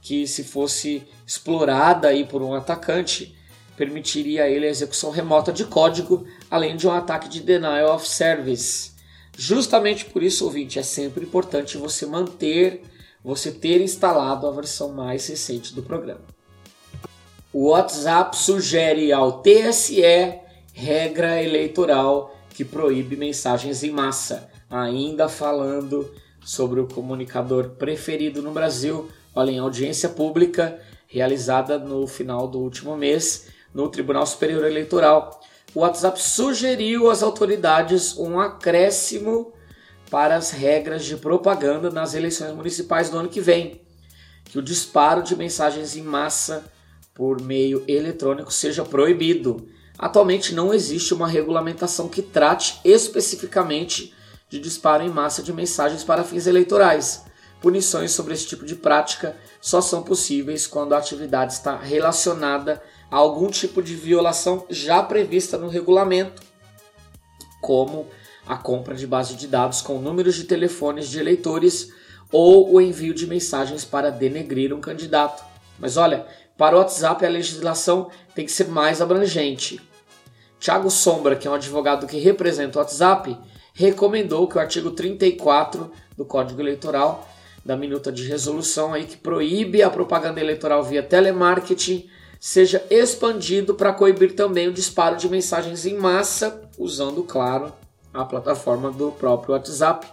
que 0.00 0.24
se 0.26 0.44
fosse 0.44 1.02
explorada 1.26 2.08
aí 2.08 2.24
por 2.24 2.42
um 2.42 2.54
atacante, 2.54 3.36
permitiria 3.76 4.44
a 4.44 4.48
ele 4.48 4.66
a 4.66 4.70
execução 4.70 5.10
remota 5.10 5.52
de 5.52 5.64
código, 5.64 6.24
além 6.48 6.76
de 6.76 6.86
um 6.86 6.92
ataque 6.92 7.28
de 7.28 7.40
denial 7.40 7.96
of 7.96 8.08
service. 8.08 8.93
Justamente 9.36 10.04
por 10.06 10.22
isso, 10.22 10.44
ouvinte, 10.44 10.78
é 10.78 10.82
sempre 10.82 11.24
importante 11.24 11.76
você 11.76 12.06
manter, 12.06 12.82
você 13.22 13.50
ter 13.50 13.80
instalado 13.80 14.46
a 14.46 14.50
versão 14.50 14.92
mais 14.92 15.26
recente 15.26 15.74
do 15.74 15.82
programa. 15.82 16.22
O 17.52 17.68
WhatsApp 17.68 18.36
sugere 18.36 19.12
ao 19.12 19.40
TSE 19.40 20.02
regra 20.72 21.40
eleitoral 21.40 22.36
que 22.50 22.64
proíbe 22.64 23.16
mensagens 23.16 23.82
em 23.84 23.90
massa. 23.90 24.50
Ainda 24.68 25.28
falando 25.28 26.12
sobre 26.44 26.80
o 26.80 26.86
comunicador 26.86 27.70
preferido 27.70 28.42
no 28.42 28.50
Brasil, 28.50 29.08
olha, 29.34 29.50
em 29.50 29.58
audiência 29.58 30.08
pública 30.08 30.80
realizada 31.06 31.78
no 31.78 32.06
final 32.06 32.48
do 32.48 32.58
último 32.58 32.96
mês 32.96 33.46
no 33.72 33.88
Tribunal 33.88 34.26
Superior 34.26 34.64
Eleitoral 34.64 35.40
o 35.74 35.80
WhatsApp 35.80 36.22
sugeriu 36.22 37.10
às 37.10 37.22
autoridades 37.22 38.16
um 38.16 38.38
acréscimo 38.38 39.52
para 40.10 40.36
as 40.36 40.52
regras 40.52 41.04
de 41.04 41.16
propaganda 41.16 41.90
nas 41.90 42.14
eleições 42.14 42.54
municipais 42.54 43.10
do 43.10 43.18
ano 43.18 43.28
que 43.28 43.40
vem, 43.40 43.80
que 44.44 44.58
o 44.58 44.62
disparo 44.62 45.22
de 45.22 45.34
mensagens 45.34 45.96
em 45.96 46.02
massa 46.02 46.64
por 47.12 47.40
meio 47.40 47.82
eletrônico 47.88 48.52
seja 48.52 48.84
proibido. 48.84 49.68
Atualmente 49.98 50.54
não 50.54 50.72
existe 50.72 51.12
uma 51.12 51.26
regulamentação 51.26 52.08
que 52.08 52.22
trate 52.22 52.78
especificamente 52.84 54.14
de 54.48 54.60
disparo 54.60 55.02
em 55.02 55.10
massa 55.10 55.42
de 55.42 55.52
mensagens 55.52 56.04
para 56.04 56.22
fins 56.22 56.46
eleitorais. 56.46 57.24
Punições 57.60 58.12
sobre 58.12 58.34
esse 58.34 58.46
tipo 58.46 58.64
de 58.64 58.76
prática 58.76 59.36
só 59.60 59.80
são 59.80 60.02
possíveis 60.02 60.66
quando 60.66 60.92
a 60.92 60.98
atividade 60.98 61.54
está 61.54 61.76
relacionada 61.76 62.74
a 62.74 62.93
algum 63.14 63.48
tipo 63.48 63.80
de 63.80 63.94
violação 63.94 64.66
já 64.68 65.00
prevista 65.00 65.56
no 65.56 65.68
regulamento, 65.68 66.42
como 67.60 68.08
a 68.44 68.56
compra 68.56 68.96
de 68.96 69.06
base 69.06 69.36
de 69.36 69.46
dados 69.46 69.80
com 69.80 70.00
números 70.00 70.34
de 70.34 70.42
telefones 70.42 71.08
de 71.08 71.20
eleitores 71.20 71.92
ou 72.32 72.74
o 72.74 72.80
envio 72.80 73.14
de 73.14 73.28
mensagens 73.28 73.84
para 73.84 74.10
denegrir 74.10 74.74
um 74.74 74.80
candidato. 74.80 75.44
Mas 75.78 75.96
olha, 75.96 76.26
para 76.58 76.74
o 76.74 76.80
WhatsApp 76.80 77.24
a 77.24 77.28
legislação 77.28 78.10
tem 78.34 78.44
que 78.44 78.50
ser 78.50 78.66
mais 78.66 79.00
abrangente. 79.00 79.80
Tiago 80.58 80.90
Sombra, 80.90 81.36
que 81.36 81.46
é 81.46 81.50
um 81.50 81.54
advogado 81.54 82.08
que 82.08 82.18
representa 82.18 82.78
o 82.78 82.82
WhatsApp, 82.82 83.38
recomendou 83.72 84.48
que 84.48 84.56
o 84.56 84.60
artigo 84.60 84.90
34 84.90 85.88
do 86.16 86.24
Código 86.24 86.60
Eleitoral 86.60 87.28
da 87.64 87.76
minuta 87.76 88.10
de 88.10 88.26
resolução 88.26 88.92
aí 88.92 89.04
que 89.04 89.16
proíbe 89.16 89.84
a 89.84 89.90
propaganda 89.90 90.40
eleitoral 90.40 90.82
via 90.82 91.02
telemarketing 91.02 92.10
seja 92.40 92.84
expandido 92.90 93.74
para 93.74 93.92
coibir 93.92 94.34
também 94.34 94.68
o 94.68 94.72
disparo 94.72 95.16
de 95.16 95.28
mensagens 95.28 95.86
em 95.86 95.96
massa, 95.96 96.62
usando, 96.78 97.22
claro, 97.22 97.72
a 98.12 98.24
plataforma 98.24 98.90
do 98.90 99.10
próprio 99.12 99.54
WhatsApp. 99.54 100.06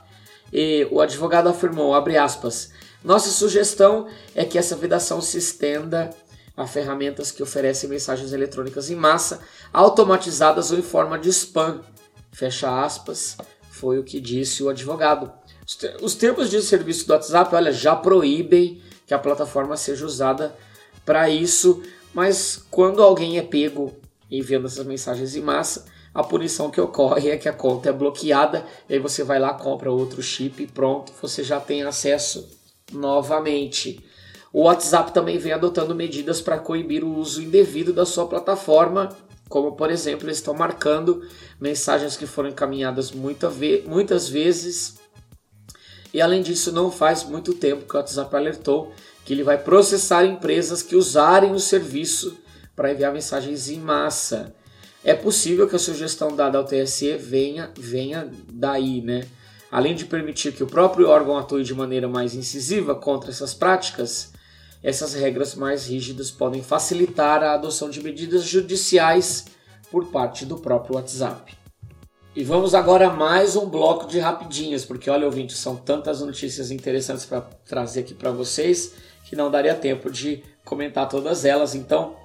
E 0.52 0.88
o 0.92 1.00
advogado 1.00 1.48
afirmou, 1.48 1.94
aspas, 1.96 2.72
nossa 3.04 3.30
sugestão 3.30 4.08
é 4.36 4.46
que 4.46 4.58
essa 4.58 4.76
vedação 4.76 5.22
se 5.22 5.38
estenda 5.38 6.10
a 6.56 6.68
ferramentas 6.68 7.32
que 7.32 7.42
oferecem 7.42 7.90
mensagens 7.90 8.34
eletrônicas 8.34 8.90
em 8.90 8.96
massa, 8.96 9.40
automatizadas 9.74 10.72
ou 10.72 10.78
em 10.78 10.84
forma 10.84 11.18
de 11.18 11.30
spam. 11.30 11.82
Fecha 12.32 12.84
aspas, 12.84 13.38
foi 13.70 13.98
o 13.98 14.04
que 14.04 14.20
disse 14.20 14.62
o 14.62 14.70
advogado. 14.70 15.32
Os 16.02 16.16
termos 16.16 16.50
de 16.50 16.62
serviço 16.62 17.08
do 17.08 17.14
WhatsApp, 17.14 17.56
olha, 17.56 17.72
já 17.72 17.96
proíbem 17.96 18.82
que 19.08 19.14
a 19.14 19.20
plataforma 19.20 19.76
seja 19.78 20.06
usada 20.06 20.56
para 21.06 21.30
isso, 21.30 21.82
mas 22.14 22.66
quando 22.70 23.02
alguém 23.02 23.38
é 23.38 23.42
pego 23.42 23.94
enviando 24.30 24.68
essas 24.68 24.86
mensagens 24.86 25.36
em 25.36 25.42
massa, 25.42 25.86
a 26.14 26.24
punição 26.24 26.70
que 26.70 26.80
ocorre 26.80 27.30
é 27.30 27.38
que 27.38 27.50
a 27.50 27.54
conta 27.54 27.90
é 27.90 27.94
bloqueada, 27.94 28.66
e 28.88 28.94
aí 28.94 29.00
você 29.00 29.24
vai 29.24 29.40
lá, 29.40 29.54
compra 29.54 29.92
outro 29.92 30.22
chip 30.22 30.64
e 30.64 30.68
pronto, 30.68 31.12
você 31.22 31.44
já 31.44 31.60
tem 31.60 31.84
acesso 31.84 32.48
novamente. 32.92 34.04
O 34.54 34.64
WhatsApp 34.64 35.14
também 35.14 35.38
vem 35.38 35.54
adotando 35.54 35.96
medidas 35.96 36.42
para 36.42 36.60
coibir 36.60 37.04
o 37.04 37.18
uso 37.18 37.42
indevido 37.42 37.94
da 37.94 38.06
sua 38.06 38.28
plataforma, 38.28 39.10
como 39.48 39.74
por 39.74 39.90
exemplo, 39.90 40.28
eles 40.28 40.38
estão 40.38 40.54
marcando 40.54 41.26
mensagens 41.60 42.18
que 42.18 42.26
foram 42.26 42.50
encaminhadas 42.50 43.12
muitas 43.12 44.30
vezes 44.30 45.02
e 46.14 46.22
além 46.22 46.42
disso, 46.42 46.72
não 46.72 46.92
faz 46.92 47.24
muito 47.24 47.54
tempo 47.54 47.86
que 47.86 47.96
o 47.96 47.98
WhatsApp 47.98 48.36
alertou 48.36 48.92
que 49.26 49.34
ele 49.34 49.44
vai 49.44 49.58
processar 49.58 50.26
empresas 50.26 50.82
que 50.82 50.96
usarem 50.96 51.52
o 51.52 51.60
serviço 51.60 52.38
para 52.76 52.92
enviar 52.92 53.14
mensagens 53.14 53.70
em 53.70 53.80
massa. 53.80 54.54
É 55.04 55.14
possível 55.14 55.68
que 55.68 55.76
a 55.76 55.80
sugestão 55.80 56.36
dada 56.36 56.58
ao 56.58 56.64
TSE 56.64 57.18
venha, 57.18 57.72
venha 57.78 58.30
daí, 58.52 59.02
né? 59.02 59.28
além 59.72 59.96
de 59.96 60.06
permitir 60.06 60.52
que 60.52 60.64
o 60.64 60.68
próprio 60.68 61.08
órgão 61.08 61.38
atue 61.38 61.64
de 61.64 61.74
maneira 61.74 62.08
mais 62.08 62.36
incisiva 62.36 62.94
contra 62.94 63.32
essas 63.32 63.54
práticas, 63.54 64.34
essas 64.84 65.14
regras 65.14 65.56
mais 65.56 65.88
rígidas 65.88 66.30
podem 66.30 66.62
facilitar 66.62 67.42
a 67.42 67.54
adoção 67.54 67.90
de 67.90 68.04
medidas 68.04 68.44
judiciais 68.44 69.46
por 69.90 70.08
parte 70.08 70.46
do 70.46 70.58
próprio 70.58 70.96
WhatsApp. 70.96 71.56
E 72.36 72.44
vamos 72.44 72.74
agora 72.74 73.08
a 73.08 73.14
mais 73.14 73.56
um 73.56 73.70
bloco 73.70 74.08
de 74.08 74.20
rapidinhas, 74.20 74.86
porque 74.86 75.10
olha, 75.10 75.26
ouvinte, 75.26 75.54
são 75.54 75.76
tantas 75.76 76.22
notícias 76.22 76.72
interessantes 76.72 77.26
para 77.26 77.42
trazer 77.42 78.02
aqui 78.02 78.14
para 78.14 78.32
vocês 78.32 78.94
que 79.32 79.36
não 79.38 79.50
daria 79.50 79.74
tempo 79.74 80.12
de 80.12 80.44
comentar 80.66 81.08
todas 81.08 81.46
elas. 81.46 81.74
Então, 81.74 82.18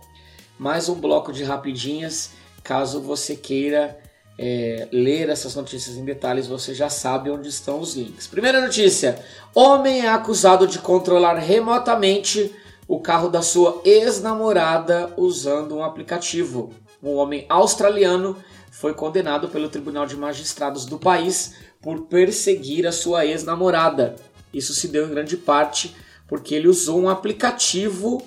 mais 0.58 0.88
um 0.88 0.96
bloco 0.96 1.32
de 1.32 1.44
rapidinhas. 1.44 2.32
Caso 2.64 3.00
você 3.00 3.36
queira 3.36 3.96
é, 4.36 4.88
ler 4.90 5.28
essas 5.28 5.54
notícias 5.54 5.96
em 5.96 6.04
detalhes, 6.04 6.48
você 6.48 6.74
já 6.74 6.88
sabe 6.88 7.30
onde 7.30 7.48
estão 7.48 7.78
os 7.78 7.94
links. 7.94 8.26
Primeira 8.26 8.60
notícia: 8.60 9.24
homem 9.54 10.00
é 10.00 10.08
acusado 10.08 10.66
de 10.66 10.80
controlar 10.80 11.34
remotamente 11.34 12.52
o 12.88 12.98
carro 12.98 13.28
da 13.28 13.40
sua 13.40 13.80
ex-namorada 13.84 15.14
usando 15.16 15.76
um 15.76 15.84
aplicativo. 15.84 16.70
Um 17.00 17.14
homem 17.14 17.46
australiano 17.48 18.36
foi 18.72 18.94
condenado 18.94 19.48
pelo 19.48 19.68
Tribunal 19.68 20.06
de 20.06 20.16
Magistrados 20.16 20.84
do 20.84 20.98
país 20.98 21.54
por 21.80 22.06
perseguir 22.06 22.84
a 22.84 22.90
sua 22.90 23.24
ex-namorada. 23.24 24.16
Isso 24.52 24.74
se 24.74 24.88
deu 24.88 25.06
em 25.06 25.10
grande 25.10 25.36
parte 25.36 25.94
porque 26.28 26.54
ele 26.54 26.68
usou 26.68 27.00
um 27.00 27.08
aplicativo 27.08 28.22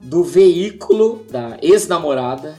do 0.00 0.24
veículo 0.24 1.24
da 1.30 1.58
ex-namorada 1.62 2.58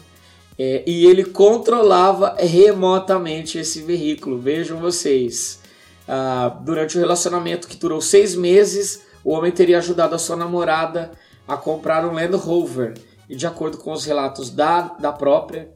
é, 0.57 0.83
e 0.85 1.05
ele 1.05 1.25
controlava 1.25 2.35
remotamente 2.39 3.57
esse 3.57 3.81
veículo. 3.81 4.37
Vejam 4.37 4.79
vocês. 4.79 5.59
Ah, 6.07 6.57
durante 6.61 6.97
o 6.97 6.99
relacionamento 6.99 7.67
que 7.67 7.77
durou 7.77 8.01
seis 8.01 8.35
meses, 8.35 9.01
o 9.23 9.31
homem 9.31 9.51
teria 9.51 9.77
ajudado 9.77 10.15
a 10.15 10.19
sua 10.19 10.35
namorada 10.35 11.11
a 11.47 11.57
comprar 11.57 12.05
um 12.05 12.13
Land 12.13 12.35
Rover. 12.35 12.93
E 13.29 13.35
de 13.35 13.47
acordo 13.47 13.77
com 13.77 13.91
os 13.91 14.05
relatos 14.05 14.49
da, 14.49 14.81
da 14.99 15.11
própria, 15.11 15.69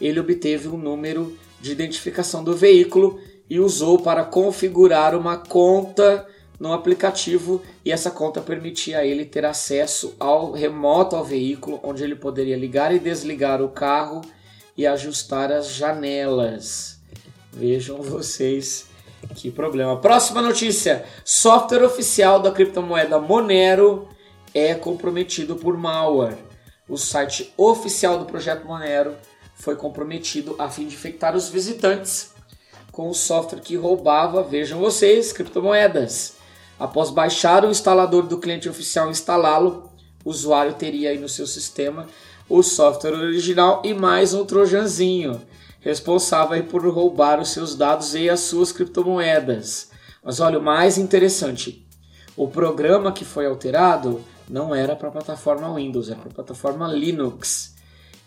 ele 0.00 0.20
obteve 0.20 0.68
um 0.68 0.78
número 0.78 1.36
de 1.60 1.72
identificação 1.72 2.42
do 2.42 2.54
veículo 2.54 3.18
e 3.48 3.60
usou 3.60 3.98
para 3.98 4.24
configurar 4.24 5.14
uma 5.14 5.36
conta 5.36 6.26
no 6.58 6.72
aplicativo 6.72 7.62
e 7.84 7.90
essa 7.90 8.10
conta 8.10 8.40
permitia 8.40 8.98
a 8.98 9.04
ele 9.04 9.24
ter 9.24 9.44
acesso 9.44 10.14
ao 10.18 10.52
remoto 10.52 11.16
ao 11.16 11.24
veículo, 11.24 11.80
onde 11.82 12.02
ele 12.02 12.14
poderia 12.14 12.56
ligar 12.56 12.94
e 12.94 12.98
desligar 12.98 13.60
o 13.60 13.68
carro 13.68 14.20
e 14.76 14.86
ajustar 14.86 15.52
as 15.52 15.70
janelas. 15.70 17.00
Vejam 17.52 18.02
vocês 18.02 18.86
que 19.34 19.50
problema. 19.50 20.00
Próxima 20.00 20.42
notícia: 20.42 21.04
software 21.24 21.84
oficial 21.84 22.40
da 22.40 22.50
criptomoeda 22.50 23.18
Monero 23.18 24.08
é 24.52 24.74
comprometido 24.74 25.56
por 25.56 25.76
malware. 25.76 26.38
O 26.88 26.96
site 26.96 27.52
oficial 27.56 28.18
do 28.18 28.26
projeto 28.26 28.66
Monero 28.66 29.14
foi 29.54 29.76
comprometido 29.76 30.54
a 30.58 30.68
fim 30.68 30.86
de 30.86 30.94
infectar 30.94 31.34
os 31.34 31.48
visitantes 31.48 32.34
com 32.92 33.08
o 33.08 33.14
software 33.14 33.60
que 33.60 33.76
roubava, 33.76 34.42
vejam 34.42 34.78
vocês, 34.78 35.32
criptomoedas. 35.32 36.36
Após 36.84 37.08
baixar 37.08 37.64
o 37.64 37.70
instalador 37.70 38.26
do 38.26 38.36
cliente 38.36 38.68
oficial 38.68 39.08
e 39.08 39.10
instalá-lo, 39.10 39.90
o 40.22 40.28
usuário 40.28 40.74
teria 40.74 41.08
aí 41.08 41.18
no 41.18 41.30
seu 41.30 41.46
sistema 41.46 42.06
o 42.46 42.62
software 42.62 43.14
original 43.14 43.80
e 43.82 43.94
mais 43.94 44.34
um 44.34 44.44
trojanzinho, 44.44 45.40
responsável 45.80 46.62
por 46.64 46.86
roubar 46.86 47.40
os 47.40 47.48
seus 47.48 47.74
dados 47.74 48.14
e 48.14 48.28
as 48.28 48.40
suas 48.40 48.70
criptomoedas. 48.70 49.92
Mas 50.22 50.40
olha, 50.40 50.58
o 50.58 50.62
mais 50.62 50.98
interessante, 50.98 51.88
o 52.36 52.48
programa 52.48 53.12
que 53.12 53.24
foi 53.24 53.46
alterado 53.46 54.22
não 54.46 54.74
era 54.74 54.94
para 54.94 55.08
a 55.08 55.12
plataforma 55.12 55.74
Windows, 55.74 56.10
era 56.10 56.20
para 56.20 56.32
a 56.32 56.34
plataforma 56.34 56.86
Linux. 56.88 57.76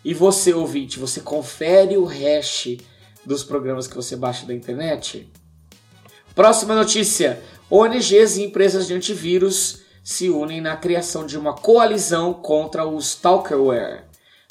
E 0.04 0.15
você, 0.15 0.52
ouvinte, 0.52 0.98
você 0.98 1.22
confere 1.22 1.96
o 1.96 2.06
hash 2.06 2.76
dos 3.24 3.43
programas 3.43 3.86
que 3.86 3.96
você 3.96 4.15
baixa 4.15 4.48
da 4.48 4.54
internet? 4.56 5.32
Próxima 6.38 6.76
notícia: 6.76 7.41
ONGs 7.67 8.38
e 8.38 8.43
empresas 8.43 8.86
de 8.86 8.93
antivírus 8.93 9.80
se 10.04 10.30
unem 10.30 10.62
na 10.62 10.78
criação 10.78 11.26
de 11.26 11.36
uma 11.36 11.52
coalizão 11.52 12.32
contra 12.32 12.86
o 12.86 13.00
Stalkerware. 13.00 14.04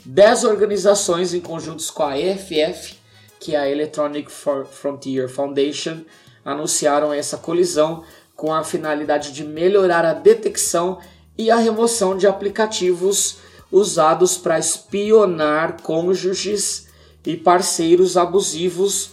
Dez 0.04 0.42
organizações, 0.42 1.32
em 1.32 1.38
conjuntos 1.38 1.88
com 1.88 2.02
a 2.02 2.18
EFF, 2.18 2.96
que 3.38 3.54
é 3.54 3.58
a 3.60 3.70
Electronic 3.70 4.28
Frontier 4.32 5.28
Foundation, 5.28 6.00
anunciaram 6.44 7.12
essa 7.12 7.36
colisão 7.36 8.02
com 8.34 8.52
a 8.52 8.64
finalidade 8.64 9.30
de 9.30 9.44
melhorar 9.44 10.04
a 10.04 10.12
detecção 10.12 10.98
e 11.38 11.52
a 11.52 11.56
remoção 11.56 12.16
de 12.16 12.26
aplicativos 12.26 13.36
usados 13.70 14.36
para 14.36 14.58
espionar 14.58 15.80
cônjuges 15.82 16.88
e 17.24 17.36
parceiros 17.36 18.16
abusivos, 18.16 19.10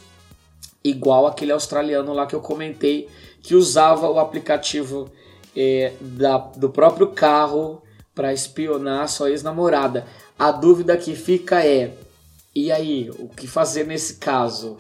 igual 0.84 1.28
aquele 1.28 1.52
australiano 1.52 2.14
lá 2.14 2.26
que 2.26 2.36
eu 2.36 2.42
comentei 2.42 3.08
que 3.42 3.56
usava 3.56 4.10
o 4.10 4.20
aplicativo 4.20 5.10
é, 5.56 5.94
da, 6.00 6.38
do 6.38 6.70
próprio 6.70 7.08
carro 7.08 7.82
para 8.16 8.34
espionar 8.34 9.08
sua 9.10 9.30
ex-namorada. 9.30 10.06
A 10.40 10.52
dúvida 10.52 10.96
que 10.98 11.16
fica 11.16 11.64
é: 11.66 11.94
e 12.56 12.72
aí, 12.72 13.10
o 13.20 13.28
que 13.28 13.46
fazer 13.46 13.86
nesse 13.86 14.16
caso? 14.16 14.78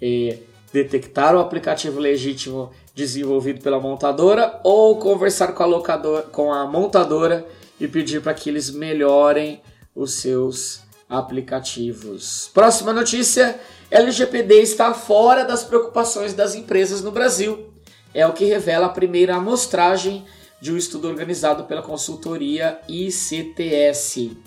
É, 0.00 0.38
detectar 0.72 1.34
o 1.34 1.38
aplicativo 1.38 1.98
legítimo 1.98 2.70
desenvolvido 2.94 3.62
pela 3.62 3.80
montadora 3.80 4.60
ou 4.62 4.98
conversar 4.98 5.52
com 5.52 5.62
a 5.62 5.66
locadora, 5.66 6.22
com 6.22 6.52
a 6.52 6.66
montadora 6.66 7.46
e 7.80 7.88
pedir 7.88 8.20
para 8.20 8.34
que 8.34 8.50
eles 8.50 8.70
melhorem 8.70 9.60
os 9.94 10.14
seus 10.14 10.85
aplicativos. 11.08 12.50
Próxima 12.52 12.92
notícia: 12.92 13.58
LGPD 13.90 14.62
está 14.62 14.92
fora 14.94 15.44
das 15.44 15.64
preocupações 15.64 16.34
das 16.34 16.54
empresas 16.54 17.02
no 17.02 17.12
Brasil 17.12 17.74
é 18.16 18.26
o 18.26 18.32
que 18.32 18.46
revela 18.46 18.86
a 18.86 18.90
primeira 18.90 19.36
amostragem 19.36 20.24
de 20.58 20.72
um 20.72 20.76
estudo 20.78 21.06
organizado 21.06 21.64
pela 21.64 21.82
consultoria 21.82 22.80
ICTS, 22.88 24.38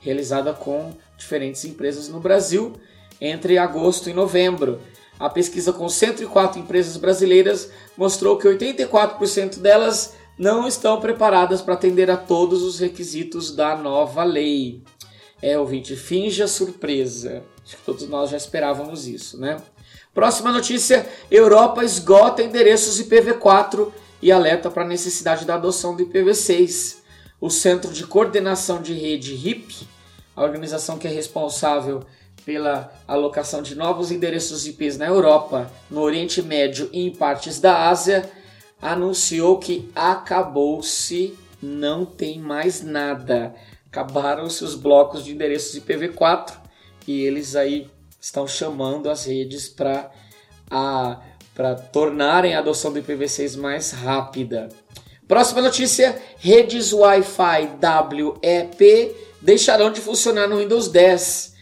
realizada 0.00 0.52
com 0.52 0.92
diferentes 1.16 1.64
empresas 1.64 2.10
no 2.10 2.20
Brasil 2.20 2.74
entre 3.18 3.56
agosto 3.56 4.10
e 4.10 4.12
novembro. 4.12 4.78
A 5.18 5.30
pesquisa 5.30 5.72
com 5.72 5.88
104 5.88 6.60
empresas 6.60 6.98
brasileiras 6.98 7.70
mostrou 7.96 8.36
que 8.36 8.46
84% 8.46 9.60
delas 9.60 10.12
não 10.38 10.68
estão 10.68 11.00
preparadas 11.00 11.62
para 11.62 11.72
atender 11.72 12.10
a 12.10 12.18
todos 12.18 12.62
os 12.62 12.78
requisitos 12.78 13.50
da 13.56 13.74
nova 13.74 14.22
lei. 14.24 14.82
É, 15.42 15.58
ouvinte, 15.58 15.94
finja 15.96 16.46
surpresa. 16.46 17.42
Acho 17.64 17.76
que 17.76 17.82
todos 17.82 18.08
nós 18.08 18.30
já 18.30 18.36
esperávamos 18.36 19.06
isso, 19.06 19.38
né? 19.38 19.56
Próxima 20.14 20.50
notícia: 20.50 21.06
Europa 21.30 21.84
esgota 21.84 22.42
endereços 22.42 23.00
IPv4 23.02 23.92
e 24.22 24.32
alerta 24.32 24.70
para 24.70 24.82
a 24.82 24.88
necessidade 24.88 25.44
da 25.44 25.54
adoção 25.54 25.94
do 25.94 26.04
IPv6. 26.04 26.96
O 27.38 27.50
Centro 27.50 27.92
de 27.92 28.06
Coordenação 28.06 28.80
de 28.80 28.94
Rede 28.94 29.34
RIP, 29.34 29.86
a 30.34 30.42
organização 30.42 30.96
que 30.96 31.06
é 31.06 31.10
responsável 31.10 32.02
pela 32.46 32.90
alocação 33.06 33.60
de 33.60 33.74
novos 33.74 34.10
endereços 34.10 34.66
IPs 34.66 34.96
na 34.96 35.06
Europa, 35.06 35.70
no 35.90 36.00
Oriente 36.00 36.40
Médio 36.40 36.88
e 36.92 37.02
em 37.06 37.10
partes 37.10 37.60
da 37.60 37.88
Ásia, 37.88 38.30
anunciou 38.80 39.58
que 39.58 39.90
acabou-se, 39.94 41.34
não 41.60 42.06
tem 42.06 42.38
mais 42.38 42.82
nada. 42.82 43.54
Acabaram-se 43.96 44.62
os 44.62 44.74
blocos 44.74 45.24
de 45.24 45.32
endereços 45.32 45.80
IPv4 45.80 46.52
e 47.08 47.22
eles 47.22 47.56
aí 47.56 47.90
estão 48.20 48.46
chamando 48.46 49.08
as 49.08 49.24
redes 49.24 49.70
para 49.70 50.10
para 51.54 51.74
tornarem 51.74 52.54
a 52.54 52.58
adoção 52.58 52.92
do 52.92 53.00
IPv6 53.00 53.56
mais 53.56 53.92
rápida. 53.92 54.68
Próxima 55.26 55.62
notícia: 55.62 56.20
redes 56.36 56.92
Wi-Fi 56.92 57.70
WEP 58.44 59.16
deixarão 59.40 59.90
de 59.90 60.02
funcionar 60.02 60.46
no 60.46 60.58
Windows 60.58 60.88
10. 60.88 61.54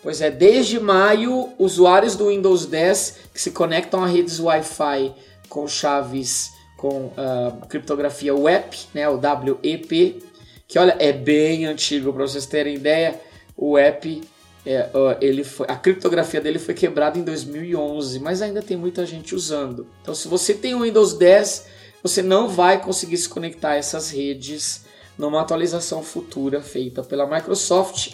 Pois 0.00 0.20
é, 0.20 0.30
desde 0.30 0.78
maio, 0.78 1.52
usuários 1.58 2.14
do 2.14 2.28
Windows 2.28 2.66
10 2.66 3.16
que 3.34 3.40
se 3.40 3.50
conectam 3.50 4.04
a 4.04 4.06
redes 4.06 4.38
Wi-Fi 4.38 5.12
com 5.48 5.66
chaves 5.66 6.52
com 6.76 7.06
uh, 7.06 7.66
criptografia 7.68 8.32
WEP, 8.32 8.86
né, 8.94 9.08
o 9.08 9.20
WEP, 9.62 10.29
que 10.70 10.78
olha, 10.78 10.96
é 11.00 11.12
bem 11.12 11.66
antigo 11.66 12.12
para 12.12 12.22
vocês 12.22 12.46
terem 12.46 12.76
ideia. 12.76 13.20
O 13.56 13.72
WEP 13.72 14.22
é, 14.64 14.88
ele 15.20 15.42
foi, 15.42 15.66
a 15.68 15.74
criptografia 15.74 16.40
dele 16.40 16.60
foi 16.60 16.74
quebrada 16.74 17.18
em 17.18 17.24
2011, 17.24 18.20
mas 18.20 18.40
ainda 18.40 18.62
tem 18.62 18.76
muita 18.76 19.04
gente 19.04 19.34
usando. 19.34 19.88
Então, 20.00 20.14
se 20.14 20.28
você 20.28 20.54
tem 20.54 20.76
o 20.76 20.82
Windows 20.82 21.14
10, 21.14 21.66
você 22.00 22.22
não 22.22 22.48
vai 22.48 22.80
conseguir 22.80 23.16
se 23.16 23.28
conectar 23.28 23.70
a 23.70 23.76
essas 23.76 24.10
redes 24.10 24.84
numa 25.18 25.40
atualização 25.40 26.04
futura 26.04 26.60
feita 26.60 27.02
pela 27.02 27.26
Microsoft. 27.26 28.12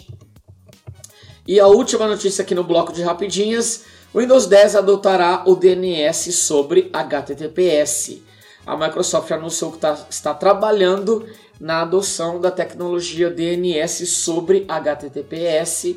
E 1.47 1.59
a 1.59 1.67
última 1.67 2.07
notícia 2.07 2.41
aqui 2.41 2.55
no 2.55 2.63
bloco 2.63 2.91
de 2.91 3.03
rapidinhas: 3.03 3.83
O 4.11 4.19
Windows 4.19 4.47
10 4.47 4.77
adotará 4.77 5.43
o 5.45 5.55
DNS 5.55 6.33
sobre 6.33 6.89
HTTPS. 6.91 8.23
A 8.67 8.75
Microsoft 8.75 9.31
anunciou 9.31 9.71
que 9.71 9.77
tá, 9.77 9.97
está 10.09 10.33
trabalhando 10.33 11.25
na 11.57 11.83
adoção 11.83 12.41
da 12.41 12.51
tecnologia 12.51 13.29
DNS 13.29 14.05
sobre 14.05 14.65
HTTPS, 14.67 15.95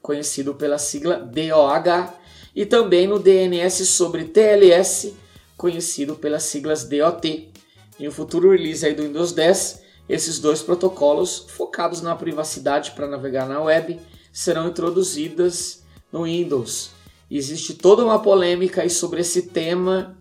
conhecido 0.00 0.54
pela 0.54 0.78
sigla 0.78 1.18
DOH, 1.18 2.14
e 2.56 2.64
também 2.64 3.06
no 3.06 3.18
DNS 3.18 3.84
sobre 3.86 4.24
TLS, 4.24 5.14
conhecido 5.54 6.16
pelas 6.16 6.44
siglas 6.44 6.82
DOT. 6.82 7.52
Em 8.00 8.08
um 8.08 8.10
futuro 8.10 8.50
release 8.50 8.86
aí 8.86 8.94
do 8.94 9.02
Windows 9.02 9.32
10, 9.32 9.82
esses 10.08 10.38
dois 10.38 10.62
protocolos, 10.62 11.44
focados 11.50 12.00
na 12.00 12.16
privacidade 12.16 12.92
para 12.92 13.06
navegar 13.06 13.46
na 13.46 13.60
web, 13.60 14.00
serão 14.32 14.66
introduzidas 14.66 15.82
no 16.10 16.24
Windows. 16.24 16.90
Existe 17.30 17.74
toda 17.74 18.02
uma 18.02 18.18
polêmica 18.18 18.88
sobre 18.88 19.20
esse 19.20 19.42
tema. 19.42 20.17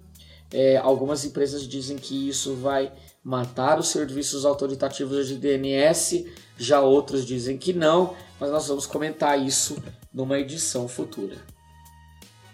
É, 0.52 0.78
algumas 0.78 1.26
empresas 1.26 1.68
dizem 1.68 1.98
que 1.98 2.30
isso 2.30 2.56
vai 2.56 2.92
matar 3.24 3.80
os 3.80 3.90
serviços 3.90 4.46
autoritativos 4.46 5.28
de 5.28 5.36
DNS, 5.36 6.26
já 6.58 6.80
outros 6.80 7.26
dizem 7.26 7.58
que 7.58 7.74
não, 7.74 8.16
mas 8.40 8.50
nós 8.52 8.68
vamos 8.68 8.86
comentar 8.86 9.40
isso 9.40 9.78
numa 10.14 10.40
edição 10.40 10.88
futura. 10.88 11.36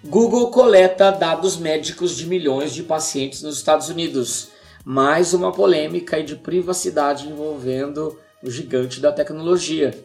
Google 0.04 0.50
coleta 0.50 1.12
dados 1.12 1.56
médicos 1.56 2.18
de 2.18 2.26
milhões 2.26 2.74
de 2.74 2.84
pacientes 2.84 3.42
nos 3.42 3.58
Estados 3.58 3.88
Unidos. 3.88 4.50
Mais 4.84 5.34
uma 5.34 5.52
polêmica 5.52 6.22
de 6.22 6.36
privacidade 6.36 7.30
envolvendo 7.30 8.20
o 8.44 8.52
gigante 8.52 9.00
da 9.00 9.14
tecnologia. 9.14 9.98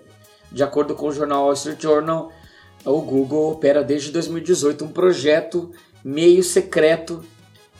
De 0.52 0.62
acordo 0.62 0.94
com 0.94 1.08
o 1.08 1.12
jornal 1.12 1.44
Wall 1.44 1.54
Street 1.54 1.82
Journal, 1.82 2.30
o 2.84 3.00
Google 3.00 3.50
opera 3.50 3.82
desde 3.82 4.12
2018 4.12 4.84
um 4.84 4.88
projeto 4.88 5.72
meio 6.04 6.44
secreto 6.44 7.24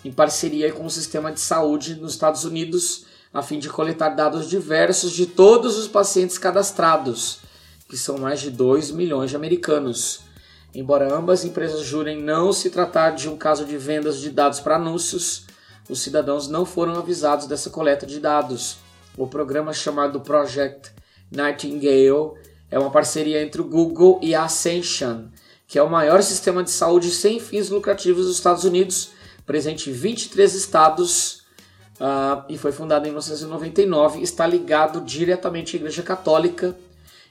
em 0.04 0.12
parceria 0.12 0.72
com 0.72 0.86
o 0.86 0.90
sistema 0.90 1.32
de 1.32 1.40
saúde 1.40 1.94
nos 1.96 2.12
Estados 2.12 2.44
Unidos, 2.44 3.04
a 3.32 3.42
fim 3.42 3.58
de 3.58 3.68
coletar 3.68 4.10
dados 4.10 4.48
diversos 4.48 5.12
de 5.12 5.26
todos 5.26 5.76
os 5.76 5.88
pacientes 5.88 6.38
cadastrados, 6.38 7.40
que 7.88 7.96
são 7.96 8.18
mais 8.18 8.40
de 8.40 8.50
2 8.50 8.90
milhões 8.90 9.30
de 9.30 9.36
americanos. 9.36 10.20
Embora 10.74 11.14
ambas 11.14 11.44
empresas 11.44 11.82
jurem 11.82 12.22
não 12.22 12.52
se 12.52 12.70
tratar 12.70 13.10
de 13.10 13.28
um 13.28 13.36
caso 13.36 13.64
de 13.64 13.76
vendas 13.76 14.20
de 14.20 14.30
dados 14.30 14.60
para 14.60 14.76
anúncios, 14.76 15.46
os 15.88 16.00
cidadãos 16.00 16.48
não 16.48 16.66
foram 16.66 16.96
avisados 16.96 17.46
dessa 17.46 17.70
coleta 17.70 18.06
de 18.06 18.20
dados. 18.20 18.76
O 19.16 19.26
programa 19.26 19.72
chamado 19.72 20.20
Project 20.20 20.92
Nightingale 21.30 22.34
é 22.70 22.78
uma 22.78 22.90
parceria 22.90 23.42
entre 23.42 23.60
o 23.60 23.64
Google 23.64 24.20
e 24.22 24.34
a 24.34 24.44
Ascension, 24.44 25.24
que 25.66 25.78
é 25.78 25.82
o 25.82 25.90
maior 25.90 26.22
sistema 26.22 26.62
de 26.62 26.70
saúde 26.70 27.10
sem 27.10 27.40
fins 27.40 27.70
lucrativos 27.70 28.26
dos 28.26 28.36
Estados 28.36 28.64
Unidos, 28.64 29.10
presente 29.48 29.88
em 29.88 29.94
23 29.94 30.54
estados 30.54 31.42
uh, 31.98 32.44
e 32.50 32.58
foi 32.58 32.70
fundado 32.70 33.06
em 33.06 33.08
1999. 33.08 34.20
Está 34.22 34.46
ligado 34.46 35.00
diretamente 35.00 35.74
à 35.74 35.78
Igreja 35.78 36.02
Católica 36.02 36.76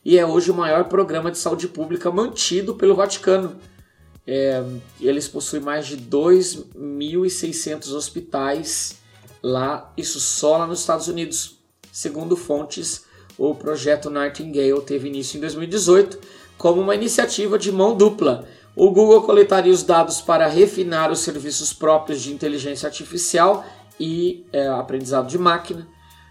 e 0.03 0.17
é 0.17 0.25
hoje 0.25 0.49
o 0.49 0.55
maior 0.55 0.85
programa 0.85 1.29
de 1.29 1.37
saúde 1.37 1.67
pública 1.67 2.09
mantido 2.09 2.73
pelo 2.73 2.95
Vaticano. 2.95 3.55
É, 4.25 4.63
eles 4.99 5.27
possuem 5.27 5.61
mais 5.61 5.85
de 5.85 5.95
2.600 5.95 7.93
hospitais 7.93 8.95
lá, 9.41 9.93
isso 9.95 10.19
só 10.19 10.57
lá 10.57 10.65
nos 10.65 10.79
Estados 10.79 11.07
Unidos. 11.07 11.59
Segundo 11.91 12.35
fontes, 12.35 13.05
o 13.37 13.53
projeto 13.53 14.09
Nightingale 14.09 14.81
teve 14.81 15.07
início 15.07 15.37
em 15.37 15.41
2018 15.41 16.19
como 16.57 16.81
uma 16.81 16.95
iniciativa 16.95 17.59
de 17.59 17.71
mão 17.71 17.95
dupla. 17.95 18.47
O 18.79 18.91
Google 18.91 19.23
coletaria 19.23 19.73
os 19.73 19.81
dados 19.81 20.21
para 20.21 20.45
refinar 20.45 21.11
os 21.11 21.21
serviços 21.21 21.73
próprios 21.73 22.21
de 22.21 22.31
inteligência 22.31 22.85
artificial 22.85 23.65
e 23.99 24.45
é, 24.53 24.67
aprendizado 24.67 25.27
de 25.27 25.35
máquina, 25.39 25.87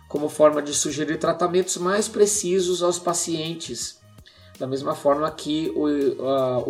como 0.07 0.29
forma 0.29 0.63
de 0.63 0.73
sugerir 0.73 1.19
tratamentos 1.19 1.77
mais 1.77 2.07
precisos 2.07 2.85
aos 2.85 3.01
pacientes, 3.01 3.99
da 4.61 4.67
mesma 4.69 4.95
forma 4.95 5.29
que 5.29 5.73
o, 5.75 5.89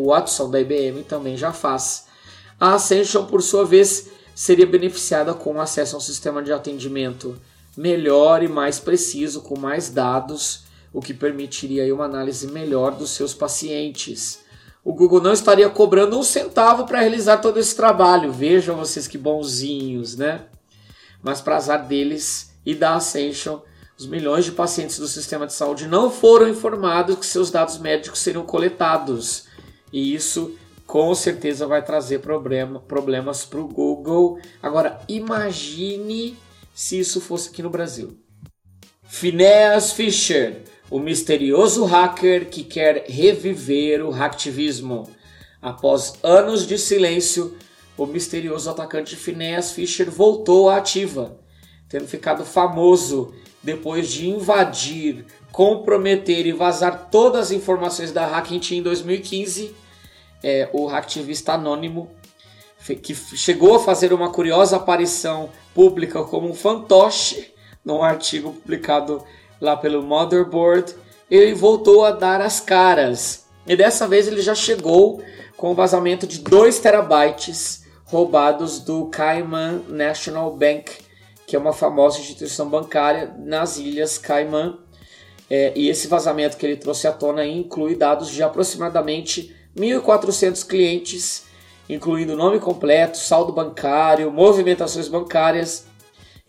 o 0.01 0.07
Watson 0.07 0.51
da 0.51 0.59
IBM 0.59 1.03
também 1.03 1.37
já 1.37 1.53
faz. 1.53 2.07
A 2.59 2.73
Ascension, 2.73 3.27
por 3.27 3.43
sua 3.43 3.67
vez, 3.67 4.09
seria 4.35 4.67
beneficiada 4.67 5.35
com 5.35 5.61
acesso 5.61 5.95
a 5.95 5.99
um 5.99 6.01
sistema 6.01 6.43
de 6.43 6.55
atendimento 6.55 7.39
melhor 7.77 8.43
e 8.43 8.49
mais 8.49 8.81
preciso, 8.81 9.43
com 9.43 9.59
mais 9.59 9.91
dados, 9.91 10.65
o 10.91 11.03
que 11.03 11.13
permitiria 11.13 11.95
uma 11.95 12.07
análise 12.07 12.47
melhor 12.47 12.93
dos 12.93 13.11
seus 13.11 13.35
pacientes. 13.35 14.46
O 14.87 14.95
Google 14.95 15.21
não 15.21 15.33
estaria 15.33 15.69
cobrando 15.69 16.17
um 16.17 16.23
centavo 16.23 16.87
para 16.87 17.01
realizar 17.01 17.39
todo 17.39 17.59
esse 17.59 17.75
trabalho. 17.75 18.31
Vejam 18.31 18.77
vocês 18.77 19.09
que 19.09 19.19
bonzinhos, 19.19 20.17
né? 20.17 20.43
Mas 21.21 21.41
para 21.41 21.57
azar 21.57 21.85
deles, 21.89 22.53
e 22.65 22.73
da 22.73 22.95
Ascension, 22.95 23.59
os 23.99 24.07
milhões 24.07 24.45
de 24.45 24.53
pacientes 24.53 25.01
do 25.01 25.09
sistema 25.09 25.45
de 25.45 25.55
saúde 25.55 25.89
não 25.89 26.09
foram 26.09 26.49
informados 26.49 27.19
que 27.19 27.27
seus 27.27 27.51
dados 27.51 27.79
médicos 27.79 28.21
seriam 28.21 28.47
coletados. 28.47 29.49
E 29.93 30.15
isso 30.15 30.57
com 30.87 31.13
certeza 31.17 31.67
vai 31.67 31.85
trazer 31.85 32.21
problema, 32.21 32.79
problemas 32.79 33.45
para 33.45 33.59
o 33.59 33.67
Google. 33.67 34.39
Agora, 34.63 35.01
imagine 35.09 36.39
se 36.73 37.01
isso 37.01 37.21
fosse 37.21 37.49
aqui 37.49 37.61
no 37.61 37.71
Brasil. 37.71 38.17
Phineas 39.03 39.91
Fisher, 39.91 40.63
o 40.91 40.99
misterioso 40.99 41.85
hacker 41.85 42.49
que 42.49 42.63
quer 42.63 43.07
reviver 43.09 44.05
o 44.05 44.11
hacktivismo. 44.11 45.11
Após 45.61 46.15
anos 46.23 46.67
de 46.67 46.79
silêncio, 46.79 47.57
o 47.97 48.07
misterioso 48.07 48.71
atacante 48.71 49.17
Phineas 49.17 49.73
Fisher 49.73 50.11
voltou 50.11 50.69
à 50.69 50.77
ativa 50.77 51.39
tendo 51.89 52.07
ficado 52.07 52.45
famoso 52.45 53.35
depois 53.63 54.09
de 54.09 54.29
invadir, 54.29 55.25
comprometer 55.51 56.47
e 56.47 56.53
vazar 56.53 57.09
todas 57.11 57.47
as 57.47 57.53
informações 57.53 58.13
da 58.13 58.27
Hacking 58.27 58.61
Team 58.61 58.79
em 58.79 58.83
2015, 58.83 59.75
é, 60.43 60.69
o 60.73 60.87
hacktivista 60.87 61.55
anônimo 61.55 62.11
que 63.03 63.15
chegou 63.15 63.75
a 63.75 63.81
fazer 63.81 64.13
uma 64.13 64.31
curiosa 64.31 64.77
aparição 64.77 65.51
pública 65.75 66.23
como 66.23 66.49
um 66.49 66.55
fantoche 66.55 67.53
num 67.85 68.01
artigo 68.01 68.53
publicado 68.53 69.25
lá 69.61 69.77
pelo 69.77 70.03
Motherboard, 70.03 70.95
ele 71.31 71.55
voltou 71.55 72.05
a 72.05 72.11
dar 72.11 72.41
as 72.41 72.61
caras. 72.61 73.47
E 73.67 73.77
dessa 73.77 74.07
vez 74.07 74.29
ele 74.29 74.41
já 74.41 74.55
chegou 74.55 75.23
com 75.57 75.73
um 75.73 75.75
vazamento 75.75 76.27
de 76.27 76.39
2 76.39 76.79
terabytes 76.79 77.85
roubados 78.05 78.81
do 78.81 79.07
Cayman 79.07 79.83
National 79.89 80.55
Bank 80.57 81.07
que 81.47 81.55
é 81.55 81.59
uma 81.59 81.73
famosa 81.73 82.19
instituição 82.19 82.69
bancária 82.69 83.33
nas 83.39 83.79
Ilhas 83.79 84.19
Caimã. 84.19 84.79
É, 85.49 85.73
e 85.77 85.89
esse 85.89 86.09
vazamento 86.09 86.57
que 86.57 86.67
ele 86.67 86.77
trouxe 86.77 87.07
à 87.07 87.13
tona 87.13 87.47
inclui 87.47 87.95
dados 87.95 88.31
de 88.31 88.43
aproximadamente 88.43 89.55
1.400 89.77 90.67
clientes, 90.67 91.45
incluindo 91.89 92.37
nome 92.37 92.59
completo, 92.59 93.17
saldo 93.17 93.53
bancário, 93.53 94.33
movimentações 94.33 95.07
bancárias 95.07 95.87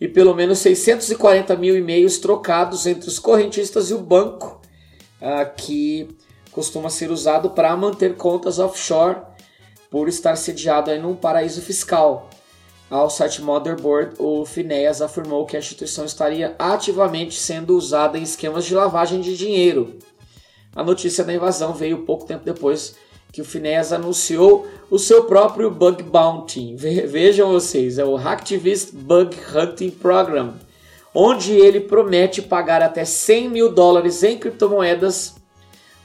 e 0.00 0.06
pelo 0.06 0.34
menos 0.34 0.58
640 0.58 1.56
mil 1.56 1.76
e-mails 1.76 2.18
trocados 2.18 2.86
entre 2.86 3.08
os 3.08 3.18
correntistas 3.18 3.90
e 3.90 3.94
o 3.94 4.00
banco, 4.00 4.60
ah, 5.20 5.44
que 5.44 6.08
costuma 6.52 6.90
ser 6.90 7.10
usado 7.10 7.50
para 7.50 7.76
manter 7.76 8.16
contas 8.16 8.58
offshore 8.58 9.18
por 9.90 10.08
estar 10.08 10.36
sediado 10.36 10.90
em 10.90 11.04
um 11.04 11.16
paraíso 11.16 11.62
fiscal. 11.62 12.28
Ao 12.90 13.10
site 13.10 13.42
Motherboard, 13.42 14.14
o 14.18 14.46
Phineas 14.46 15.02
afirmou 15.02 15.44
que 15.44 15.56
a 15.56 15.58
instituição 15.58 16.04
estaria 16.04 16.54
ativamente 16.58 17.38
sendo 17.38 17.76
usada 17.76 18.18
em 18.18 18.22
esquemas 18.22 18.64
de 18.64 18.74
lavagem 18.74 19.20
de 19.20 19.36
dinheiro. 19.36 19.98
A 20.74 20.82
notícia 20.82 21.22
da 21.22 21.34
invasão 21.34 21.74
veio 21.74 22.04
pouco 22.04 22.24
tempo 22.24 22.44
depois 22.44 22.96
que 23.32 23.42
o 23.42 23.44
Phineas 23.44 23.92
anunciou 23.92 24.66
o 24.90 24.98
seu 24.98 25.24
próprio 25.24 25.70
Bug 25.70 26.02
Bounty. 26.02 26.74
Vejam 26.76 27.52
vocês, 27.52 27.98
é 27.98 28.04
o 28.04 28.16
Hacktivist 28.16 28.94
Bug 28.94 29.36
Hunting 29.54 29.90
Program, 29.90 30.54
onde 31.14 31.52
ele 31.52 31.80
promete 31.80 32.40
pagar 32.40 32.82
até 32.82 33.04
100 33.04 33.50
mil 33.50 33.72
dólares 33.72 34.22
em 34.22 34.38
criptomoedas 34.38 35.34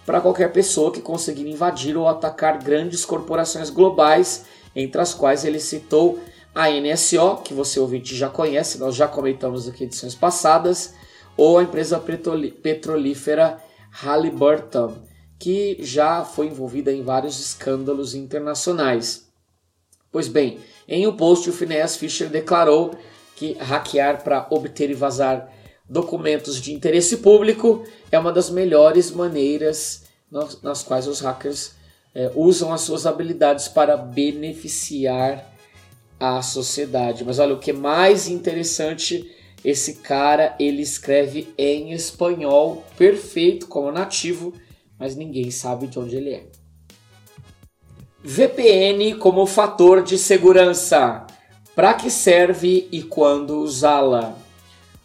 para 0.06 0.20
qualquer 0.20 0.52
pessoa 0.52 0.92
que 0.92 1.00
conseguir 1.00 1.50
invadir 1.50 1.96
ou 1.96 2.08
atacar 2.10 2.62
grandes 2.62 3.06
corporações 3.06 3.70
globais, 3.70 4.46
entre 4.76 5.00
as 5.00 5.14
quais 5.14 5.46
ele 5.46 5.60
citou 5.60 6.20
a 6.54 6.70
NSO, 6.70 7.38
que 7.44 7.54
você 7.54 7.80
ouvinte 7.80 8.16
já 8.16 8.28
conhece, 8.28 8.78
nós 8.78 8.96
já 8.96 9.08
comentamos 9.08 9.68
aqui 9.68 9.84
em 9.84 9.88
edições 9.88 10.14
passadas, 10.14 10.94
ou 11.38 11.58
a 11.58 11.64
empresa 11.64 12.00
petrolífera 12.62 13.58
Halliburton, 13.92 14.94
que 15.44 15.76
já 15.82 16.24
foi 16.24 16.48
envolvida 16.48 16.90
em 16.90 17.04
vários 17.04 17.38
escândalos 17.38 18.16
internacionais. 18.16 19.28
Pois 20.10 20.30
bem, 20.30 20.60
em 20.88 21.06
um 21.06 21.18
post 21.18 21.50
o 21.50 21.52
Phineas 21.52 21.98
Fisher 21.98 22.30
declarou 22.30 22.96
que 23.36 23.52
hackear 23.60 24.24
para 24.24 24.48
obter 24.50 24.90
e 24.90 24.94
vazar 24.94 25.52
documentos 25.90 26.62
de 26.62 26.74
interesse 26.74 27.18
público 27.18 27.84
é 28.10 28.18
uma 28.18 28.32
das 28.32 28.50
melhores 28.50 29.12
maneiras 29.12 30.04
nas, 30.32 30.82
quais 30.82 31.10
os 31.10 31.20
hackers 31.20 31.74
é, 32.16 32.32
usam 32.36 32.72
as 32.72 32.80
suas 32.80 33.06
habilidades 33.06 33.68
para 33.68 33.98
beneficiar 33.98 35.54
a 36.18 36.42
sociedade. 36.42 37.26
Mas 37.26 37.38
olha, 37.38 37.56
o 37.56 37.60
que 37.60 37.72
é 37.72 37.74
mais 37.74 38.30
interessante, 38.30 39.30
esse 39.62 39.96
cara 39.96 40.56
ele 40.58 40.82
escreve 40.82 41.54
em 41.58 41.92
espanhol 41.92 42.86
perfeito 42.98 43.68
como 43.68 43.92
nativo, 43.92 44.54
mas 45.04 45.18
ninguém 45.18 45.52
sabe 45.52 45.88
de 45.88 46.00
onde 46.00 46.16
ele 46.16 46.30
é. 46.30 46.46
VPN 48.24 49.16
como 49.16 49.46
fator 49.46 50.02
de 50.02 50.18
segurança. 50.18 51.28
Para 51.76 51.94
que 51.94 52.10
serve 52.10 52.88
e 52.90 53.04
quando 53.04 53.60
usá-la? 53.60 54.34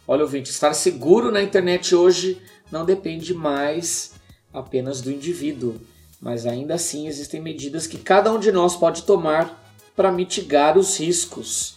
Olha, 0.07 0.23
ouvinte, 0.23 0.51
estar 0.51 0.73
seguro 0.73 1.29
na 1.33 1.43
internet 1.43 1.93
hoje 1.93 2.41
não 2.71 2.85
depende 2.85 3.33
mais 3.33 4.13
apenas 4.53 5.01
do 5.01 5.11
indivíduo, 5.11 5.75
mas 6.21 6.45
ainda 6.45 6.75
assim 6.75 7.05
existem 7.05 7.41
medidas 7.41 7.85
que 7.85 7.97
cada 7.97 8.31
um 8.31 8.39
de 8.39 8.53
nós 8.53 8.77
pode 8.77 9.03
tomar 9.03 9.61
para 9.97 10.13
mitigar 10.13 10.77
os 10.77 10.97
riscos. 10.97 11.75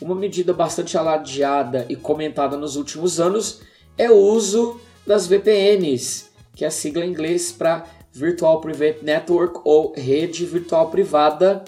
Uma 0.00 0.14
medida 0.14 0.54
bastante 0.54 0.96
alardeada 0.96 1.84
e 1.90 1.94
comentada 1.94 2.56
nos 2.56 2.76
últimos 2.76 3.20
anos 3.20 3.60
é 3.98 4.10
o 4.10 4.16
uso 4.16 4.80
das 5.06 5.26
VPNs, 5.26 6.29
que 6.54 6.64
é 6.64 6.68
a 6.68 6.70
sigla 6.70 7.04
em 7.04 7.10
inglês 7.10 7.52
para 7.52 7.84
Virtual 8.12 8.60
Private 8.60 9.04
Network 9.04 9.60
ou 9.64 9.92
rede 9.96 10.44
virtual 10.44 10.90
privada. 10.90 11.64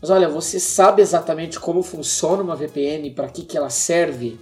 Mas 0.00 0.10
olha, 0.10 0.28
você 0.28 0.58
sabe 0.58 1.02
exatamente 1.02 1.58
como 1.58 1.82
funciona 1.82 2.42
uma 2.42 2.56
VPN, 2.56 3.10
para 3.10 3.28
que, 3.28 3.42
que 3.42 3.56
ela 3.56 3.70
serve? 3.70 4.38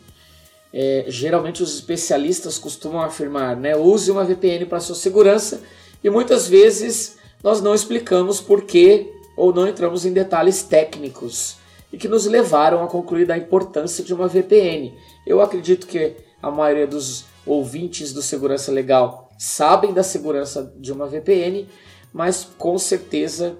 É, 0.72 1.04
geralmente 1.08 1.62
os 1.62 1.74
especialistas 1.74 2.58
costumam 2.58 3.00
afirmar, 3.00 3.56
né? 3.56 3.76
Use 3.76 4.10
uma 4.10 4.24
VPN 4.24 4.66
para 4.66 4.80
sua 4.80 4.94
segurança 4.94 5.60
e 6.02 6.08
muitas 6.08 6.46
vezes 6.46 7.18
nós 7.42 7.60
não 7.60 7.74
explicamos 7.74 8.40
por 8.40 8.62
que 8.62 9.12
ou 9.36 9.52
não 9.52 9.66
entramos 9.66 10.04
em 10.04 10.12
detalhes 10.12 10.62
técnicos 10.62 11.56
e 11.92 11.98
que 11.98 12.06
nos 12.06 12.26
levaram 12.26 12.84
a 12.84 12.86
concluir 12.86 13.26
da 13.26 13.36
importância 13.36 14.04
de 14.04 14.14
uma 14.14 14.28
VPN. 14.28 14.94
Eu 15.26 15.40
acredito 15.40 15.86
que 15.86 16.14
a 16.42 16.50
maioria 16.50 16.86
dos 16.86 17.24
ouvintes 17.44 18.12
do 18.12 18.22
Segurança 18.22 18.70
Legal 18.70 19.29
sabem 19.40 19.94
da 19.94 20.02
segurança 20.02 20.70
de 20.76 20.92
uma 20.92 21.06
VPN, 21.06 21.66
mas 22.12 22.46
com 22.58 22.76
certeza 22.76 23.56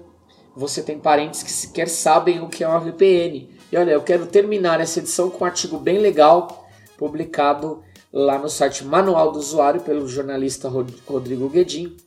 você 0.55 0.83
tem 0.83 0.99
parentes 0.99 1.41
que 1.41 1.51
sequer 1.51 1.89
sabem 1.89 2.39
o 2.39 2.47
que 2.47 2.63
é 2.63 2.67
uma 2.67 2.79
VPN. 2.79 3.49
E 3.71 3.75
olha, 3.75 3.89
eu 3.89 4.01
quero 4.03 4.27
terminar 4.27 4.79
essa 4.79 4.99
edição 4.99 5.31
com 5.31 5.43
um 5.43 5.47
artigo 5.47 5.79
bem 5.79 5.97
legal 5.97 6.69
publicado 6.99 7.81
lá 8.13 8.37
no 8.37 8.47
site 8.47 8.85
Manual 8.85 9.31
do 9.31 9.39
Usuário 9.39 9.81
pelo 9.81 10.07
jornalista 10.07 10.69
Rodrigo 10.69 11.49
Guedin, 11.49 11.97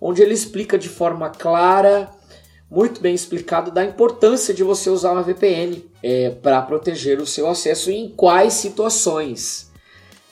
onde 0.00 0.22
ele 0.22 0.32
explica 0.32 0.78
de 0.78 0.88
forma 0.88 1.28
clara 1.28 2.08
muito 2.70 3.00
bem 3.00 3.16
explicado 3.16 3.72
da 3.72 3.84
importância 3.84 4.54
de 4.54 4.62
você 4.62 4.88
usar 4.88 5.10
uma 5.10 5.24
VPN 5.24 5.84
é, 6.00 6.30
para 6.30 6.62
proteger 6.62 7.20
o 7.20 7.26
seu 7.26 7.48
acesso 7.48 7.90
e 7.90 7.96
em 7.96 8.08
quais 8.10 8.52
situações. 8.52 9.73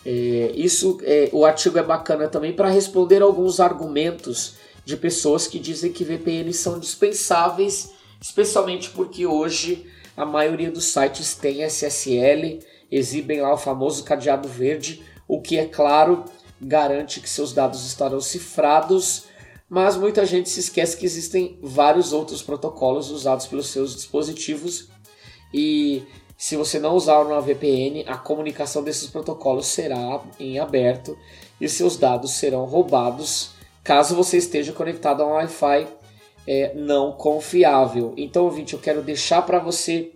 É, 0.04 0.52
isso, 0.54 0.98
é, 1.02 1.28
o 1.32 1.44
artigo 1.44 1.78
é 1.78 1.82
bacana 1.82 2.28
também 2.28 2.52
para 2.52 2.68
responder 2.68 3.22
alguns 3.22 3.60
argumentos 3.60 4.54
de 4.84 4.96
pessoas 4.96 5.46
que 5.46 5.58
dizem 5.58 5.92
que 5.92 6.04
VPNs 6.04 6.58
são 6.58 6.78
dispensáveis, 6.78 7.92
especialmente 8.20 8.90
porque 8.90 9.26
hoje 9.26 9.86
a 10.16 10.26
maioria 10.26 10.70
dos 10.70 10.84
sites 10.84 11.34
tem 11.34 11.62
SSL, 11.62 12.60
exibem 12.90 13.40
lá 13.40 13.54
o 13.54 13.58
famoso 13.58 14.02
cadeado 14.04 14.48
verde, 14.48 15.02
o 15.28 15.40
que 15.40 15.58
é 15.58 15.66
claro 15.66 16.24
garante 16.60 17.20
que 17.20 17.28
seus 17.28 17.52
dados 17.52 17.86
estarão 17.86 18.20
cifrados 18.20 19.24
mas 19.72 19.96
muita 19.96 20.26
gente 20.26 20.50
se 20.50 20.60
esquece 20.60 20.94
que 20.98 21.06
existem 21.06 21.58
vários 21.62 22.12
outros 22.12 22.42
protocolos 22.42 23.10
usados 23.10 23.46
pelos 23.46 23.68
seus 23.68 23.94
dispositivos 23.96 24.90
e 25.50 26.02
se 26.42 26.56
você 26.56 26.80
não 26.80 26.96
usar 26.96 27.20
uma 27.20 27.40
VPN, 27.40 28.02
a 28.04 28.16
comunicação 28.16 28.82
desses 28.82 29.08
protocolos 29.08 29.66
será 29.66 30.20
em 30.40 30.58
aberto 30.58 31.16
e 31.60 31.68
seus 31.68 31.96
dados 31.96 32.32
serão 32.32 32.64
roubados 32.64 33.52
caso 33.84 34.16
você 34.16 34.38
esteja 34.38 34.72
conectado 34.72 35.22
a 35.22 35.26
um 35.26 35.34
Wi-Fi 35.34 35.86
é, 36.44 36.74
não 36.74 37.12
confiável. 37.12 38.12
Então, 38.16 38.42
ouvinte, 38.42 38.74
eu 38.74 38.80
quero 38.80 39.02
deixar 39.02 39.42
para 39.42 39.60
você 39.60 40.10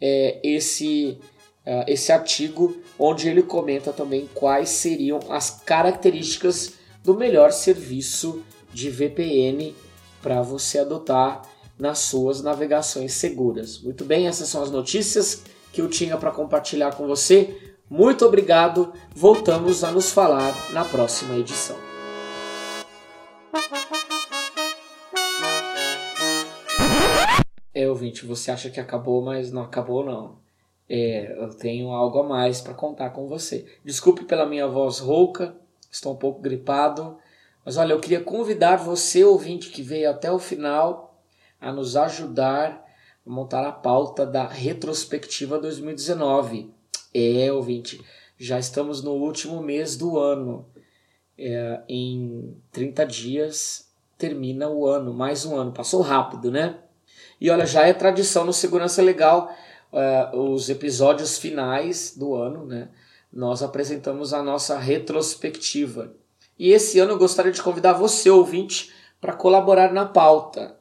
é, 0.00 0.38
esse, 0.44 1.18
uh, 1.66 1.82
esse 1.88 2.12
artigo 2.12 2.80
onde 2.96 3.28
ele 3.28 3.42
comenta 3.42 3.92
também 3.92 4.30
quais 4.32 4.68
seriam 4.68 5.18
as 5.28 5.50
características 5.50 6.74
do 7.02 7.16
melhor 7.16 7.50
serviço 7.50 8.44
de 8.72 8.90
VPN 8.90 9.74
para 10.22 10.40
você 10.40 10.78
adotar 10.78 11.42
nas 11.78 12.00
suas 12.00 12.42
navegações 12.42 13.12
seguras. 13.12 13.78
Muito 13.78 14.04
bem, 14.04 14.26
essas 14.26 14.48
são 14.48 14.62
as 14.62 14.70
notícias 14.70 15.44
que 15.72 15.80
eu 15.80 15.88
tinha 15.88 16.16
para 16.16 16.30
compartilhar 16.30 16.94
com 16.94 17.06
você. 17.06 17.74
Muito 17.88 18.24
obrigado. 18.26 18.92
Voltamos 19.14 19.84
a 19.84 19.90
nos 19.90 20.10
falar 20.10 20.54
na 20.72 20.84
próxima 20.84 21.36
edição. 21.36 21.76
É, 27.72 27.88
ouvinte, 27.88 28.26
você 28.26 28.50
acha 28.50 28.70
que 28.70 28.80
acabou, 28.80 29.22
mas 29.22 29.52
não 29.52 29.62
acabou 29.62 30.04
não. 30.04 30.36
É, 30.88 31.36
eu 31.40 31.50
tenho 31.50 31.90
algo 31.90 32.18
a 32.18 32.22
mais 32.24 32.60
para 32.60 32.74
contar 32.74 33.10
com 33.10 33.28
você. 33.28 33.66
Desculpe 33.84 34.24
pela 34.24 34.46
minha 34.46 34.66
voz 34.66 34.98
rouca, 34.98 35.54
estou 35.90 36.12
um 36.12 36.16
pouco 36.16 36.40
gripado, 36.40 37.18
mas 37.64 37.76
olha, 37.76 37.92
eu 37.92 38.00
queria 38.00 38.20
convidar 38.20 38.76
você, 38.76 39.22
ouvinte, 39.22 39.70
que 39.70 39.82
veio 39.82 40.10
até 40.10 40.32
o 40.32 40.38
final, 40.38 41.07
a 41.60 41.72
nos 41.72 41.96
ajudar 41.96 42.84
a 43.26 43.30
montar 43.30 43.66
a 43.66 43.72
pauta 43.72 44.24
da 44.24 44.46
retrospectiva 44.46 45.58
2019. 45.58 46.72
É, 47.12 47.52
ouvinte, 47.52 48.00
já 48.38 48.58
estamos 48.58 49.02
no 49.02 49.12
último 49.12 49.60
mês 49.62 49.96
do 49.96 50.18
ano. 50.18 50.66
É, 51.36 51.82
em 51.88 52.56
30 52.72 53.06
dias 53.06 53.88
termina 54.16 54.68
o 54.68 54.86
ano, 54.86 55.12
mais 55.12 55.44
um 55.44 55.56
ano. 55.56 55.72
Passou 55.72 56.00
rápido, 56.00 56.50
né? 56.50 56.78
E 57.40 57.50
olha, 57.50 57.66
já 57.66 57.86
é 57.86 57.92
tradição 57.92 58.44
no 58.44 58.52
Segurança 58.52 59.00
Legal, 59.00 59.54
uh, 59.92 60.36
os 60.36 60.68
episódios 60.68 61.38
finais 61.38 62.14
do 62.16 62.34
ano, 62.34 62.66
né? 62.66 62.88
Nós 63.32 63.62
apresentamos 63.62 64.32
a 64.32 64.42
nossa 64.42 64.76
retrospectiva. 64.78 66.12
E 66.58 66.72
esse 66.72 66.98
ano 66.98 67.12
eu 67.12 67.18
gostaria 67.18 67.52
de 67.52 67.62
convidar 67.62 67.92
você, 67.92 68.28
ouvinte, 68.28 68.92
para 69.20 69.34
colaborar 69.34 69.92
na 69.92 70.06
pauta. 70.06 70.76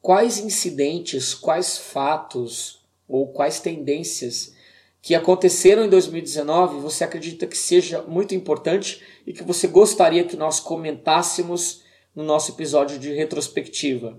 Quais 0.00 0.38
incidentes, 0.38 1.34
quais 1.34 1.76
fatos 1.76 2.80
ou 3.08 3.28
quais 3.28 3.60
tendências 3.60 4.54
que 5.00 5.14
aconteceram 5.14 5.84
em 5.84 5.88
2019 5.88 6.80
você 6.80 7.04
acredita 7.04 7.46
que 7.46 7.56
seja 7.56 8.02
muito 8.02 8.34
importante 8.34 9.02
e 9.26 9.32
que 9.32 9.42
você 9.42 9.66
gostaria 9.66 10.24
que 10.24 10.36
nós 10.36 10.60
comentássemos 10.60 11.82
no 12.14 12.22
nosso 12.22 12.52
episódio 12.52 12.98
de 12.98 13.12
retrospectiva? 13.12 14.18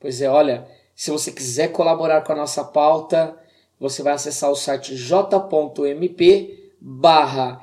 Pois 0.00 0.22
é, 0.22 0.28
olha, 0.28 0.68
se 0.94 1.10
você 1.10 1.32
quiser 1.32 1.68
colaborar 1.68 2.22
com 2.22 2.32
a 2.32 2.36
nossa 2.36 2.64
pauta, 2.64 3.36
você 3.78 4.02
vai 4.02 4.14
acessar 4.14 4.50
o 4.50 4.56
site 4.56 4.96
j.mp 4.96 6.72
barra 6.80 7.62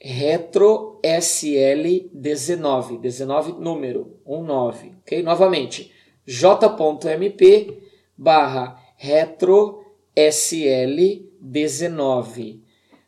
retro 0.00 1.00
SL19, 1.02 3.00
19 3.00 3.52
número, 3.52 4.20
19, 4.26 4.94
ok? 5.02 5.22
Novamente, 5.22 5.92
j.mp 6.26 7.82
barra 8.16 8.80
retro 8.96 9.84
SL19. 10.16 12.60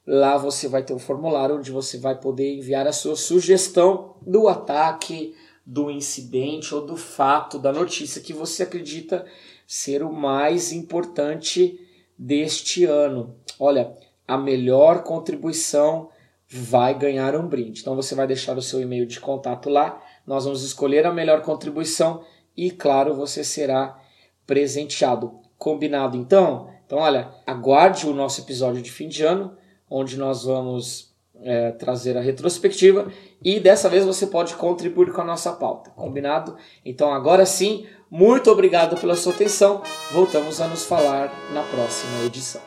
Lá 0.06 0.36
você 0.36 0.68
vai 0.68 0.82
ter 0.82 0.92
um 0.94 0.98
formulário 0.98 1.56
onde 1.56 1.70
você 1.70 1.96
vai 1.98 2.18
poder 2.18 2.56
enviar 2.56 2.86
a 2.86 2.92
sua 2.92 3.16
sugestão 3.16 4.16
do 4.22 4.48
ataque, 4.48 5.34
do 5.66 5.90
incidente 5.90 6.74
ou 6.74 6.86
do 6.86 6.96
fato, 6.96 7.58
da 7.58 7.70
notícia 7.72 8.22
que 8.22 8.32
você 8.32 8.62
acredita 8.62 9.26
ser 9.66 10.02
o 10.02 10.10
mais 10.12 10.72
importante 10.72 11.78
deste 12.18 12.84
ano. 12.84 13.36
Olha, 13.60 13.92
a 14.26 14.38
melhor 14.38 15.02
contribuição 15.02 16.08
vai 16.48 16.98
ganhar 16.98 17.36
um 17.36 17.46
brinde. 17.46 17.82
Então 17.82 17.94
você 17.94 18.14
vai 18.14 18.26
deixar 18.26 18.56
o 18.56 18.62
seu 18.62 18.80
e-mail 18.80 19.04
de 19.04 19.20
contato 19.20 19.68
lá, 19.68 20.02
nós 20.26 20.44
vamos 20.44 20.62
escolher 20.62 21.06
a 21.06 21.12
melhor 21.12 21.42
contribuição 21.42 22.24
e, 22.58 22.72
claro, 22.72 23.14
você 23.14 23.44
será 23.44 23.96
presenteado. 24.44 25.38
Combinado 25.56 26.16
então? 26.16 26.70
Então, 26.84 26.98
olha, 26.98 27.28
aguarde 27.46 28.08
o 28.08 28.12
nosso 28.12 28.40
episódio 28.40 28.82
de 28.82 28.90
fim 28.90 29.08
de 29.08 29.22
ano, 29.22 29.56
onde 29.88 30.16
nós 30.16 30.42
vamos 30.42 31.14
é, 31.42 31.70
trazer 31.72 32.16
a 32.16 32.20
retrospectiva 32.20 33.12
e 33.44 33.60
dessa 33.60 33.88
vez 33.88 34.04
você 34.04 34.26
pode 34.26 34.54
contribuir 34.54 35.12
com 35.12 35.20
a 35.20 35.24
nossa 35.24 35.52
pauta. 35.52 35.90
Combinado? 35.90 36.56
Então, 36.84 37.12
agora 37.12 37.46
sim, 37.46 37.86
muito 38.10 38.50
obrigado 38.50 39.00
pela 39.00 39.14
sua 39.14 39.32
atenção. 39.32 39.82
Voltamos 40.10 40.60
a 40.60 40.66
nos 40.66 40.84
falar 40.84 41.32
na 41.52 41.62
próxima 41.62 42.24
edição. 42.24 42.62